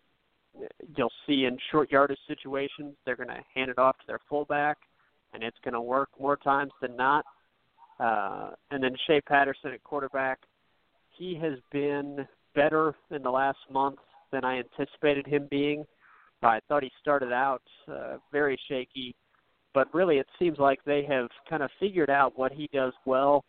you'll 0.96 1.12
see 1.28 1.46
in 1.46 1.58
short 1.72 1.92
yardage 1.92 2.20
situations, 2.28 2.96
they're 3.06 3.16
going 3.16 3.30
to 3.30 3.42
hand 3.54 3.70
it 3.70 3.78
off 3.78 3.98
to 4.00 4.08
their 4.08 4.20
fullback, 4.30 4.78
and 5.34 5.44
it's 5.44 5.58
going 5.64 5.74
to 5.74 5.82
work 5.82 6.10
more 6.20 6.38
times 6.38 6.72
than 6.82 6.96
not. 6.96 7.26
Uh, 8.00 8.52
and 8.72 8.84
then 8.84 8.96
Shea 9.08 9.22
Patterson 9.22 9.72
at 9.74 9.84
quarterback, 9.84 10.40
he 11.18 11.36
has 11.36 11.60
been 11.72 12.28
better 12.56 12.96
in 13.12 13.22
the 13.22 13.30
last 13.30 13.60
month 13.72 14.00
than 14.32 14.44
I 14.44 14.60
anticipated 14.60 15.28
him 15.28 15.48
being. 15.50 15.86
I 16.42 16.60
thought 16.68 16.84
he 16.84 16.92
started 17.02 17.34
out 17.34 17.62
uh, 17.92 18.18
very 18.32 18.58
shaky, 18.70 19.16
but 19.74 19.94
really 19.94 20.18
it 20.18 20.28
seems 20.40 20.58
like 20.58 20.80
they 20.86 21.04
have 21.10 21.28
kind 21.50 21.62
of 21.62 21.70
figured 21.80 22.10
out 22.10 22.38
what 22.38 22.54
he 22.54 22.70
does 22.72 22.94
well, 23.06 23.44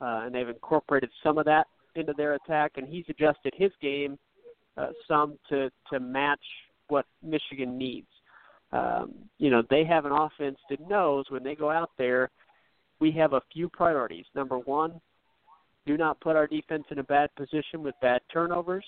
uh, 0.00 0.22
and 0.24 0.34
they've 0.34 0.48
incorporated 0.48 1.10
some 1.24 1.38
of 1.38 1.44
that 1.46 1.66
into 1.96 2.12
their 2.16 2.34
attack, 2.34 2.72
and 2.76 2.86
he's 2.86 3.04
adjusted 3.08 3.52
his 3.56 3.72
game 3.82 4.16
uh, 4.76 4.88
some 5.08 5.38
to 5.48 5.70
to 5.92 6.00
match 6.00 6.40
what 6.88 7.06
Michigan 7.22 7.76
needs. 7.76 8.06
Um, 8.72 9.14
you 9.38 9.50
know, 9.50 9.62
they 9.70 9.84
have 9.84 10.04
an 10.04 10.12
offense 10.12 10.58
that 10.70 10.88
knows 10.88 11.24
when 11.28 11.42
they 11.42 11.54
go 11.54 11.70
out 11.70 11.90
there, 11.98 12.30
we 13.00 13.12
have 13.12 13.32
a 13.32 13.40
few 13.52 13.68
priorities. 13.68 14.24
Number 14.34 14.58
one, 14.58 15.00
do 15.86 15.96
not 15.96 16.20
put 16.20 16.36
our 16.36 16.46
defense 16.46 16.84
in 16.90 16.98
a 16.98 17.04
bad 17.04 17.34
position 17.36 17.82
with 17.82 17.94
bad 18.02 18.20
turnovers. 18.32 18.84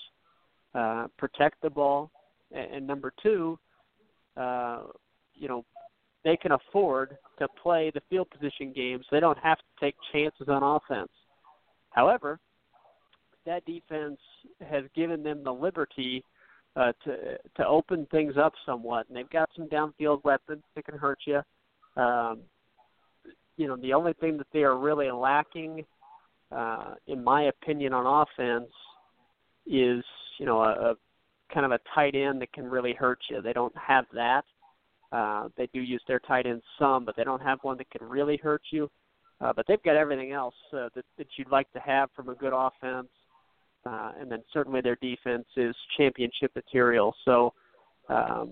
Uh, 0.75 1.07
protect 1.17 1.61
the 1.61 1.69
ball, 1.69 2.11
and, 2.51 2.73
and 2.73 2.87
number 2.87 3.13
two, 3.23 3.57
uh, 4.37 4.81
you 5.33 5.47
know, 5.47 5.65
they 6.23 6.37
can 6.37 6.51
afford 6.51 7.17
to 7.39 7.47
play 7.61 7.91
the 7.93 8.01
field 8.09 8.29
position 8.29 8.73
games. 8.75 9.05
They 9.09 9.19
don't 9.19 9.37
have 9.39 9.57
to 9.57 9.63
take 9.79 9.95
chances 10.11 10.47
on 10.49 10.61
offense. 10.61 11.09
However, 11.91 12.39
that 13.45 13.65
defense 13.65 14.19
has 14.69 14.83
given 14.95 15.23
them 15.23 15.43
the 15.43 15.53
liberty 15.53 16.23
uh, 16.75 16.91
to 17.03 17.37
to 17.57 17.67
open 17.67 18.07
things 18.11 18.35
up 18.37 18.53
somewhat, 18.65 19.07
and 19.07 19.17
they've 19.17 19.29
got 19.29 19.49
some 19.55 19.67
downfield 19.67 20.23
weapons 20.23 20.63
that 20.75 20.85
can 20.85 20.97
hurt 20.97 21.19
you. 21.25 21.41
Um, 22.01 22.39
you 23.57 23.67
know, 23.67 23.75
the 23.75 23.93
only 23.93 24.13
thing 24.13 24.37
that 24.37 24.47
they 24.53 24.63
are 24.63 24.77
really 24.77 25.11
lacking, 25.11 25.83
uh, 26.51 26.93
in 27.07 27.23
my 27.23 27.43
opinion, 27.43 27.93
on 27.93 28.05
offense 28.05 28.71
is 29.65 30.03
you 30.37 30.45
know 30.45 30.61
a, 30.61 30.91
a 30.91 30.95
kind 31.53 31.65
of 31.65 31.71
a 31.71 31.79
tight 31.93 32.15
end 32.15 32.41
that 32.41 32.53
can 32.53 32.65
really 32.65 32.93
hurt 32.93 33.19
you. 33.29 33.41
They 33.41 33.53
don't 33.53 33.75
have 33.77 34.05
that. 34.13 34.43
Uh, 35.11 35.49
they 35.57 35.67
do 35.73 35.81
use 35.81 36.03
their 36.07 36.19
tight 36.19 36.45
end 36.45 36.61
some, 36.77 37.03
but 37.03 37.15
they 37.15 37.23
don't 37.23 37.41
have 37.41 37.59
one 37.63 37.77
that 37.77 37.89
can 37.89 38.07
really 38.07 38.37
hurt 38.37 38.61
you. 38.71 38.89
Uh, 39.41 39.53
but 39.55 39.65
they've 39.67 39.81
got 39.83 39.95
everything 39.95 40.33
else 40.33 40.53
uh, 40.73 40.89
that, 40.95 41.05
that 41.17 41.27
you'd 41.37 41.49
like 41.49 41.71
to 41.71 41.79
have 41.79 42.09
from 42.15 42.29
a 42.29 42.35
good 42.35 42.53
offense. 42.53 43.07
Uh, 43.85 44.11
and 44.19 44.31
then 44.31 44.43
certainly 44.51 44.81
their 44.81 44.97
defense 45.01 45.45
is 45.55 45.75
championship 45.97 46.51
material. 46.55 47.15
So 47.23 47.53
um, 48.09 48.51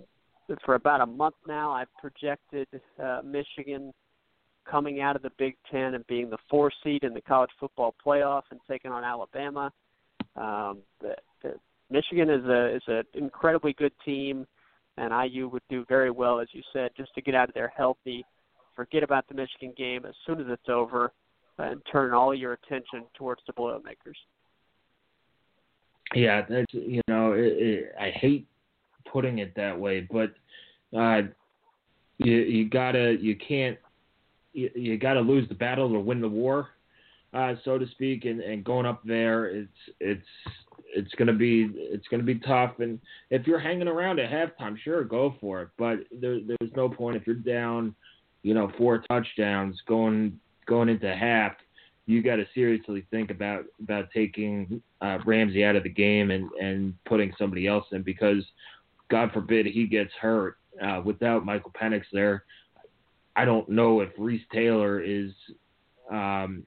for 0.64 0.76
about 0.76 1.02
a 1.02 1.06
month 1.06 1.36
now, 1.48 1.72
I've 1.72 1.94
projected 2.00 2.68
uh, 3.02 3.22
Michigan 3.26 3.94
coming 4.70 5.02
out 5.02 5.16
of 5.16 5.22
the 5.22 5.32
Big 5.38 5.56
Ten 5.72 5.96
and 5.96 6.06
being 6.08 6.30
the 6.30 6.38
four 6.50 6.72
seed 6.84 7.04
in 7.04 7.14
the 7.14 7.22
college 7.22 7.50
football 7.60 7.96
playoff 8.06 8.44
and 8.52 8.60
taking 8.70 8.92
on 8.92 9.04
Alabama. 9.04 9.72
Um, 10.36 10.80
the, 11.02 11.16
the, 11.42 11.54
Michigan 11.90 12.30
is 12.30 12.46
a 12.46 12.76
is 12.76 12.82
an 12.88 13.04
incredibly 13.14 13.74
good 13.74 13.94
team, 14.04 14.46
and 14.98 15.14
IU 15.32 15.48
would 15.50 15.62
do 15.70 15.86
very 15.88 16.12
well, 16.12 16.40
as 16.40 16.48
you 16.52 16.62
said, 16.74 16.92
just 16.98 17.14
to 17.16 17.22
get 17.22 17.36
out 17.36 17.50
of 17.50 17.56
there 17.56 17.72
healthy. 17.76 18.26
Forget 18.76 19.04
about 19.04 19.28
the 19.28 19.34
Michigan 19.34 19.74
game 19.78 20.06
as 20.06 20.14
soon 20.26 20.40
as 20.40 20.48
it's 20.50 20.70
over, 20.70 21.12
and 21.58 21.82
turn 21.92 22.14
all 22.14 22.36
your 22.36 22.54
attention 22.54 23.06
towards 23.18 23.42
the 23.48 23.54
Boilermakers. 23.54 24.18
Yeah, 26.16 26.46
that's 26.48 26.74
you 26.74 27.02
know, 27.08 27.34
it, 27.34 27.54
it, 27.58 27.96
I 28.00 28.12
hate 28.12 28.48
putting 29.12 29.40
it 29.40 29.54
that 29.56 29.78
way, 29.78 30.08
but 30.10 30.34
uh, 30.98 31.24
you 32.18 32.36
you 32.36 32.70
gotta 32.70 33.18
you 33.20 33.36
can't 33.36 33.78
you, 34.54 34.70
you 34.76 34.98
gotta 34.98 35.20
lose 35.20 35.48
the 35.50 35.56
battle 35.56 35.92
to 35.92 36.00
win 36.00 36.22
the 36.22 36.30
war, 36.30 36.70
uh, 37.34 37.56
so 37.66 37.78
to 37.78 37.88
speak, 37.92 38.26
and, 38.26 38.40
and 38.42 38.64
going 38.64 38.86
up 38.86 39.04
there, 39.04 39.48
it's 39.48 39.70
it's 40.00 40.28
it's 40.96 41.14
gonna 41.16 41.34
be 41.34 41.70
it's 41.76 42.08
gonna 42.08 42.24
be 42.24 42.40
tough, 42.40 42.80
and 42.80 43.00
if 43.30 43.46
you're 43.46 43.60
hanging 43.60 43.88
around 43.88 44.20
at 44.20 44.32
halftime, 44.32 44.78
sure, 44.78 45.04
go 45.04 45.36
for 45.42 45.62
it, 45.64 45.70
but 45.78 46.00
there, 46.12 46.40
there's 46.40 46.72
no 46.76 46.88
point 46.88 47.18
if 47.18 47.28
you're 47.28 47.36
down, 47.36 47.94
you 48.44 48.54
know, 48.54 48.72
four 48.78 49.04
touchdowns 49.10 49.78
going 49.88 50.40
going 50.66 50.90
into 50.90 51.14
half 51.14 51.54
you 52.08 52.24
got 52.24 52.38
to 52.38 52.48
seriously 52.56 53.06
think 53.12 53.30
about 53.30 53.66
about 53.82 54.10
taking 54.14 54.82
uh, 55.02 55.20
Ramsey 55.26 55.64
out 55.64 55.76
of 55.76 55.84
the 55.84 55.90
game 55.90 56.32
and 56.32 56.50
and 56.60 56.94
putting 57.06 57.32
somebody 57.38 57.68
else 57.68 57.86
in 57.92 58.02
because 58.02 58.44
God 59.12 59.32
forbid 59.34 59.66
he 59.66 59.86
gets 59.86 60.12
hurt 60.20 60.58
uh, 60.84 61.02
without 61.04 61.46
Michael 61.46 61.72
Penix 61.80 62.04
there. 62.12 62.46
I 63.36 63.46
don't 63.46 63.70
know 63.70 64.00
if 64.00 64.10
Reese 64.18 64.46
Taylor 64.52 65.00
is 65.00 65.32
um, 66.10 66.66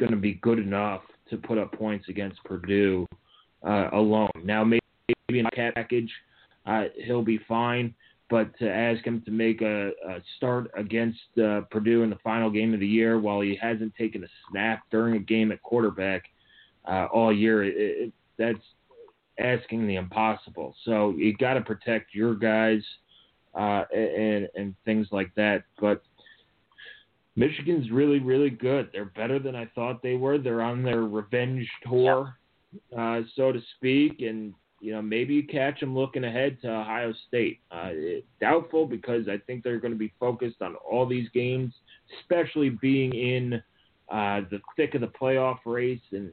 going 0.00 0.10
to 0.10 0.18
be 0.18 0.34
good 0.34 0.58
enough 0.58 1.02
to 1.30 1.36
put 1.36 1.58
up 1.58 1.72
points 1.72 2.08
against 2.08 2.42
Purdue 2.44 3.06
uh, 3.62 3.88
alone. 3.92 4.30
Now 4.42 4.64
maybe 4.64 4.80
in 5.28 5.46
a 5.46 5.50
package 5.50 6.10
uh, 6.66 6.84
he'll 7.04 7.22
be 7.22 7.38
fine, 7.46 7.94
but 8.32 8.58
to 8.58 8.66
ask 8.66 9.04
him 9.04 9.20
to 9.26 9.30
make 9.30 9.60
a, 9.60 9.88
a 10.08 10.22
start 10.38 10.70
against 10.74 11.20
uh, 11.38 11.60
Purdue 11.70 12.02
in 12.02 12.08
the 12.08 12.18
final 12.24 12.48
game 12.48 12.72
of 12.72 12.80
the 12.80 12.86
year 12.86 13.20
while 13.20 13.42
he 13.42 13.58
hasn't 13.60 13.94
taken 13.94 14.24
a 14.24 14.26
snap 14.50 14.84
during 14.90 15.16
a 15.16 15.18
game 15.18 15.52
at 15.52 15.62
quarterback 15.62 16.22
uh, 16.88 17.08
all 17.12 17.30
year, 17.30 17.62
it, 17.62 17.74
it, 17.76 18.12
that's 18.38 18.64
asking 19.38 19.86
the 19.86 19.96
impossible. 19.96 20.74
So 20.86 21.10
you 21.10 21.36
got 21.36 21.54
to 21.54 21.60
protect 21.60 22.14
your 22.14 22.34
guys 22.34 22.80
uh, 23.54 23.84
and 23.94 24.48
and 24.56 24.74
things 24.86 25.08
like 25.12 25.30
that. 25.34 25.64
But 25.78 26.02
Michigan's 27.36 27.90
really 27.90 28.18
really 28.18 28.48
good. 28.48 28.88
They're 28.94 29.04
better 29.04 29.38
than 29.38 29.54
I 29.54 29.66
thought 29.74 30.02
they 30.02 30.14
were. 30.14 30.38
They're 30.38 30.62
on 30.62 30.82
their 30.82 31.02
revenge 31.02 31.68
tour, 31.86 32.38
uh, 32.96 33.20
so 33.36 33.52
to 33.52 33.60
speak, 33.76 34.22
and 34.22 34.54
you 34.82 34.92
know 34.92 35.00
maybe 35.00 35.32
you 35.32 35.46
catch 35.46 35.78
them 35.80 35.96
looking 35.96 36.24
ahead 36.24 36.58
to 36.60 36.68
Ohio 36.68 37.14
State. 37.28 37.60
Uh, 37.70 37.90
doubtful 38.40 38.84
because 38.84 39.28
I 39.28 39.38
think 39.46 39.62
they're 39.62 39.78
going 39.78 39.92
to 39.92 39.98
be 39.98 40.12
focused 40.18 40.60
on 40.60 40.74
all 40.74 41.06
these 41.06 41.28
games, 41.32 41.72
especially 42.20 42.70
being 42.70 43.14
in 43.14 43.62
uh, 44.10 44.40
the 44.50 44.60
thick 44.76 44.96
of 44.96 45.00
the 45.00 45.06
playoff 45.06 45.58
race 45.64 46.00
and 46.10 46.32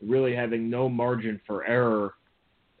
really 0.00 0.34
having 0.34 0.70
no 0.70 0.88
margin 0.88 1.40
for 1.46 1.66
error 1.66 2.14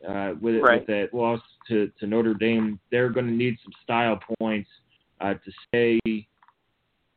uh, 0.08 0.34
with, 0.40 0.62
right. 0.62 0.80
with 0.80 0.86
that 0.86 1.08
loss 1.12 1.40
to, 1.68 1.90
to 1.98 2.06
Notre 2.06 2.32
Dame, 2.32 2.78
they're 2.90 3.10
going 3.10 3.26
to 3.26 3.32
need 3.32 3.58
some 3.62 3.72
style 3.82 4.18
points 4.38 4.70
uh, 5.20 5.34
to 5.34 5.52
stay, 5.68 6.00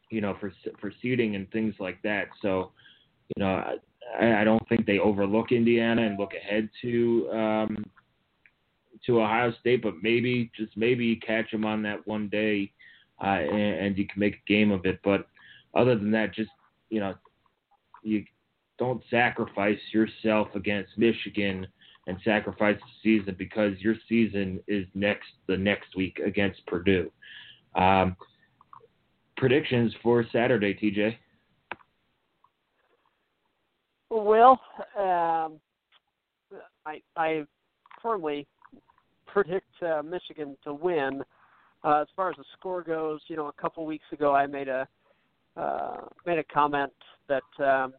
you 0.10 0.20
know, 0.20 0.36
for 0.40 0.52
for 0.82 0.92
seeding 1.02 1.36
and 1.36 1.50
things 1.52 1.76
like 1.80 2.02
that. 2.02 2.28
So, 2.42 2.72
you 3.36 3.44
know, 3.44 3.78
I, 4.20 4.44
don't 4.44 4.68
think 4.70 4.86
they 4.86 5.00
overlook 5.00 5.52
Indiana 5.52 6.04
and 6.04 6.20
look 6.20 6.34
ahead 6.34 6.70
to 6.82 7.30
um, 7.32 7.86
to 9.06 9.22
Ohio 9.22 9.54
State, 9.60 9.82
but 9.82 9.96
maybe 10.02 10.52
just 10.56 10.76
maybe 10.78 11.16
catch 11.18 11.52
them 11.52 11.66
on 11.66 11.82
that 11.84 12.06
one 12.08 12.30
day, 12.30 12.72
uh, 13.22 13.28
and, 13.28 13.86
and 13.86 13.98
you 13.98 14.08
can 14.08 14.20
make 14.20 14.36
a 14.36 14.52
game 14.52 14.72
of 14.72 14.86
it. 14.86 15.00
But 15.04 15.28
other 15.74 15.96
than 15.96 16.12
that, 16.12 16.34
just 16.34 16.52
you 16.90 17.00
know, 17.00 17.16
you 18.04 18.26
don't 18.78 19.02
sacrifice 19.10 19.80
yourself 19.92 20.50
against 20.56 20.98
Michigan 20.98 21.68
and 22.08 22.18
sacrifice 22.24 22.78
the 22.78 23.18
season 23.20 23.36
because 23.38 23.80
your 23.80 23.96
season 24.10 24.60
is 24.68 24.86
next 24.94 25.30
the 25.48 25.58
next 25.58 25.96
week 25.96 26.20
against 26.26 26.66
Purdue. 26.68 27.12
Um, 27.76 28.16
predictions 29.38 29.94
for 30.04 30.26
Saturday, 30.32 30.74
TJ. 30.74 31.16
Well, 34.16 34.60
um, 34.96 35.60
I 36.86 37.02
I 37.18 37.46
firmly 38.00 38.46
predict 39.26 39.72
uh, 39.82 40.04
Michigan 40.04 40.56
to 40.66 40.74
win. 40.76 41.24
Uh, 41.84 42.02
as 42.02 42.08
far 42.16 42.30
as 42.30 42.36
the 42.38 42.44
score 42.58 42.84
goes, 42.84 43.22
you 43.28 43.36
know, 43.36 43.48
a 43.48 43.54
couple 43.54 43.84
weeks 43.88 44.06
ago 44.12 44.36
I 44.36 44.46
made 44.46 44.68
a 44.68 44.88
uh, 45.58 46.02
made 46.28 46.38
a 46.38 46.44
comment 46.44 46.94
that 47.28 47.42
um, 47.66 47.96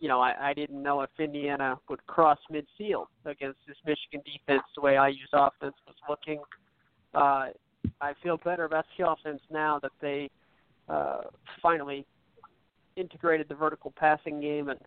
you 0.00 0.08
know, 0.08 0.20
I, 0.20 0.50
I 0.50 0.52
didn't 0.52 0.82
know 0.82 1.02
if 1.02 1.10
Indiana 1.16 1.78
would 1.88 2.04
cross 2.08 2.38
midfield 2.52 3.06
against 3.24 3.58
this 3.68 3.76
Michigan 3.86 4.20
defense 4.26 4.64
the 4.74 4.80
way 4.80 4.94
IU's 4.94 5.30
offense 5.32 5.76
was 5.86 5.96
looking. 6.08 6.42
Uh, 7.14 7.50
I 8.00 8.14
feel 8.20 8.36
better 8.38 8.64
about 8.64 8.84
the 8.96 9.08
offense 9.08 9.42
now 9.48 9.78
that 9.80 9.92
they 10.00 10.28
uh, 10.88 11.20
finally 11.62 12.04
integrated 12.98 13.48
the 13.48 13.54
vertical 13.54 13.92
passing 13.96 14.40
game, 14.40 14.68
and 14.68 14.80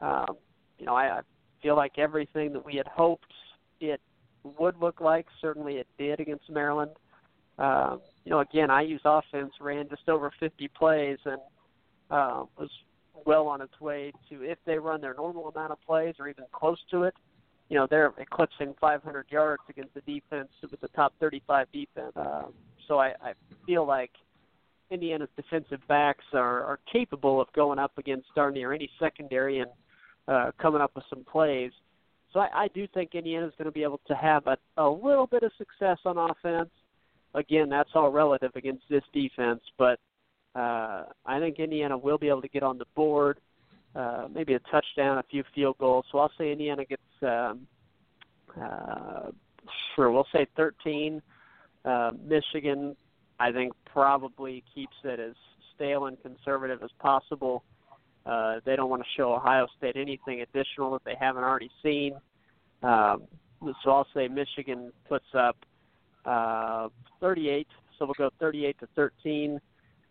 um, 0.00 0.36
you 0.78 0.86
know, 0.86 0.94
I, 0.94 1.18
I 1.18 1.20
feel 1.62 1.76
like 1.76 1.98
everything 1.98 2.52
that 2.54 2.64
we 2.64 2.76
had 2.76 2.86
hoped 2.86 3.32
it 3.80 4.00
would 4.58 4.78
look 4.78 5.00
like, 5.00 5.26
certainly 5.40 5.74
it 5.74 5.86
did 5.98 6.20
against 6.20 6.48
Maryland. 6.48 6.92
Um, 7.58 8.00
you 8.24 8.30
know, 8.30 8.40
again, 8.40 8.70
IU's 8.70 9.02
offense 9.04 9.52
ran 9.60 9.88
just 9.88 10.08
over 10.08 10.32
50 10.40 10.68
plays 10.68 11.18
and 11.24 11.40
uh, 12.10 12.44
was 12.58 12.70
well 13.26 13.46
on 13.48 13.60
its 13.60 13.78
way 13.80 14.12
to 14.30 14.42
if 14.42 14.58
they 14.64 14.78
run 14.78 15.00
their 15.00 15.14
normal 15.14 15.48
amount 15.48 15.72
of 15.72 15.78
plays 15.86 16.14
or 16.18 16.28
even 16.28 16.44
close 16.52 16.78
to 16.90 17.02
it. 17.02 17.14
You 17.68 17.76
know, 17.76 17.86
they're 17.88 18.12
eclipsing 18.18 18.74
500 18.80 19.26
yards 19.30 19.62
against 19.68 19.94
the 19.94 20.00
defense 20.00 20.48
with 20.62 20.80
the 20.80 20.88
top 20.88 21.12
35 21.20 21.66
defense. 21.72 22.12
Um, 22.16 22.52
so 22.88 22.98
I, 22.98 23.12
I 23.22 23.32
feel 23.66 23.86
like 23.86 24.10
Indiana's 24.90 25.28
defensive 25.36 25.80
backs 25.88 26.24
are, 26.32 26.64
are 26.64 26.80
capable 26.92 27.40
of 27.40 27.52
going 27.52 27.78
up 27.78 27.96
against 27.98 28.26
darn 28.34 28.54
near 28.54 28.72
any 28.72 28.90
secondary 28.98 29.60
and 29.60 29.70
uh, 30.28 30.50
coming 30.60 30.80
up 30.80 30.92
with 30.94 31.04
some 31.08 31.24
plays. 31.24 31.72
So 32.32 32.40
I, 32.40 32.64
I 32.64 32.68
do 32.68 32.86
think 32.92 33.14
Indiana's 33.14 33.52
going 33.58 33.66
to 33.66 33.72
be 33.72 33.82
able 33.82 34.00
to 34.08 34.14
have 34.14 34.46
a, 34.46 34.56
a 34.76 34.88
little 34.88 35.26
bit 35.26 35.42
of 35.42 35.52
success 35.58 35.98
on 36.04 36.18
offense. 36.18 36.70
Again, 37.34 37.68
that's 37.68 37.90
all 37.94 38.10
relative 38.10 38.52
against 38.54 38.82
this 38.88 39.02
defense, 39.12 39.60
but 39.78 39.98
uh, 40.54 41.04
I 41.24 41.38
think 41.38 41.58
Indiana 41.58 41.96
will 41.96 42.18
be 42.18 42.28
able 42.28 42.42
to 42.42 42.48
get 42.48 42.62
on 42.64 42.76
the 42.76 42.86
board, 42.96 43.38
uh, 43.94 44.26
maybe 44.32 44.54
a 44.54 44.58
touchdown, 44.70 45.18
a 45.18 45.22
few 45.30 45.44
field 45.54 45.76
goals. 45.78 46.04
So 46.10 46.18
I'll 46.18 46.32
say 46.36 46.50
Indiana 46.50 46.84
gets, 46.84 47.02
um, 47.22 47.66
uh, 48.60 49.30
sure, 49.94 50.10
we'll 50.10 50.26
say 50.32 50.46
13. 50.56 51.22
Uh, 51.84 52.10
Michigan, 52.26 52.96
I 53.40 53.50
think, 53.50 53.72
probably 53.84 54.62
keeps 54.72 54.94
it 55.02 55.18
as 55.18 55.34
stale 55.74 56.06
and 56.06 56.16
conservative 56.22 56.82
as 56.82 56.90
possible. 57.00 57.64
Uh, 58.24 58.60
they 58.64 58.76
don't 58.76 58.90
want 58.90 59.02
to 59.02 59.08
show 59.16 59.34
Ohio 59.34 59.66
State 59.78 59.96
anything 59.96 60.42
additional 60.42 60.92
that 60.92 61.04
they 61.04 61.16
haven't 61.18 61.42
already 61.42 61.70
seen. 61.82 62.14
Um, 62.82 63.22
so 63.82 63.90
I'll 63.90 64.06
say 64.14 64.28
Michigan 64.28 64.92
puts 65.08 65.24
up 65.34 65.56
uh, 66.24 66.88
38. 67.20 67.66
So 67.98 68.06
we'll 68.06 68.14
go 68.14 68.30
38 68.38 68.78
to 68.80 68.88
13 68.94 69.60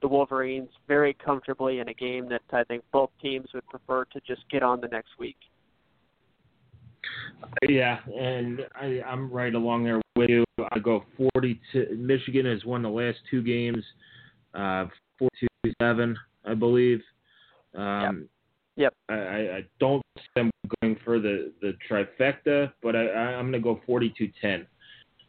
the 0.02 0.08
Wolverines 0.08 0.70
very 0.88 1.14
comfortably 1.14 1.80
in 1.80 1.90
a 1.90 1.94
game 1.94 2.30
that 2.30 2.42
I 2.52 2.64
think 2.64 2.84
both 2.92 3.10
teams 3.22 3.48
would 3.54 3.68
prefer 3.68 4.06
to 4.06 4.22
just 4.26 4.48
get 4.50 4.64
on 4.64 4.82
the 4.82 4.88
next 4.88 5.20
week. 5.20 5.38
Yeah, 7.68 8.00
and 8.18 8.62
I, 8.76 9.02
I'm 9.06 9.32
right 9.32 9.54
along 9.54 9.84
there 9.84 10.02
with 10.16 10.30
you. 10.30 10.44
I 10.72 10.80
go 10.80 11.04
42. 11.34 11.96
Michigan 11.98 12.46
has 12.46 12.64
won 12.66 12.82
the 12.82 12.90
last 12.90 13.18
two 13.30 13.42
games, 13.42 13.84
uh, 14.54 14.86
42-7, 15.82 16.16
I 16.46 16.54
believe. 16.54 17.02
Um, 17.76 18.28
yep. 18.76 18.94
I, 19.10 19.14
I 19.14 19.66
don't 19.80 20.02
see 20.18 20.24
them 20.36 20.52
going 20.82 20.98
for 21.04 21.20
the, 21.20 21.52
the 21.62 21.74
trifecta, 21.90 22.72
but 22.82 22.96
I, 22.96 23.10
I'm 23.10 23.52
going 23.52 23.54
to 23.54 23.60
go 23.60 23.80
42-10. 23.88 24.66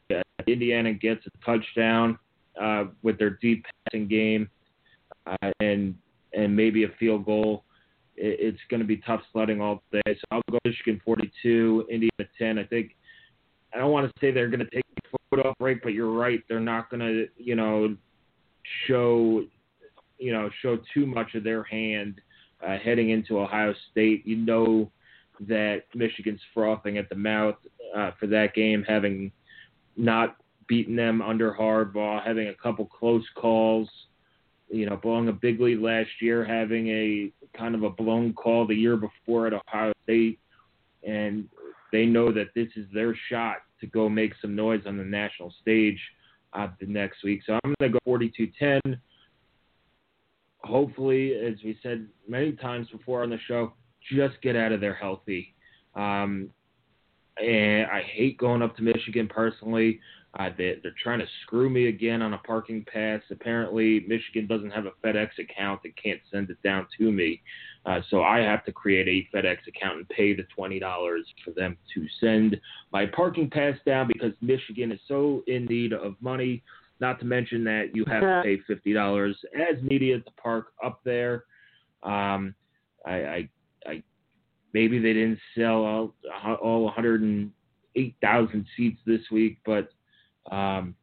Yeah, 0.08 0.22
Indiana 0.46 0.92
gets 0.92 1.24
a 1.26 1.44
touchdown 1.44 2.18
uh, 2.60 2.84
with 3.02 3.18
their 3.18 3.38
deep 3.40 3.64
passing 3.84 4.08
game 4.08 4.48
uh, 5.26 5.50
and 5.60 5.94
and 6.32 6.54
maybe 6.54 6.84
a 6.84 6.88
field 6.98 7.24
goal. 7.24 7.64
It, 8.20 8.38
it's 8.40 8.60
going 8.68 8.80
to 8.80 8.86
be 8.86 8.98
tough 8.98 9.22
sledding 9.32 9.60
all 9.60 9.82
day. 9.92 10.00
So 10.06 10.20
I'll 10.30 10.42
go 10.50 10.58
Michigan 10.64 11.00
42, 11.04 11.86
Indiana 11.90 12.30
10. 12.38 12.58
I 12.58 12.64
think 12.64 12.96
I 13.74 13.78
don't 13.78 13.92
want 13.92 14.06
to 14.06 14.20
say 14.20 14.30
they're 14.30 14.48
going 14.48 14.60
to 14.60 14.70
take 14.70 14.84
the 14.96 15.18
foot 15.30 15.46
off 15.46 15.56
right, 15.60 15.78
but 15.82 15.94
you're 15.94 16.12
right. 16.12 16.40
They're 16.48 16.60
not 16.60 16.90
going 16.90 17.00
to 17.00 17.26
you 17.36 17.56
know 17.56 17.96
show 18.86 19.44
you 20.18 20.32
know 20.32 20.50
show 20.62 20.78
too 20.92 21.06
much 21.06 21.34
of 21.34 21.44
their 21.44 21.62
hand 21.64 22.20
uh, 22.66 22.76
heading 22.78 23.10
into 23.10 23.38
Ohio 23.38 23.74
State. 23.90 24.26
You 24.26 24.36
know 24.36 24.90
that 25.48 25.84
Michigan's 25.94 26.40
frothing 26.52 26.98
at 26.98 27.08
the 27.08 27.14
mouth 27.14 27.56
uh, 27.96 28.10
for 28.20 28.26
that 28.26 28.54
game, 28.54 28.84
having 28.86 29.32
not 29.96 30.36
beaten 30.66 30.94
them 30.94 31.22
under 31.22 31.52
Harbaugh, 31.52 32.24
having 32.24 32.48
a 32.48 32.54
couple 32.54 32.84
close 32.84 33.24
calls 33.34 33.88
you 34.70 34.86
know, 34.86 34.96
blowing 34.96 35.28
a 35.28 35.32
big 35.32 35.60
lead 35.60 35.80
last 35.80 36.10
year, 36.20 36.44
having 36.44 36.88
a 36.88 37.32
kind 37.56 37.74
of 37.74 37.82
a 37.82 37.90
blown 37.90 38.32
call 38.32 38.66
the 38.66 38.74
year 38.74 38.96
before 38.96 39.46
at 39.46 39.52
Ohio 39.52 39.92
State, 40.04 40.38
and 41.06 41.48
they 41.92 42.06
know 42.06 42.32
that 42.32 42.54
this 42.54 42.68
is 42.76 42.86
their 42.94 43.16
shot 43.28 43.56
to 43.80 43.86
go 43.86 44.08
make 44.08 44.32
some 44.40 44.54
noise 44.54 44.82
on 44.86 44.96
the 44.96 45.04
national 45.04 45.52
stage 45.60 45.98
uh, 46.52 46.68
the 46.80 46.86
next 46.86 47.24
week. 47.24 47.42
So 47.46 47.58
I'm 47.64 47.74
going 47.78 47.92
to 47.92 47.98
go 48.04 48.18
42-10. 48.18 48.98
Hopefully, 50.62 51.34
as 51.34 51.54
we 51.64 51.78
said 51.82 52.06
many 52.28 52.52
times 52.52 52.88
before 52.90 53.22
on 53.22 53.30
the 53.30 53.38
show, 53.48 53.72
just 54.12 54.40
get 54.42 54.56
out 54.56 54.72
of 54.72 54.80
there 54.80 54.94
healthy. 54.94 55.54
Um, 55.94 56.50
and 57.42 57.86
I 57.90 58.02
hate 58.02 58.36
going 58.36 58.62
up 58.62 58.76
to 58.76 58.82
Michigan 58.82 59.26
personally. 59.26 60.00
Uh, 60.38 60.48
they, 60.56 60.76
they're 60.82 60.94
trying 61.02 61.18
to 61.18 61.26
screw 61.42 61.68
me 61.68 61.88
again 61.88 62.22
on 62.22 62.34
a 62.34 62.38
parking 62.38 62.84
pass. 62.92 63.20
Apparently, 63.30 64.04
Michigan 64.06 64.46
doesn't 64.46 64.70
have 64.70 64.86
a 64.86 64.92
FedEx 65.04 65.30
account 65.40 65.80
and 65.84 65.92
can't 65.96 66.20
send 66.30 66.50
it 66.50 66.62
down 66.62 66.86
to 66.98 67.10
me. 67.10 67.42
Uh, 67.84 68.00
so 68.10 68.22
I 68.22 68.38
have 68.38 68.64
to 68.66 68.72
create 68.72 69.08
a 69.08 69.36
FedEx 69.36 69.58
account 69.66 69.98
and 69.98 70.08
pay 70.08 70.34
the 70.34 70.46
$20 70.56 70.80
for 71.44 71.50
them 71.50 71.76
to 71.94 72.06
send 72.20 72.60
my 72.92 73.06
parking 73.06 73.50
pass 73.50 73.74
down 73.84 74.06
because 74.06 74.32
Michigan 74.40 74.92
is 74.92 75.00
so 75.08 75.42
in 75.48 75.64
need 75.64 75.92
of 75.92 76.14
money. 76.20 76.62
Not 77.00 77.18
to 77.20 77.24
mention 77.24 77.64
that 77.64 77.90
you 77.94 78.04
have 78.04 78.20
to 78.20 78.42
pay 78.44 78.60
$50 78.72 79.34
as 79.54 79.82
media 79.82 80.20
to 80.20 80.30
park 80.40 80.66
up 80.84 81.00
there. 81.02 81.44
Um, 82.02 82.54
I, 83.04 83.12
I, 83.12 83.48
I, 83.86 84.02
maybe 84.74 84.98
they 84.98 85.14
didn't 85.14 85.40
sell 85.56 85.82
all, 85.82 86.14
all 86.62 86.84
108,000 86.84 88.66
seats 88.76 89.00
this 89.06 89.22
week, 89.32 89.58
but 89.64 89.88
um, 90.50 90.94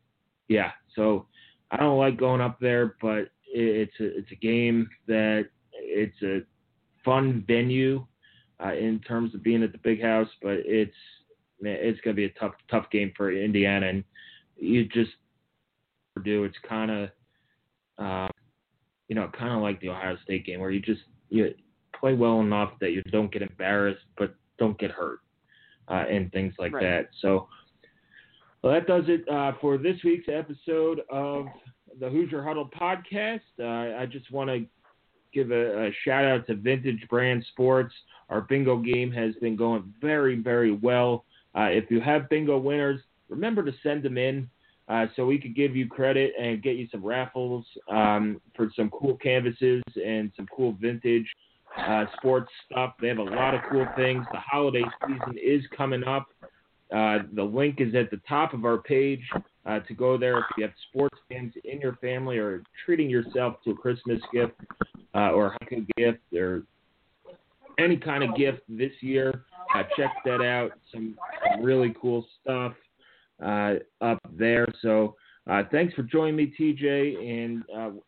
yeah, 0.48 0.72
so 0.96 1.28
I 1.72 1.78
don't 1.78 1.98
like 1.98 2.18
going 2.18 2.42
up 2.42 2.60
there, 2.60 2.96
but 3.02 3.30
it's 3.46 3.94
a 4.00 4.18
it's 4.18 4.32
a 4.32 4.36
game 4.36 4.90
that 5.08 5.48
it's 5.74 6.22
a 6.24 6.42
fun 7.04 7.44
venue 7.48 8.06
uh, 8.64 8.74
in 8.74 9.00
terms 9.00 9.36
of 9.36 9.44
being 9.44 9.64
at 9.64 9.72
the 9.72 9.78
big 9.80 10.02
house, 10.02 10.30
but 10.42 10.58
it's 10.66 10.96
it's 11.62 12.00
going 12.02 12.16
to 12.16 12.20
be 12.20 12.26
a 12.26 12.40
tough 12.40 12.54
tough 12.70 12.90
game 12.92 13.12
for 13.16 13.32
Indiana, 13.32 13.88
and 13.88 14.04
you 14.56 14.86
just 14.86 15.12
do 16.24 16.46
it's 16.46 16.58
kind 16.68 16.92
of 16.92 17.10
uh, 18.00 18.28
you 19.08 19.16
know 19.16 19.30
kind 19.38 19.54
of 19.54 19.62
like 19.62 19.80
the 19.82 19.90
Ohio 19.90 20.18
State 20.24 20.46
game 20.46 20.60
where 20.60 20.72
you 20.72 20.80
just 20.80 21.02
you 21.30 21.54
play 22.00 22.14
well 22.14 22.42
enough 22.42 22.72
that 22.80 22.92
you 22.92 23.02
don't 23.04 23.32
get 23.32 23.42
embarrassed 23.42 24.04
but 24.18 24.36
don't 24.60 24.78
get 24.80 24.92
hurt 24.92 25.20
uh, 25.90 26.06
and 26.10 26.32
things 26.32 26.54
like 26.58 26.74
right. 26.74 26.84
that. 26.84 27.10
So. 27.22 27.48
Well, 28.68 28.76
that 28.76 28.86
does 28.86 29.06
it 29.08 29.26
uh, 29.30 29.54
for 29.62 29.78
this 29.78 29.96
week's 30.04 30.28
episode 30.28 31.00
of 31.10 31.46
the 32.02 32.10
Hoosier 32.10 32.44
Huddle 32.44 32.70
podcast. 32.78 33.40
Uh, 33.58 33.98
I 33.98 34.06
just 34.06 34.30
want 34.30 34.50
to 34.50 34.66
give 35.34 35.52
a, 35.52 35.86
a, 35.86 35.92
shout 36.04 36.26
out 36.26 36.46
to 36.48 36.56
Vintage 36.56 37.08
Brand 37.10 37.46
Sports. 37.54 37.94
Our 38.28 38.42
bingo 38.42 38.76
game 38.76 39.10
has 39.14 39.36
been 39.36 39.56
going 39.56 39.94
very, 40.02 40.36
very 40.36 40.74
well. 40.74 41.24
Uh, 41.58 41.70
if 41.70 41.90
you 41.90 42.02
have 42.02 42.28
bingo 42.28 42.58
winners, 42.58 43.00
remember 43.30 43.64
to 43.64 43.72
send 43.84 44.04
them 44.04 44.18
in 44.18 44.50
uh, 44.90 45.06
so 45.16 45.26
we 45.26 45.40
could 45.40 45.56
give 45.56 45.74
you 45.74 45.88
credit 45.88 46.34
and 46.38 46.62
get 46.62 46.76
you 46.76 46.90
some 46.92 47.06
raffles 47.06 47.66
um, 47.90 48.42
for 48.54 48.70
some 48.76 48.90
cool 48.90 49.16
canvases 49.16 49.82
and 49.96 50.30
some 50.36 50.46
cool 50.54 50.76
vintage 50.82 51.28
uh, 51.78 52.04
sports 52.18 52.52
stuff. 52.70 52.96
They 53.00 53.08
have 53.08 53.20
a 53.20 53.24
lot 53.24 53.56
of 53.56 53.62
cool 53.72 53.88
things. 53.96 54.26
The 54.34 54.40
holiday 54.40 54.84
season 55.08 55.38
is 55.42 55.62
coming 55.78 56.04
up. 56.04 56.28
Uh, 56.94 57.20
the 57.34 57.44
link 57.44 57.82
is 57.82 57.94
at 57.96 58.10
the 58.12 58.22
top 58.28 58.54
of 58.54 58.64
our 58.64 58.78
page 58.78 59.22
uh, 59.66 59.80
to 59.82 59.94
go 59.94 60.18
there 60.18 60.40
if 60.40 60.46
you 60.58 60.64
have 60.64 60.74
sports 60.90 61.18
fans 61.28 61.54
in 61.66 61.82
your 61.82 61.98
family 61.98 62.38
or 62.38 62.64
treating 62.86 63.10
yourself 63.10 63.56
to 63.64 63.72
a 63.72 63.76
Christmas 63.76 64.22
gift 64.32 64.54
uh, 65.14 65.32
or 65.32 65.58
Hanukkah 65.62 65.86
gift 65.98 66.20
or 66.34 66.64
any 67.78 67.98
kind 67.98 68.24
of 68.24 68.36
gift 68.36 68.62
this 68.70 68.92
year. 69.02 69.44
Uh, 69.76 69.84
check 69.98 70.12
that 70.24 70.42
out. 70.42 70.72
Some, 70.94 71.18
some 71.52 71.62
really 71.62 71.94
cool 72.02 72.26
stuff 72.42 72.74
uh, 73.44 73.76
up 74.00 74.20
there. 74.32 74.66
So 74.82 75.16
thanks 75.70 75.94
for 75.94 76.04
joining 76.04 76.38
me, 76.38 76.54
TJ, 76.58 77.44
and 77.44 77.64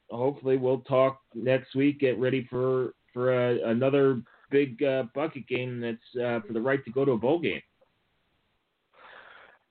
hopefully 0.10 0.56
we'll 0.56 0.82
talk 0.82 1.20
next 1.36 1.76
week. 1.76 2.00
Get 2.00 2.18
ready 2.18 2.48
for 2.50 2.94
for 3.14 3.34
another 3.34 4.22
big 4.52 4.80
bucket 5.14 5.48
game 5.48 5.82
that's 5.82 6.46
for 6.48 6.54
the 6.54 6.62
right 6.62 6.84
to 6.86 6.92
go 6.92 7.04
to 7.04 7.12
a 7.12 7.18
bowl 7.18 7.40
game. 7.40 7.62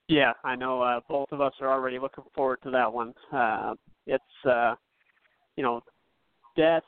Yeah, 0.08 0.32
I 0.42 0.56
know. 0.56 0.80
Uh, 0.80 1.00
both 1.06 1.30
of 1.32 1.42
us 1.42 1.52
are 1.60 1.70
already 1.70 1.98
looking 1.98 2.24
forward 2.34 2.60
to 2.62 2.70
that 2.70 2.90
one. 2.90 3.12
Uh, 3.30 3.74
it's, 4.06 4.46
uh, 4.48 4.74
you 5.56 5.62
know, 5.62 5.82
that's. 6.56 6.86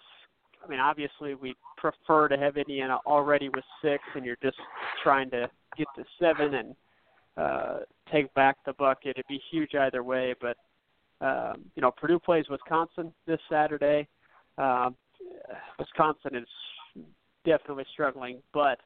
I 0.64 0.68
mean, 0.68 0.81
obviously, 0.81 1.35
we 1.35 1.55
prefer 1.77 2.29
to 2.29 2.37
have 2.37 2.57
Indiana 2.57 2.99
already 3.07 3.49
with 3.49 3.64
six, 3.83 4.03
and 4.14 4.25
you're 4.25 4.37
just 4.43 4.59
trying 5.03 5.31
to 5.31 5.51
get 5.77 5.87
to 5.97 6.05
seven 6.18 6.55
and 6.55 6.75
uh, 7.37 7.79
take 8.12 8.33
back 8.35 8.57
the 8.66 8.75
bucket. 8.75 9.12
It'd 9.16 9.27
be 9.29 9.41
huge 9.51 9.75
either 9.75 10.03
way. 10.03 10.35
But 10.41 10.57
um, 11.25 11.64
you 11.75 11.83
know, 11.83 11.91
Purdue 11.91 12.18
plays 12.18 12.47
Wisconsin 12.51 13.12
this 13.27 13.41
Saturday. 13.51 14.09
Um, 14.59 14.97
Wisconsin 15.79 16.37
is 16.37 17.05
definitely 17.45 17.85
struggling, 17.93 18.43
but 18.53 18.79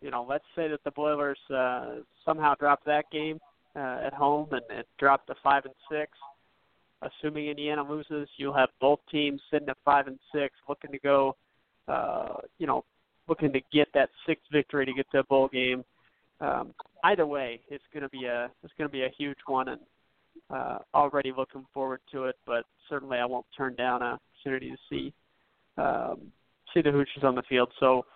you 0.00 0.10
know, 0.10 0.26
let's 0.28 0.44
say 0.54 0.68
that 0.68 0.82
the 0.84 0.90
Boilers 0.90 1.38
uh, 1.54 1.96
somehow 2.24 2.54
drop 2.54 2.84
that 2.84 3.04
game 3.10 3.38
uh, 3.76 3.98
at 4.04 4.14
home 4.14 4.48
and, 4.52 4.62
and 4.70 4.84
drop 4.98 5.26
to 5.26 5.34
five 5.42 5.64
and 5.64 5.74
six. 5.90 6.12
Assuming 7.02 7.48
Indiana 7.48 7.82
loses, 7.82 8.28
you'll 8.38 8.54
have 8.54 8.70
both 8.80 9.00
teams 9.10 9.40
sitting 9.50 9.68
at 9.68 9.76
five 9.84 10.06
and 10.06 10.18
six, 10.34 10.54
looking 10.68 10.90
to 10.92 10.98
go, 10.98 11.36
uh, 11.88 12.36
you 12.58 12.66
know, 12.66 12.84
looking 13.28 13.52
to 13.52 13.60
get 13.72 13.88
that 13.92 14.08
sixth 14.26 14.46
victory 14.50 14.86
to 14.86 14.92
get 14.94 15.06
to 15.10 15.18
a 15.18 15.24
bowl 15.24 15.48
game. 15.48 15.84
Um, 16.40 16.72
either 17.04 17.26
way, 17.26 17.60
it's 17.68 17.84
going 17.92 18.02
to 18.02 18.08
be 18.08 18.24
a 18.24 18.50
it's 18.62 18.72
going 18.78 18.88
to 18.88 18.92
be 18.92 19.04
a 19.04 19.10
huge 19.16 19.38
one, 19.46 19.68
and 19.68 19.80
uh, 20.50 20.78
already 20.94 21.32
looking 21.36 21.66
forward 21.74 22.00
to 22.12 22.24
it. 22.24 22.36
But 22.46 22.64
certainly, 22.88 23.18
I 23.18 23.26
won't 23.26 23.46
turn 23.56 23.74
down 23.74 24.02
an 24.02 24.18
opportunity 24.18 24.70
to 24.70 24.76
see 24.88 25.12
um, 25.76 26.32
see 26.72 26.80
the 26.80 26.90
Hoosiers 26.90 27.24
on 27.24 27.34
the 27.34 27.42
field. 27.42 27.70
So, 27.78 28.06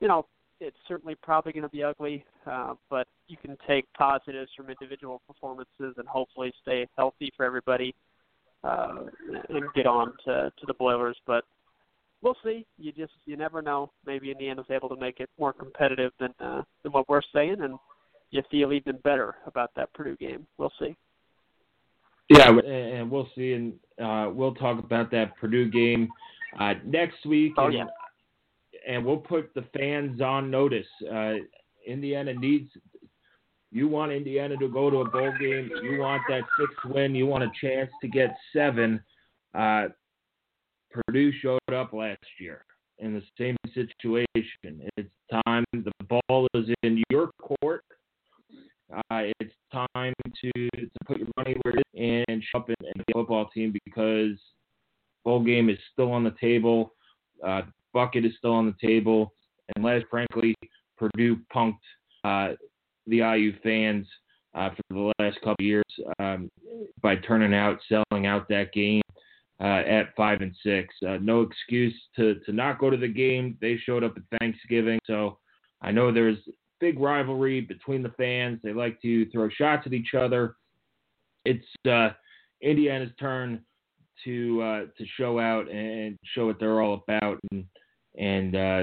you 0.00 0.08
know, 0.08 0.26
it's 0.60 0.76
certainly 0.86 1.14
probably 1.14 1.52
going 1.52 1.62
to 1.62 1.68
be 1.68 1.82
ugly, 1.82 2.24
uh, 2.46 2.74
but 2.90 3.08
you 3.28 3.36
can 3.36 3.56
take 3.66 3.90
positives 3.94 4.50
from 4.56 4.68
individual 4.68 5.22
performances 5.26 5.94
and 5.96 6.06
hopefully 6.06 6.52
stay 6.62 6.86
healthy 6.96 7.32
for 7.36 7.44
everybody 7.44 7.94
uh, 8.62 9.04
and 9.48 9.64
get 9.74 9.86
on 9.86 10.12
to, 10.24 10.52
to 10.58 10.66
the 10.66 10.74
Boilers. 10.74 11.16
But 11.26 11.44
we'll 12.22 12.36
see. 12.44 12.66
You 12.78 12.92
just 12.92 13.12
you 13.24 13.36
never 13.36 13.62
know. 13.62 13.90
Maybe 14.06 14.30
Indiana's 14.30 14.66
able 14.70 14.90
to 14.90 14.96
make 14.96 15.20
it 15.20 15.30
more 15.38 15.52
competitive 15.52 16.12
than 16.20 16.34
uh, 16.38 16.62
than 16.82 16.92
what 16.92 17.08
we're 17.08 17.22
saying, 17.34 17.56
and 17.60 17.78
you 18.30 18.42
feel 18.50 18.72
even 18.72 18.98
better 18.98 19.36
about 19.46 19.70
that 19.76 19.92
Purdue 19.94 20.16
game. 20.16 20.46
We'll 20.58 20.72
see. 20.78 20.94
Yeah, 22.28 22.50
and 22.50 23.10
we'll 23.10 23.28
see, 23.34 23.54
and 23.54 23.72
uh, 24.00 24.30
we'll 24.32 24.54
talk 24.54 24.78
about 24.78 25.10
that 25.10 25.36
Purdue 25.38 25.68
game 25.68 26.08
uh, 26.60 26.74
next 26.84 27.26
week. 27.26 27.54
Oh 27.56 27.64
and, 27.64 27.74
yeah 27.74 27.84
and 28.86 29.04
we'll 29.04 29.16
put 29.16 29.52
the 29.54 29.64
fans 29.76 30.20
on 30.20 30.50
notice. 30.50 30.86
Uh, 31.12 31.34
Indiana 31.86 32.34
needs. 32.34 32.70
You 33.72 33.88
want 33.88 34.12
Indiana 34.12 34.56
to 34.56 34.68
go 34.68 34.90
to 34.90 35.02
a 35.02 35.08
bowl 35.08 35.32
game. 35.38 35.70
You 35.82 36.00
want 36.00 36.22
that 36.28 36.42
sixth 36.58 36.84
win. 36.92 37.14
You 37.14 37.26
want 37.26 37.44
a 37.44 37.50
chance 37.60 37.90
to 38.02 38.08
get 38.08 38.36
seven. 38.52 39.00
Uh, 39.54 39.88
Purdue 40.90 41.32
showed 41.40 41.60
up 41.72 41.92
last 41.92 42.18
year 42.40 42.64
in 42.98 43.14
the 43.14 43.22
same 43.38 43.56
situation. 43.72 44.88
It's 44.96 45.08
time. 45.46 45.64
The 45.72 45.92
ball 46.08 46.48
is 46.54 46.68
in 46.82 47.02
your 47.10 47.30
court. 47.40 47.84
Uh, 48.92 49.22
it's 49.38 49.54
time 49.94 50.12
to, 50.42 50.50
to 50.76 50.88
put 51.06 51.18
your 51.18 51.28
money 51.36 51.54
where 51.62 51.76
it 51.76 51.84
is 51.94 52.24
and 52.28 52.42
show 52.42 52.58
up 52.58 52.68
in, 52.68 52.74
in 52.80 52.92
the 52.96 53.04
football 53.12 53.48
team 53.54 53.72
because 53.84 54.36
bowl 55.24 55.44
game 55.44 55.70
is 55.70 55.78
still 55.92 56.10
on 56.10 56.24
the 56.24 56.34
table. 56.40 56.94
Uh, 57.46 57.62
bucket 57.92 58.24
is 58.24 58.32
still 58.38 58.52
on 58.52 58.66
the 58.66 58.86
table. 58.86 59.32
And 59.74 59.84
last, 59.84 60.04
frankly, 60.10 60.54
Purdue 60.96 61.38
punked 61.54 61.78
uh, 62.24 62.54
the 63.06 63.18
IU 63.18 63.52
fans 63.62 64.06
uh, 64.54 64.70
for 64.70 64.82
the 64.90 65.12
last 65.18 65.38
couple 65.42 65.64
years 65.64 65.84
um, 66.18 66.50
by 67.02 67.16
turning 67.16 67.54
out, 67.54 67.78
selling 67.88 68.26
out 68.26 68.48
that 68.48 68.72
game 68.72 69.02
uh, 69.60 69.82
at 69.86 70.14
five 70.16 70.40
and 70.40 70.54
six. 70.62 70.94
Uh, 71.06 71.18
no 71.20 71.42
excuse 71.42 71.94
to 72.16 72.36
to 72.46 72.52
not 72.52 72.78
go 72.78 72.90
to 72.90 72.96
the 72.96 73.08
game. 73.08 73.56
They 73.60 73.76
showed 73.84 74.04
up 74.04 74.16
at 74.16 74.38
Thanksgiving, 74.38 74.98
so 75.06 75.38
I 75.82 75.92
know 75.92 76.12
there's 76.12 76.38
big 76.80 76.98
rivalry 76.98 77.60
between 77.60 78.02
the 78.02 78.12
fans. 78.16 78.58
They 78.62 78.72
like 78.72 79.00
to 79.02 79.30
throw 79.30 79.48
shots 79.50 79.82
at 79.86 79.92
each 79.92 80.14
other. 80.14 80.56
It's 81.44 81.66
uh, 81.88 82.10
Indiana's 82.62 83.12
turn 83.18 83.62
to 84.24 84.62
uh, 84.62 84.80
to 84.96 85.06
show 85.16 85.38
out 85.38 85.70
and 85.70 86.18
show 86.34 86.46
what 86.46 86.58
they're 86.58 86.80
all 86.80 87.04
about, 87.06 87.38
and 87.52 87.64
and 88.20 88.54
uh, 88.54 88.82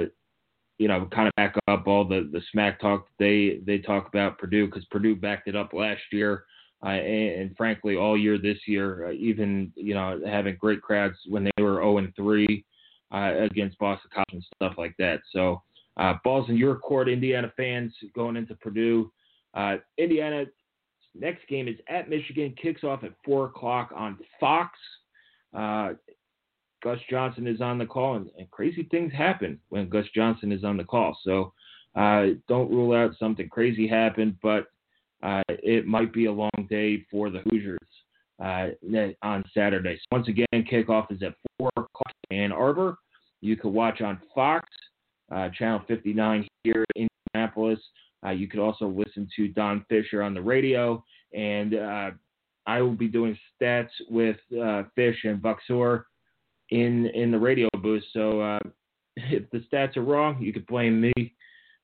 you 0.77 0.87
know 0.87 1.07
kind 1.13 1.27
of 1.27 1.33
back 1.35 1.55
up 1.67 1.87
all 1.87 2.03
the 2.03 2.29
the 2.31 2.41
smack 2.51 2.81
talk 2.81 3.07
they 3.19 3.59
they 3.65 3.77
talk 3.77 4.07
about 4.07 4.37
Purdue 4.37 4.65
because 4.65 4.85
Purdue 4.85 5.15
backed 5.15 5.47
it 5.47 5.55
up 5.55 5.73
last 5.73 6.01
year. 6.11 6.43
Uh, 6.85 6.89
and, 6.89 7.41
and, 7.41 7.57
frankly, 7.57 7.95
all 7.95 8.15
year 8.15 8.37
this 8.37 8.59
year, 8.67 9.07
uh, 9.07 9.11
even 9.13 9.71
you 9.75 9.95
know 9.95 10.21
having 10.27 10.55
great 10.59 10.81
crowds 10.81 11.15
when 11.27 11.43
they 11.43 11.63
were 11.63 11.77
0 11.77 11.97
and 11.97 12.15
3 12.15 12.63
uh, 13.11 13.33
against 13.39 13.79
Boston 13.79 14.11
College 14.13 14.27
and 14.33 14.45
stuff 14.55 14.73
like 14.77 14.95
that. 14.99 15.21
So, 15.31 15.63
uh, 15.97 16.13
balls 16.23 16.49
in 16.49 16.55
your 16.55 16.75
court, 16.75 17.09
Indiana 17.09 17.51
fans 17.57 17.93
going 18.13 18.35
into 18.35 18.53
Purdue. 18.55 19.11
Uh, 19.55 19.77
Indiana 19.97 20.45
next 21.15 21.47
game 21.47 21.67
is 21.67 21.77
at 21.89 22.09
Michigan, 22.09 22.53
kicks 22.61 22.83
off 22.83 23.03
at 23.03 23.13
four 23.25 23.45
o'clock 23.45 23.91
on 23.95 24.19
Fox. 24.39 24.77
Gus 26.83 26.99
Johnson 27.09 27.47
is 27.47 27.61
on 27.61 27.77
the 27.77 27.85
call, 27.85 28.15
and, 28.15 28.29
and, 28.37 28.49
crazy 28.51 28.87
things 28.91 29.11
happen 29.11 29.59
when 29.69 29.89
Gus 29.89 30.05
Johnson 30.13 30.51
is 30.51 30.63
on 30.63 30.77
the 30.77 30.83
call. 30.83 31.17
So 31.23 31.53
uh, 31.95 32.27
don't 32.47 32.69
rule 32.69 32.95
out 32.95 33.15
something 33.17 33.49
crazy 33.49 33.87
happened, 33.87 34.37
but 34.41 34.67
uh, 35.23 35.41
it 35.49 35.87
might 35.87 36.13
be 36.13 36.25
a 36.25 36.31
long 36.31 36.67
day 36.69 37.05
for 37.09 37.29
the 37.29 37.41
Hoosiers 37.49 37.79
uh, 38.43 38.67
on 39.23 39.43
Saturday. 39.53 39.95
So 39.95 40.05
once 40.11 40.27
again, 40.27 40.45
kickoff 40.53 41.11
is 41.11 41.23
at 41.23 41.33
4 41.57 41.69
o'clock 41.75 42.13
in 42.29 42.37
Ann 42.37 42.51
Arbor. 42.51 42.97
You 43.41 43.57
can 43.57 43.73
watch 43.73 44.01
on 44.01 44.21
Fox, 44.35 44.67
uh, 45.31 45.49
Channel 45.49 45.81
59 45.87 46.47
here 46.63 46.85
in 46.95 47.07
Indianapolis. 47.33 47.79
Uh, 48.25 48.31
you 48.31 48.47
could 48.47 48.59
also 48.59 48.87
listen 48.87 49.27
to 49.35 49.47
Don 49.47 49.85
Fisher 49.89 50.21
on 50.21 50.33
the 50.33 50.41
radio, 50.41 51.03
and 51.33 51.75
uh, 51.75 52.11
I 52.65 52.81
will 52.81 52.95
be 52.95 53.07
doing 53.07 53.37
stats 53.59 53.89
with 54.09 54.37
Fish 54.95 55.17
and 55.23 55.41
Bucksor 55.41 56.03
in 56.69 57.07
in 57.07 57.31
the 57.31 57.39
radio 57.39 57.69
booth. 57.81 58.03
So 58.13 58.41
uh, 58.41 58.59
if 59.15 59.49
the 59.51 59.63
stats 59.71 59.97
are 59.97 60.03
wrong, 60.03 60.41
you 60.41 60.53
could 60.53 60.67
blame 60.67 61.01
me, 61.01 61.13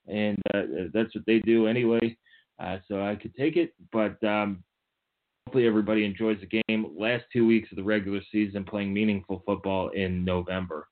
and 0.07 0.37
uh, 0.53 0.89
that's 0.93 1.13
what 1.15 1.25
they 1.25 1.39
do 1.39 1.67
anyway. 1.67 2.17
Uh, 2.59 2.77
so 2.87 3.03
I 3.03 3.15
could 3.15 3.35
take 3.35 3.57
it, 3.57 3.73
but 3.91 4.23
um, 4.23 4.63
hopefully 5.47 5.67
everybody 5.67 6.05
enjoys 6.05 6.37
the 6.39 6.61
game. 6.67 6.85
Last 6.97 7.23
two 7.33 7.45
weeks 7.45 7.71
of 7.71 7.77
the 7.77 7.83
regular 7.83 8.21
season, 8.31 8.63
playing 8.63 8.93
meaningful 8.93 9.43
football 9.45 9.89
in 9.89 10.23
November. 10.23 10.87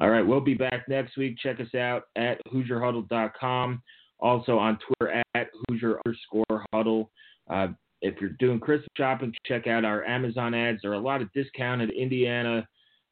All 0.00 0.10
right, 0.10 0.26
we'll 0.26 0.40
be 0.40 0.54
back 0.54 0.88
next 0.88 1.16
week. 1.16 1.36
Check 1.40 1.60
us 1.60 1.72
out 1.74 2.04
at 2.16 2.40
HoosierHuddle.com. 2.52 3.82
Also 4.18 4.58
on 4.58 4.78
Twitter 4.78 5.22
at 5.34 5.48
Hoosier 5.68 6.00
underscore 6.04 6.64
huddle. 6.72 7.10
Uh, 7.48 7.68
if 8.02 8.20
you're 8.20 8.30
doing 8.38 8.58
Christmas 8.58 8.88
shopping, 8.96 9.32
check 9.46 9.66
out 9.66 9.84
our 9.84 10.04
Amazon 10.04 10.52
ads. 10.52 10.80
There 10.82 10.90
are 10.90 10.94
a 10.94 11.00
lot 11.00 11.22
of 11.22 11.32
discounted 11.32 11.90
Indiana 11.90 12.66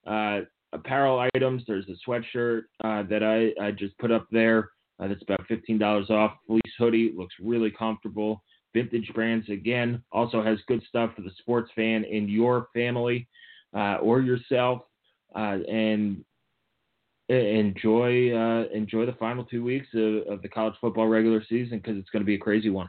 uh, 0.07 0.41
apparel 0.73 1.29
items. 1.35 1.63
There's 1.67 1.87
a 1.89 2.11
sweatshirt 2.11 2.63
uh, 2.83 3.03
that 3.05 3.23
I, 3.23 3.65
I 3.65 3.71
just 3.71 3.97
put 3.99 4.11
up 4.11 4.27
there. 4.31 4.71
Uh, 4.99 5.09
that's 5.09 5.23
about 5.23 5.47
$15 5.49 6.11
off. 6.11 6.33
Fleece 6.47 6.61
hoodie 6.79 7.13
looks 7.17 7.35
really 7.41 7.71
comfortable. 7.71 8.43
Vintage 8.75 9.11
Brands 9.15 9.49
again 9.49 10.03
also 10.13 10.43
has 10.43 10.59
good 10.67 10.83
stuff 10.89 11.15
for 11.15 11.23
the 11.23 11.33
sports 11.39 11.71
fan 11.75 12.05
in 12.05 12.29
your 12.29 12.69
family 12.75 13.29
uh, 13.77 13.97
or 13.97 14.21
yourself. 14.21 14.83
Uh, 15.35 15.59
and 15.69 16.25
enjoy 17.29 18.35
uh, 18.37 18.65
enjoy 18.75 19.07
the 19.07 19.17
final 19.19 19.45
two 19.45 19.65
weeks 19.65 19.87
of, 19.95 20.27
of 20.27 20.43
the 20.43 20.49
college 20.49 20.75
football 20.81 21.07
regular 21.07 21.43
season 21.49 21.79
because 21.79 21.97
it's 21.97 22.11
going 22.11 22.21
to 22.21 22.27
be 22.27 22.35
a 22.35 22.39
crazy 22.39 22.71
one. 22.71 22.89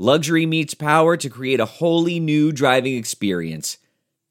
Luxury 0.00 0.46
meets 0.46 0.74
power 0.74 1.16
to 1.16 1.28
create 1.28 1.58
a 1.58 1.66
wholly 1.66 2.20
new 2.20 2.52
driving 2.52 2.94
experience. 2.94 3.78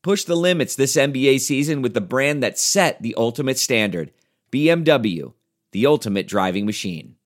Push 0.02 0.24
the 0.24 0.38
limits 0.38 0.78
this 0.78 0.96
NBA 0.96 1.42
season 1.42 1.82
with 1.82 1.94
the 1.94 2.00
brand 2.00 2.42
that 2.42 2.58
set 2.58 3.02
the 3.02 3.14
ultimate 3.18 3.58
standard 3.58 4.14
BMW, 4.50 5.34
the 5.74 5.86
ultimate 5.86 6.26
driving 6.26 6.66
machine. 6.66 7.18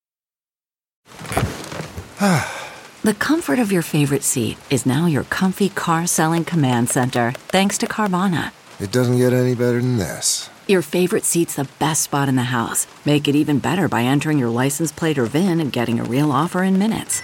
the 3.04 3.14
comfort 3.20 3.60
of 3.60 3.72
your 3.72 3.84
favorite 3.84 4.24
seat 4.24 4.58
is 4.72 4.88
now 4.88 5.06
your 5.06 5.26
comfy 5.26 5.70
car 5.70 6.08
selling 6.08 6.44
command 6.44 6.90
center, 6.90 7.34
thanks 7.50 7.78
to 7.78 7.86
Carvana. 7.86 8.54
It 8.80 8.92
doesn't 8.92 9.18
get 9.18 9.34
any 9.34 9.54
better 9.54 9.80
than 9.80 9.98
this. 9.98 10.50
Your 10.68 10.82
favorite 10.82 11.26
seat's 11.26 11.54
the 11.58 11.70
best 11.78 12.02
spot 12.02 12.28
in 12.28 12.38
the 12.38 12.44
house. 12.44 12.88
Make 13.06 13.28
it 13.28 13.36
even 13.36 13.60
better 13.60 13.88
by 13.88 14.02
entering 14.02 14.40
your 14.40 14.50
license 14.50 14.92
plate 14.92 15.20
or 15.20 15.26
VIN 15.26 15.60
and 15.60 15.72
getting 15.72 16.00
a 16.00 16.04
real 16.04 16.32
offer 16.32 16.64
in 16.64 16.80
minutes. 16.80 17.22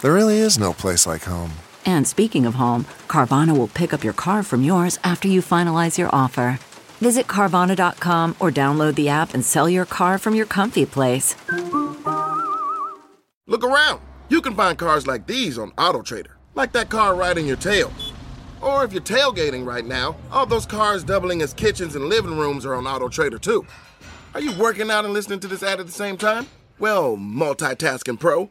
There 0.00 0.14
really 0.14 0.38
is 0.38 0.60
no 0.60 0.72
place 0.72 1.06
like 1.06 1.24
home. 1.24 1.50
And 1.84 2.06
speaking 2.06 2.46
of 2.46 2.54
home, 2.54 2.84
Carvana 3.08 3.56
will 3.56 3.66
pick 3.66 3.92
up 3.92 4.04
your 4.04 4.12
car 4.12 4.42
from 4.44 4.62
yours 4.62 4.98
after 5.02 5.26
you 5.26 5.42
finalize 5.42 5.98
your 5.98 6.08
offer. 6.14 6.60
Visit 7.00 7.26
Carvana.com 7.26 8.36
or 8.38 8.50
download 8.50 8.94
the 8.94 9.08
app 9.08 9.34
and 9.34 9.44
sell 9.44 9.68
your 9.68 9.86
car 9.86 10.18
from 10.18 10.34
your 10.36 10.46
comfy 10.46 10.86
place. 10.86 11.34
Look 13.46 13.64
around. 13.64 14.00
You 14.28 14.40
can 14.40 14.54
find 14.54 14.78
cars 14.78 15.06
like 15.06 15.26
these 15.26 15.58
on 15.58 15.72
AutoTrader, 15.72 16.32
like 16.54 16.72
that 16.72 16.90
car 16.90 17.14
riding 17.16 17.46
your 17.46 17.56
tail. 17.56 17.90
Or 18.60 18.84
if 18.84 18.92
you're 18.92 19.02
tailgating 19.02 19.66
right 19.66 19.84
now, 19.84 20.16
all 20.30 20.46
those 20.46 20.66
cars 20.66 21.02
doubling 21.02 21.42
as 21.42 21.54
kitchens 21.54 21.96
and 21.96 22.04
living 22.08 22.36
rooms 22.36 22.66
are 22.66 22.74
on 22.74 22.84
AutoTrader 22.84 23.40
too. 23.40 23.66
Are 24.34 24.40
you 24.40 24.52
working 24.52 24.90
out 24.90 25.04
and 25.04 25.14
listening 25.14 25.40
to 25.40 25.48
this 25.48 25.62
ad 25.62 25.80
at 25.80 25.86
the 25.86 25.92
same 25.92 26.16
time? 26.16 26.46
Well, 26.78 27.16
multitasking 27.16 28.20
pro, 28.20 28.50